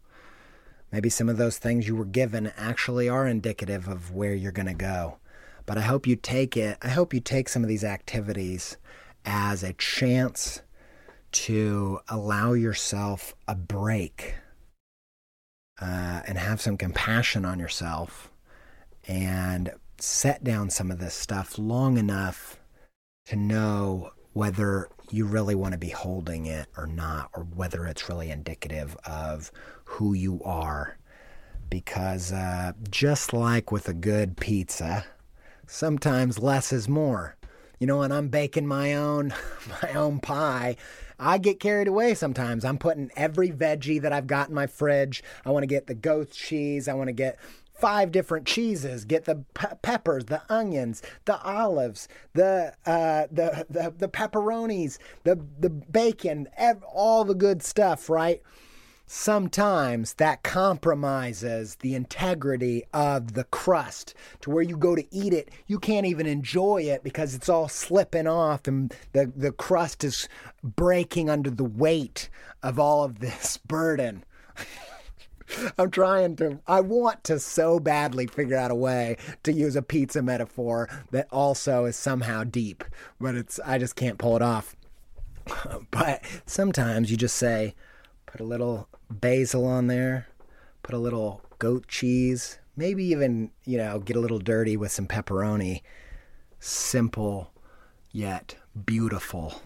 Maybe 0.91 1.11
some 1.11 1.29
of 1.29 1.37
those 1.37 1.59
things 1.59 1.87
you 1.87 1.97
were 1.97 2.07
given 2.07 2.53
actually 2.57 3.09
are 3.09 3.27
indicative 3.27 3.87
of 3.89 4.13
where 4.15 4.35
you're 4.35 4.53
going 4.53 4.67
to 4.67 4.75
go. 4.75 5.19
But 5.67 5.77
I 5.77 5.83
hope 5.83 6.07
you 6.07 6.17
take 6.17 6.57
it, 6.57 6.79
I 6.81 6.89
hope 6.89 7.13
you 7.13 7.21
take 7.21 7.49
some 7.49 7.63
of 7.63 7.69
these 7.69 7.85
activities 7.85 8.77
as 9.25 9.63
a 9.63 9.73
chance 9.75 10.63
to 11.33 12.01
allow 12.09 12.53
yourself 12.53 13.35
a 13.49 13.55
break 13.55 14.37
uh, 15.81 16.23
and 16.27 16.39
have 16.39 16.61
some 16.61 16.77
compassion 16.77 17.45
on 17.45 17.59
yourself 17.59 18.31
and 19.07 19.71
set 19.99 20.45
down 20.45 20.71
some 20.71 20.91
of 20.91 20.99
this 20.99 21.15
stuff 21.15 21.59
long 21.59 21.99
enough 21.99 22.59
to 23.27 23.37
know 23.37 24.11
whether 24.33 24.89
you 25.11 25.25
really 25.25 25.55
want 25.55 25.73
to 25.73 25.79
be 25.79 25.89
holding 25.89 26.47
it 26.47 26.67
or 26.77 26.87
not, 26.87 27.31
or 27.35 27.45
whether 27.45 27.87
it's 27.87 28.09
really 28.09 28.31
indicative 28.31 28.97
of 29.07 29.51
who 29.85 30.13
you 30.13 30.41
are. 30.45 30.99
Because 31.71 32.33
uh, 32.33 32.73
just 32.91 33.33
like 33.33 33.73
with 33.73 33.89
a 33.89 33.95
good 33.95 34.37
pizza, 34.37 35.05
sometimes 35.67 36.39
less 36.39 36.73
is 36.73 36.89
more. 36.89 37.37
You 37.79 37.87
know, 37.87 37.99
when 37.99 38.13
I'm 38.13 38.29
baking 38.29 38.67
my 38.67 38.95
own 38.95 39.35
my 39.83 39.93
own 39.93 40.21
pie, 40.21 40.77
I 41.19 41.39
get 41.39 41.61
carried 41.61 41.89
away 41.89 42.15
sometimes. 42.15 42.65
I'm 42.65 42.79
putting 42.79 43.11
every 43.17 43.51
veggie 43.51 44.01
that 44.03 44.13
I've 44.13 44.27
got 44.27 44.49
in 44.49 44.55
my 44.55 44.67
fridge. 44.67 45.23
I 45.45 45.51
want 45.51 45.63
to 45.63 45.69
get 45.69 45.87
the 45.87 45.95
goat 45.95 46.31
cheese. 46.31 46.89
I 46.89 46.95
want 46.95 47.09
to 47.09 47.13
get 47.13 47.39
five 47.75 48.11
different 48.11 48.47
cheeses. 48.47 49.05
Get 49.05 49.25
the 49.25 49.45
pe- 49.55 49.77
peppers, 49.83 50.25
the 50.27 50.43
onions, 50.49 51.03
the 51.27 51.41
olives, 51.43 52.09
the 52.33 52.73
uh, 52.87 53.27
the, 53.31 53.67
the 53.69 53.95
the 53.97 54.09
pepperonis, 54.09 54.99
the 55.25 55.39
the 55.59 55.71
bacon, 55.71 56.49
ev- 56.57 56.83
all 56.85 57.25
the 57.25 57.35
good 57.35 57.63
stuff, 57.63 58.09
right? 58.09 58.43
Sometimes 59.07 60.15
that 60.15 60.43
compromises 60.43 61.77
the 61.77 61.95
integrity 61.95 62.85
of 62.93 63.35
the 63.35 63.45
crust 63.45 64.15
to 64.41 64.51
where 64.51 64.65
you 64.65 64.77
go 64.77 64.97
to 64.97 65.15
eat 65.15 65.33
it 65.33 65.49
you 65.69 65.79
can't 65.79 66.07
even 66.07 66.27
enjoy 66.27 66.83
it 66.83 67.05
because 67.05 67.35
it's 67.35 67.49
all 67.49 67.69
slipping 67.69 68.27
off 68.27 68.67
and 68.67 68.93
the, 69.13 69.33
the 69.37 69.53
crust 69.53 70.03
is 70.03 70.29
breaking 70.63 71.31
under 71.31 71.51
the 71.51 71.65
weight 71.65 72.29
of 72.63 72.81
all 72.81 73.05
of 73.05 73.21
this 73.21 73.57
burden 73.67 74.25
I'm 75.79 75.91
trying 75.91 76.37
to, 76.37 76.59
I 76.67 76.81
want 76.81 77.25
to 77.25 77.39
so 77.39 77.79
badly 77.79 78.27
figure 78.27 78.57
out 78.57 78.71
a 78.71 78.75
way 78.75 79.17
to 79.45 79.53
use 79.53 79.77
a 79.77 79.83
pizza 79.83 80.23
metaphor 80.23 80.89
that 81.11 81.29
also 81.31 81.85
is 81.85 81.97
somehow 81.97 82.45
deep, 82.45 82.85
but 83.21 83.35
it's, 83.35 83.61
I 83.65 83.79
just 83.79 83.97
can't 83.97 84.19
pull 84.19 84.37
it 84.37 84.43
off. 84.43 84.75
But 85.93 86.25
sometimes 86.47 87.11
you 87.11 87.17
just 87.17 87.37
say, 87.37 87.77
put 88.27 88.41
a 88.41 88.45
little 88.45 88.89
basil 89.11 89.65
on 89.67 89.87
there, 89.87 90.29
put 90.83 90.95
a 90.95 90.99
little 90.99 91.43
goat 91.59 91.89
cheese, 91.89 92.59
maybe 92.77 93.05
even, 93.05 93.51
you 93.65 93.79
know, 93.79 93.99
get 93.99 94.17
a 94.17 94.21
little 94.21 94.39
dirty 94.39 94.77
with 94.77 94.93
some 94.93 95.07
pepperoni. 95.07 95.83
Simple 96.59 97.51
yet 98.13 98.57
beautiful, 98.85 99.61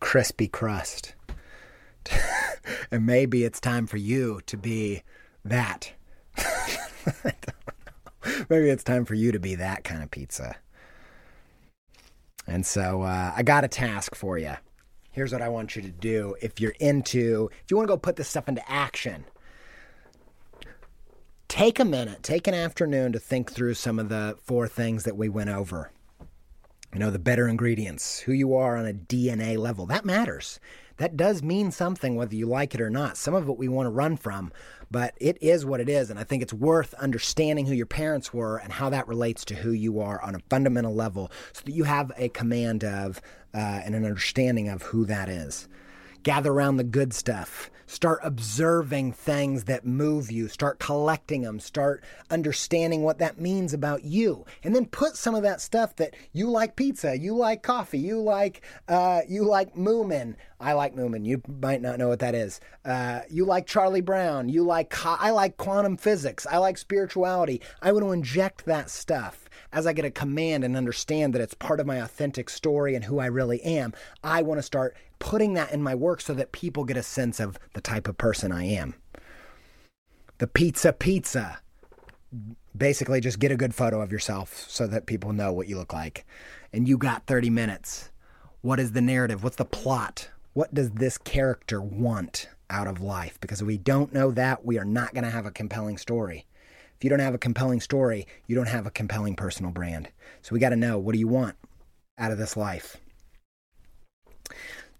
crispy 0.00 0.48
crust. 0.48 1.14
and 2.90 3.06
maybe 3.06 3.44
it's 3.44 3.60
time 3.60 3.86
for 3.86 3.98
you 3.98 4.40
to 4.46 4.56
be 4.56 5.02
that. 5.44 5.92
maybe 8.48 8.70
it's 8.70 8.84
time 8.84 9.04
for 9.04 9.14
you 9.14 9.32
to 9.32 9.38
be 9.38 9.54
that 9.54 9.84
kind 9.84 10.02
of 10.02 10.10
pizza. 10.10 10.56
And 12.46 12.66
so 12.66 13.02
uh, 13.02 13.32
I 13.36 13.42
got 13.42 13.64
a 13.64 13.68
task 13.68 14.14
for 14.14 14.36
you 14.38 14.56
here's 15.12 15.32
what 15.32 15.42
I 15.42 15.48
want 15.48 15.76
you 15.76 15.82
to 15.82 15.90
do 15.90 16.34
if 16.42 16.60
you're 16.60 16.74
into, 16.80 17.50
if 17.62 17.70
you 17.70 17.76
want 17.76 17.88
to 17.88 17.92
go 17.92 17.98
put 17.98 18.16
this 18.16 18.28
stuff 18.28 18.48
into 18.48 18.68
action. 18.70 19.24
Take 21.48 21.78
a 21.78 21.84
minute, 21.84 22.22
take 22.22 22.46
an 22.46 22.54
afternoon 22.54 23.12
to 23.12 23.18
think 23.18 23.52
through 23.52 23.74
some 23.74 23.98
of 23.98 24.08
the 24.08 24.38
four 24.42 24.66
things 24.66 25.04
that 25.04 25.16
we 25.16 25.28
went 25.28 25.50
over. 25.50 25.92
You 26.92 26.98
know, 26.98 27.10
the 27.10 27.18
better 27.18 27.46
ingredients, 27.46 28.20
who 28.20 28.32
you 28.32 28.54
are 28.54 28.76
on 28.76 28.86
a 28.86 28.92
DNA 28.92 29.56
level. 29.58 29.86
That 29.86 30.04
matters. 30.04 30.60
That 30.98 31.16
does 31.16 31.42
mean 31.42 31.70
something 31.70 32.16
whether 32.16 32.34
you 32.34 32.46
like 32.46 32.74
it 32.74 32.80
or 32.80 32.90
not. 32.90 33.16
Some 33.16 33.34
of 33.34 33.48
it 33.48 33.58
we 33.58 33.68
want 33.68 33.86
to 33.86 33.90
run 33.90 34.16
from, 34.16 34.52
but 34.90 35.14
it 35.16 35.38
is 35.40 35.64
what 35.64 35.80
it 35.80 35.88
is. 35.88 36.10
And 36.10 36.18
I 36.18 36.24
think 36.24 36.42
it's 36.42 36.52
worth 36.52 36.94
understanding 36.94 37.66
who 37.66 37.74
your 37.74 37.86
parents 37.86 38.32
were 38.32 38.58
and 38.58 38.72
how 38.72 38.90
that 38.90 39.08
relates 39.08 39.44
to 39.46 39.54
who 39.54 39.72
you 39.72 40.00
are 40.00 40.22
on 40.22 40.34
a 40.34 40.40
fundamental 40.50 40.94
level 40.94 41.30
so 41.52 41.62
that 41.64 41.72
you 41.72 41.84
have 41.84 42.12
a 42.16 42.28
command 42.28 42.84
of 42.84 43.20
uh, 43.54 43.58
and 43.58 43.94
an 43.94 44.04
understanding 44.04 44.68
of 44.68 44.82
who 44.82 45.04
that 45.06 45.28
is. 45.28 45.68
Gather 46.22 46.52
around 46.52 46.76
the 46.76 46.84
good 46.84 47.12
stuff. 47.12 47.70
Start 47.86 48.20
observing 48.22 49.12
things 49.12 49.64
that 49.64 49.84
move 49.84 50.30
you. 50.30 50.48
Start 50.48 50.78
collecting 50.78 51.42
them. 51.42 51.60
Start 51.60 52.02
understanding 52.30 53.02
what 53.02 53.18
that 53.18 53.40
means 53.40 53.74
about 53.74 54.04
you. 54.04 54.46
And 54.62 54.74
then 54.74 54.86
put 54.86 55.16
some 55.16 55.34
of 55.34 55.42
that 55.42 55.60
stuff 55.60 55.96
that 55.96 56.14
you 56.32 56.48
like 56.48 56.76
pizza, 56.76 57.18
you 57.18 57.36
like 57.36 57.62
coffee, 57.62 57.98
you 57.98 58.20
like 58.20 58.62
uh, 58.88 59.22
you 59.28 59.44
like 59.44 59.74
Moomin. 59.74 60.36
I 60.60 60.74
like 60.74 60.94
Moomin. 60.94 61.26
You 61.26 61.42
might 61.60 61.82
not 61.82 61.98
know 61.98 62.08
what 62.08 62.20
that 62.20 62.34
is. 62.34 62.60
Uh, 62.84 63.20
you 63.28 63.44
like 63.44 63.66
Charlie 63.66 64.00
Brown. 64.00 64.48
You 64.48 64.62
like 64.62 64.94
I 65.04 65.30
like 65.30 65.56
quantum 65.56 65.96
physics. 65.96 66.46
I 66.46 66.58
like 66.58 66.78
spirituality. 66.78 67.60
I 67.82 67.92
want 67.92 68.04
to 68.04 68.12
inject 68.12 68.64
that 68.64 68.88
stuff 68.90 69.41
as 69.72 69.86
I 69.86 69.92
get 69.92 70.04
a 70.04 70.10
command 70.10 70.64
and 70.64 70.76
understand 70.76 71.34
that 71.34 71.42
it's 71.42 71.54
part 71.54 71.80
of 71.80 71.86
my 71.86 71.96
authentic 71.96 72.50
story 72.50 72.94
and 72.94 73.04
who 73.04 73.18
I 73.18 73.26
really 73.26 73.60
am, 73.62 73.92
I 74.22 74.42
want 74.42 74.58
to 74.58 74.62
start 74.62 74.96
putting 75.18 75.54
that 75.54 75.72
in 75.72 75.82
my 75.82 75.94
work 75.94 76.20
so 76.20 76.34
that 76.34 76.52
people 76.52 76.84
get 76.84 76.96
a 76.96 77.02
sense 77.02 77.40
of 77.40 77.58
the 77.74 77.80
type 77.80 78.08
of 78.08 78.18
person 78.18 78.52
I 78.52 78.64
am. 78.64 78.94
The 80.38 80.46
pizza 80.46 80.92
pizza. 80.92 81.60
Basically, 82.76 83.20
just 83.20 83.38
get 83.38 83.52
a 83.52 83.56
good 83.56 83.74
photo 83.74 84.00
of 84.00 84.10
yourself 84.10 84.64
so 84.68 84.86
that 84.86 85.06
people 85.06 85.32
know 85.32 85.52
what 85.52 85.68
you 85.68 85.76
look 85.76 85.92
like. 85.92 86.26
And 86.72 86.88
you 86.88 86.96
got 86.96 87.26
30 87.26 87.50
minutes. 87.50 88.10
What 88.62 88.80
is 88.80 88.92
the 88.92 89.00
narrative? 89.00 89.44
What's 89.44 89.56
the 89.56 89.64
plot? 89.64 90.30
What 90.54 90.72
does 90.72 90.90
this 90.90 91.18
character 91.18 91.80
want 91.80 92.48
out 92.70 92.86
of 92.86 93.00
life? 93.00 93.38
Because 93.40 93.60
if 93.60 93.66
we 93.66 93.76
don't 93.76 94.12
know 94.12 94.30
that, 94.32 94.64
we 94.64 94.78
are 94.78 94.84
not 94.84 95.12
going 95.14 95.24
to 95.24 95.30
have 95.30 95.46
a 95.46 95.50
compelling 95.50 95.98
story. 95.98 96.46
If 97.02 97.04
you 97.04 97.10
don't 97.10 97.18
have 97.18 97.34
a 97.34 97.38
compelling 97.38 97.80
story, 97.80 98.28
you 98.46 98.54
don't 98.54 98.68
have 98.68 98.86
a 98.86 98.90
compelling 98.92 99.34
personal 99.34 99.72
brand. 99.72 100.08
So 100.40 100.52
we 100.52 100.60
got 100.60 100.68
to 100.68 100.76
know 100.76 101.00
what 101.00 101.14
do 101.14 101.18
you 101.18 101.26
want 101.26 101.56
out 102.16 102.30
of 102.30 102.38
this 102.38 102.56
life? 102.56 102.96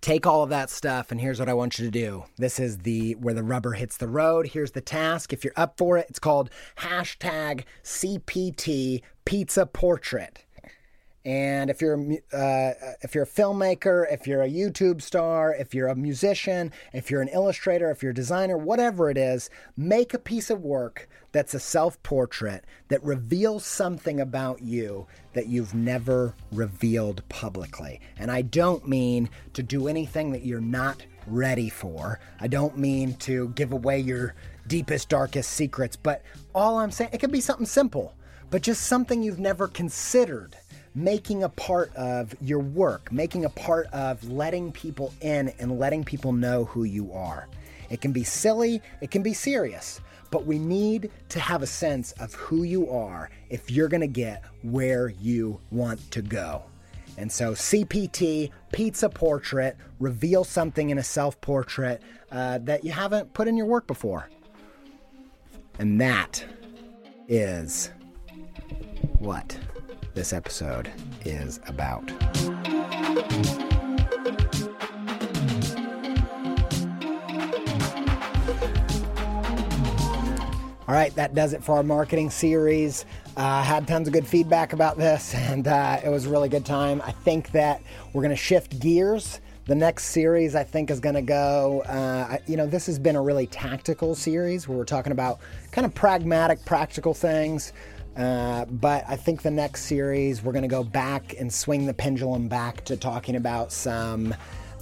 Take 0.00 0.26
all 0.26 0.42
of 0.42 0.50
that 0.50 0.68
stuff 0.68 1.12
and 1.12 1.20
here's 1.20 1.38
what 1.38 1.48
I 1.48 1.54
want 1.54 1.78
you 1.78 1.84
to 1.84 1.92
do. 1.92 2.24
This 2.38 2.58
is 2.58 2.78
the 2.78 3.12
where 3.12 3.34
the 3.34 3.44
rubber 3.44 3.74
hits 3.74 3.98
the 3.98 4.08
road. 4.08 4.48
Here's 4.48 4.72
the 4.72 4.80
task. 4.80 5.32
If 5.32 5.44
you're 5.44 5.52
up 5.54 5.78
for 5.78 5.96
it, 5.96 6.06
it's 6.08 6.18
called 6.18 6.50
hashtag 6.78 7.66
CPT 7.84 9.02
pizza 9.24 9.64
portrait. 9.64 10.44
And 11.24 11.70
if 11.70 11.80
you're 11.80 12.00
uh, 12.32 12.72
if 13.02 13.14
you're 13.14 13.22
a 13.22 13.28
filmmaker, 13.28 14.12
if 14.12 14.26
you're 14.26 14.42
a 14.42 14.50
YouTube 14.50 15.02
star, 15.02 15.54
if 15.54 15.72
you're 15.72 15.86
a 15.86 15.94
musician, 15.94 16.72
if 16.92 17.12
you're 17.12 17.22
an 17.22 17.28
illustrator, 17.28 17.92
if 17.92 18.02
you're 18.02 18.10
a 18.10 18.14
designer, 18.14 18.58
whatever 18.58 19.08
it 19.08 19.16
is, 19.16 19.50
make 19.76 20.14
a 20.14 20.18
piece 20.18 20.50
of 20.50 20.62
work 20.62 21.08
that's 21.32 21.54
a 21.54 21.60
self-portrait 21.60 22.64
that 22.88 23.02
reveals 23.02 23.64
something 23.64 24.20
about 24.20 24.62
you 24.62 25.06
that 25.32 25.48
you've 25.48 25.74
never 25.74 26.34
revealed 26.52 27.26
publicly. 27.28 28.00
And 28.18 28.30
I 28.30 28.42
don't 28.42 28.86
mean 28.86 29.30
to 29.54 29.62
do 29.62 29.88
anything 29.88 30.32
that 30.32 30.44
you're 30.44 30.60
not 30.60 31.04
ready 31.26 31.68
for. 31.68 32.20
I 32.40 32.48
don't 32.48 32.76
mean 32.76 33.14
to 33.14 33.48
give 33.50 33.72
away 33.72 34.00
your 34.00 34.34
deepest 34.66 35.08
darkest 35.08 35.50
secrets, 35.50 35.96
but 35.96 36.22
all 36.54 36.78
I'm 36.78 36.90
saying 36.90 37.10
it 37.12 37.20
can 37.20 37.30
be 37.30 37.40
something 37.40 37.66
simple, 37.66 38.14
but 38.50 38.62
just 38.62 38.82
something 38.82 39.22
you've 39.22 39.38
never 39.38 39.68
considered 39.68 40.56
making 40.94 41.42
a 41.42 41.48
part 41.48 41.94
of 41.96 42.34
your 42.42 42.58
work, 42.58 43.10
making 43.10 43.46
a 43.46 43.50
part 43.50 43.86
of 43.86 44.22
letting 44.28 44.70
people 44.70 45.12
in 45.22 45.48
and 45.58 45.78
letting 45.78 46.04
people 46.04 46.32
know 46.32 46.66
who 46.66 46.84
you 46.84 47.12
are. 47.12 47.48
It 47.88 48.00
can 48.00 48.12
be 48.12 48.24
silly, 48.24 48.82
it 49.00 49.10
can 49.10 49.22
be 49.22 49.32
serious, 49.32 50.00
but 50.32 50.46
we 50.46 50.58
need 50.58 51.10
to 51.28 51.38
have 51.38 51.62
a 51.62 51.66
sense 51.66 52.10
of 52.12 52.34
who 52.34 52.64
you 52.64 52.90
are 52.90 53.30
if 53.50 53.70
you're 53.70 53.86
going 53.86 54.00
to 54.00 54.08
get 54.08 54.42
where 54.62 55.10
you 55.20 55.60
want 55.70 56.10
to 56.10 56.22
go. 56.22 56.64
And 57.18 57.30
so, 57.30 57.52
CPT, 57.52 58.50
pizza 58.72 59.10
portrait, 59.10 59.76
reveal 60.00 60.42
something 60.42 60.88
in 60.88 60.96
a 60.96 61.02
self 61.02 61.38
portrait 61.42 62.02
uh, 62.32 62.58
that 62.62 62.82
you 62.82 62.90
haven't 62.90 63.34
put 63.34 63.46
in 63.46 63.56
your 63.56 63.66
work 63.66 63.86
before. 63.86 64.30
And 65.78 66.00
that 66.00 66.42
is 67.28 67.90
what 69.18 69.58
this 70.14 70.32
episode 70.32 70.90
is 71.24 71.60
about. 71.66 72.10
All 80.92 80.98
right, 80.98 81.14
that 81.14 81.34
does 81.34 81.54
it 81.54 81.64
for 81.64 81.76
our 81.76 81.82
marketing 81.82 82.28
series. 82.28 83.06
Uh, 83.34 83.62
had 83.62 83.88
tons 83.88 84.08
of 84.08 84.12
good 84.12 84.26
feedback 84.26 84.74
about 84.74 84.98
this, 84.98 85.34
and 85.48 85.66
uh, 85.66 85.98
it 86.04 86.10
was 86.10 86.26
a 86.26 86.28
really 86.28 86.50
good 86.50 86.66
time. 86.66 87.00
I 87.02 87.12
think 87.12 87.50
that 87.52 87.82
we're 88.12 88.20
going 88.20 88.28
to 88.28 88.36
shift 88.36 88.78
gears. 88.78 89.40
The 89.64 89.74
next 89.74 90.08
series, 90.08 90.54
I 90.54 90.64
think, 90.64 90.90
is 90.90 91.00
going 91.00 91.14
to 91.14 91.22
go. 91.22 91.80
Uh, 91.86 92.36
you 92.46 92.58
know, 92.58 92.66
this 92.66 92.84
has 92.84 92.98
been 92.98 93.16
a 93.16 93.22
really 93.22 93.46
tactical 93.46 94.14
series 94.14 94.68
where 94.68 94.76
we're 94.76 94.84
talking 94.84 95.12
about 95.12 95.40
kind 95.70 95.86
of 95.86 95.94
pragmatic, 95.94 96.62
practical 96.66 97.14
things. 97.14 97.72
Uh, 98.14 98.66
but 98.66 99.02
I 99.08 99.16
think 99.16 99.40
the 99.40 99.50
next 99.50 99.84
series, 99.86 100.42
we're 100.42 100.52
going 100.52 100.60
to 100.60 100.68
go 100.68 100.84
back 100.84 101.36
and 101.40 101.50
swing 101.50 101.86
the 101.86 101.94
pendulum 101.94 102.48
back 102.48 102.84
to 102.84 102.98
talking 102.98 103.36
about 103.36 103.72
some 103.72 104.34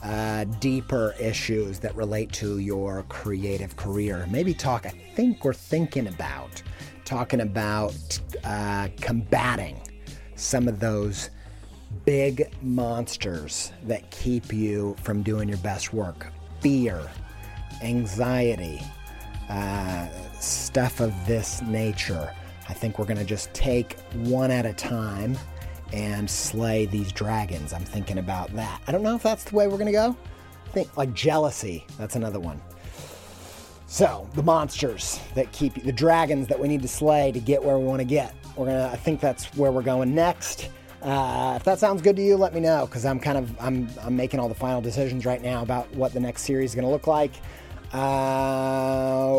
uh, 0.02 0.44
deeper 0.60 1.14
issues 1.20 1.78
that 1.80 1.94
relate 1.94 2.32
to 2.32 2.58
your 2.58 3.04
creative 3.08 3.76
career. 3.76 4.26
Maybe 4.30 4.54
talk, 4.54 4.86
I 4.86 4.90
think 5.14 5.44
we're 5.44 5.52
thinking 5.52 6.06
about 6.06 6.62
talking 7.04 7.40
about 7.40 8.20
uh, 8.44 8.88
combating 9.00 9.76
some 10.36 10.68
of 10.68 10.78
those 10.78 11.30
big 12.04 12.54
monsters 12.62 13.72
that 13.82 14.08
keep 14.12 14.52
you 14.52 14.94
from 15.02 15.24
doing 15.24 15.48
your 15.48 15.58
best 15.58 15.92
work 15.92 16.28
fear, 16.60 17.10
anxiety, 17.82 18.80
uh, 19.48 20.06
stuff 20.38 21.00
of 21.00 21.12
this 21.26 21.62
nature. 21.62 22.32
I 22.68 22.74
think 22.74 22.98
we're 22.98 23.06
going 23.06 23.18
to 23.18 23.24
just 23.24 23.52
take 23.54 23.98
one 24.14 24.52
at 24.52 24.64
a 24.64 24.72
time 24.72 25.36
and 25.92 26.28
slay 26.28 26.86
these 26.86 27.12
dragons. 27.12 27.72
I'm 27.72 27.84
thinking 27.84 28.18
about 28.18 28.54
that. 28.54 28.80
I 28.86 28.92
don't 28.92 29.02
know 29.02 29.16
if 29.16 29.22
that's 29.22 29.44
the 29.44 29.56
way 29.56 29.66
we're 29.66 29.78
going 29.78 29.86
to 29.86 29.92
go. 29.92 30.16
I 30.66 30.70
think 30.70 30.96
like 30.96 31.12
jealousy, 31.14 31.86
that's 31.98 32.16
another 32.16 32.40
one. 32.40 32.60
So, 33.86 34.28
the 34.34 34.42
monsters 34.42 35.18
that 35.34 35.50
keep 35.50 35.74
the 35.82 35.90
dragons 35.90 36.46
that 36.46 36.60
we 36.60 36.68
need 36.68 36.82
to 36.82 36.88
slay 36.88 37.32
to 37.32 37.40
get 37.40 37.62
where 37.62 37.76
we 37.76 37.84
want 37.84 37.98
to 38.00 38.04
get. 38.04 38.34
We're 38.56 38.66
to 38.66 38.88
I 38.92 38.96
think 38.96 39.20
that's 39.20 39.46
where 39.56 39.72
we're 39.72 39.82
going 39.82 40.14
next. 40.14 40.68
Uh, 41.02 41.54
if 41.56 41.64
that 41.64 41.78
sounds 41.78 42.02
good 42.02 42.14
to 42.16 42.22
you, 42.22 42.36
let 42.36 42.54
me 42.54 42.60
know 42.60 42.86
because 42.86 43.04
I'm 43.04 43.18
kind 43.18 43.38
of 43.38 43.60
I'm 43.60 43.88
I'm 44.02 44.14
making 44.14 44.38
all 44.38 44.48
the 44.48 44.54
final 44.54 44.80
decisions 44.80 45.26
right 45.26 45.42
now 45.42 45.62
about 45.62 45.92
what 45.94 46.12
the 46.12 46.20
next 46.20 46.42
series 46.42 46.70
is 46.70 46.74
going 46.74 46.84
to 46.84 46.90
look 46.90 47.06
like. 47.06 47.32
Uh, 47.92 49.32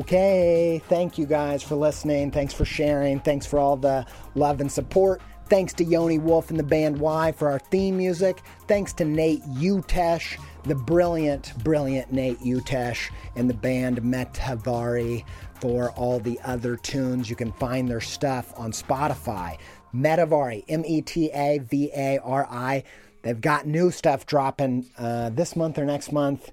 okay, 0.00 0.82
thank 0.88 1.16
you 1.16 1.26
guys 1.26 1.62
for 1.62 1.76
listening. 1.76 2.32
Thanks 2.32 2.52
for 2.52 2.64
sharing. 2.64 3.20
Thanks 3.20 3.46
for 3.46 3.60
all 3.60 3.76
the 3.76 4.04
love 4.34 4.60
and 4.60 4.72
support. 4.72 5.22
Thanks 5.48 5.72
to 5.74 5.84
Yoni 5.84 6.18
Wolf 6.18 6.50
and 6.50 6.58
the 6.58 6.64
band 6.64 6.98
WHY? 6.98 7.32
for 7.32 7.50
our 7.50 7.58
theme 7.58 7.96
music. 7.96 8.42
Thanks 8.68 8.92
to 8.94 9.04
Nate 9.04 9.42
Utesch, 9.42 10.38
the 10.64 10.74
brilliant, 10.74 11.52
brilliant 11.62 12.12
Nate 12.12 12.40
Utesch, 12.40 13.10
and 13.36 13.50
the 13.50 13.54
band 13.54 14.00
Metavari 14.02 15.24
for 15.60 15.90
all 15.90 16.20
the 16.20 16.40
other 16.44 16.76
tunes. 16.76 17.28
You 17.28 17.36
can 17.36 17.52
find 17.52 17.88
their 17.88 18.00
stuff 18.00 18.52
on 18.56 18.72
Spotify. 18.72 19.58
Metavari, 19.94 20.64
M 20.68 20.84
E 20.86 21.02
T 21.02 21.30
A 21.32 21.58
V 21.58 21.90
A 21.94 22.18
R 22.18 22.46
I. 22.50 22.84
They've 23.22 23.40
got 23.40 23.66
new 23.66 23.90
stuff 23.90 24.26
dropping 24.26 24.90
uh, 24.98 25.30
this 25.30 25.54
month 25.54 25.78
or 25.78 25.84
next 25.84 26.12
month. 26.12 26.50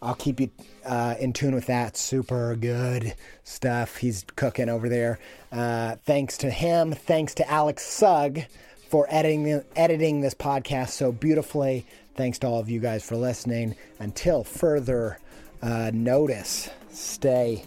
I'll 0.00 0.14
keep 0.14 0.40
you 0.40 0.50
uh, 0.84 1.14
in 1.18 1.32
tune 1.32 1.54
with 1.54 1.66
that. 1.66 1.96
Super 1.96 2.54
good 2.56 3.14
stuff 3.44 3.96
he's 3.96 4.24
cooking 4.36 4.68
over 4.68 4.88
there. 4.88 5.18
Uh, 5.50 5.96
thanks 6.04 6.38
to 6.38 6.50
him. 6.50 6.92
Thanks 6.92 7.34
to 7.34 7.50
Alex 7.50 7.82
Sugg 7.84 8.44
for 8.88 9.06
editing 9.10 9.62
editing 9.76 10.20
this 10.20 10.34
podcast 10.34 10.90
so 10.90 11.12
beautifully. 11.12 11.86
Thanks 12.16 12.38
to 12.40 12.46
all 12.46 12.58
of 12.58 12.68
you 12.68 12.80
guys 12.80 13.04
for 13.04 13.16
listening. 13.16 13.76
Until 13.98 14.44
further 14.44 15.18
uh, 15.62 15.90
notice, 15.92 16.70
stay 16.90 17.64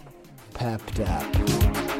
pepped 0.54 1.00
up. 1.00 1.91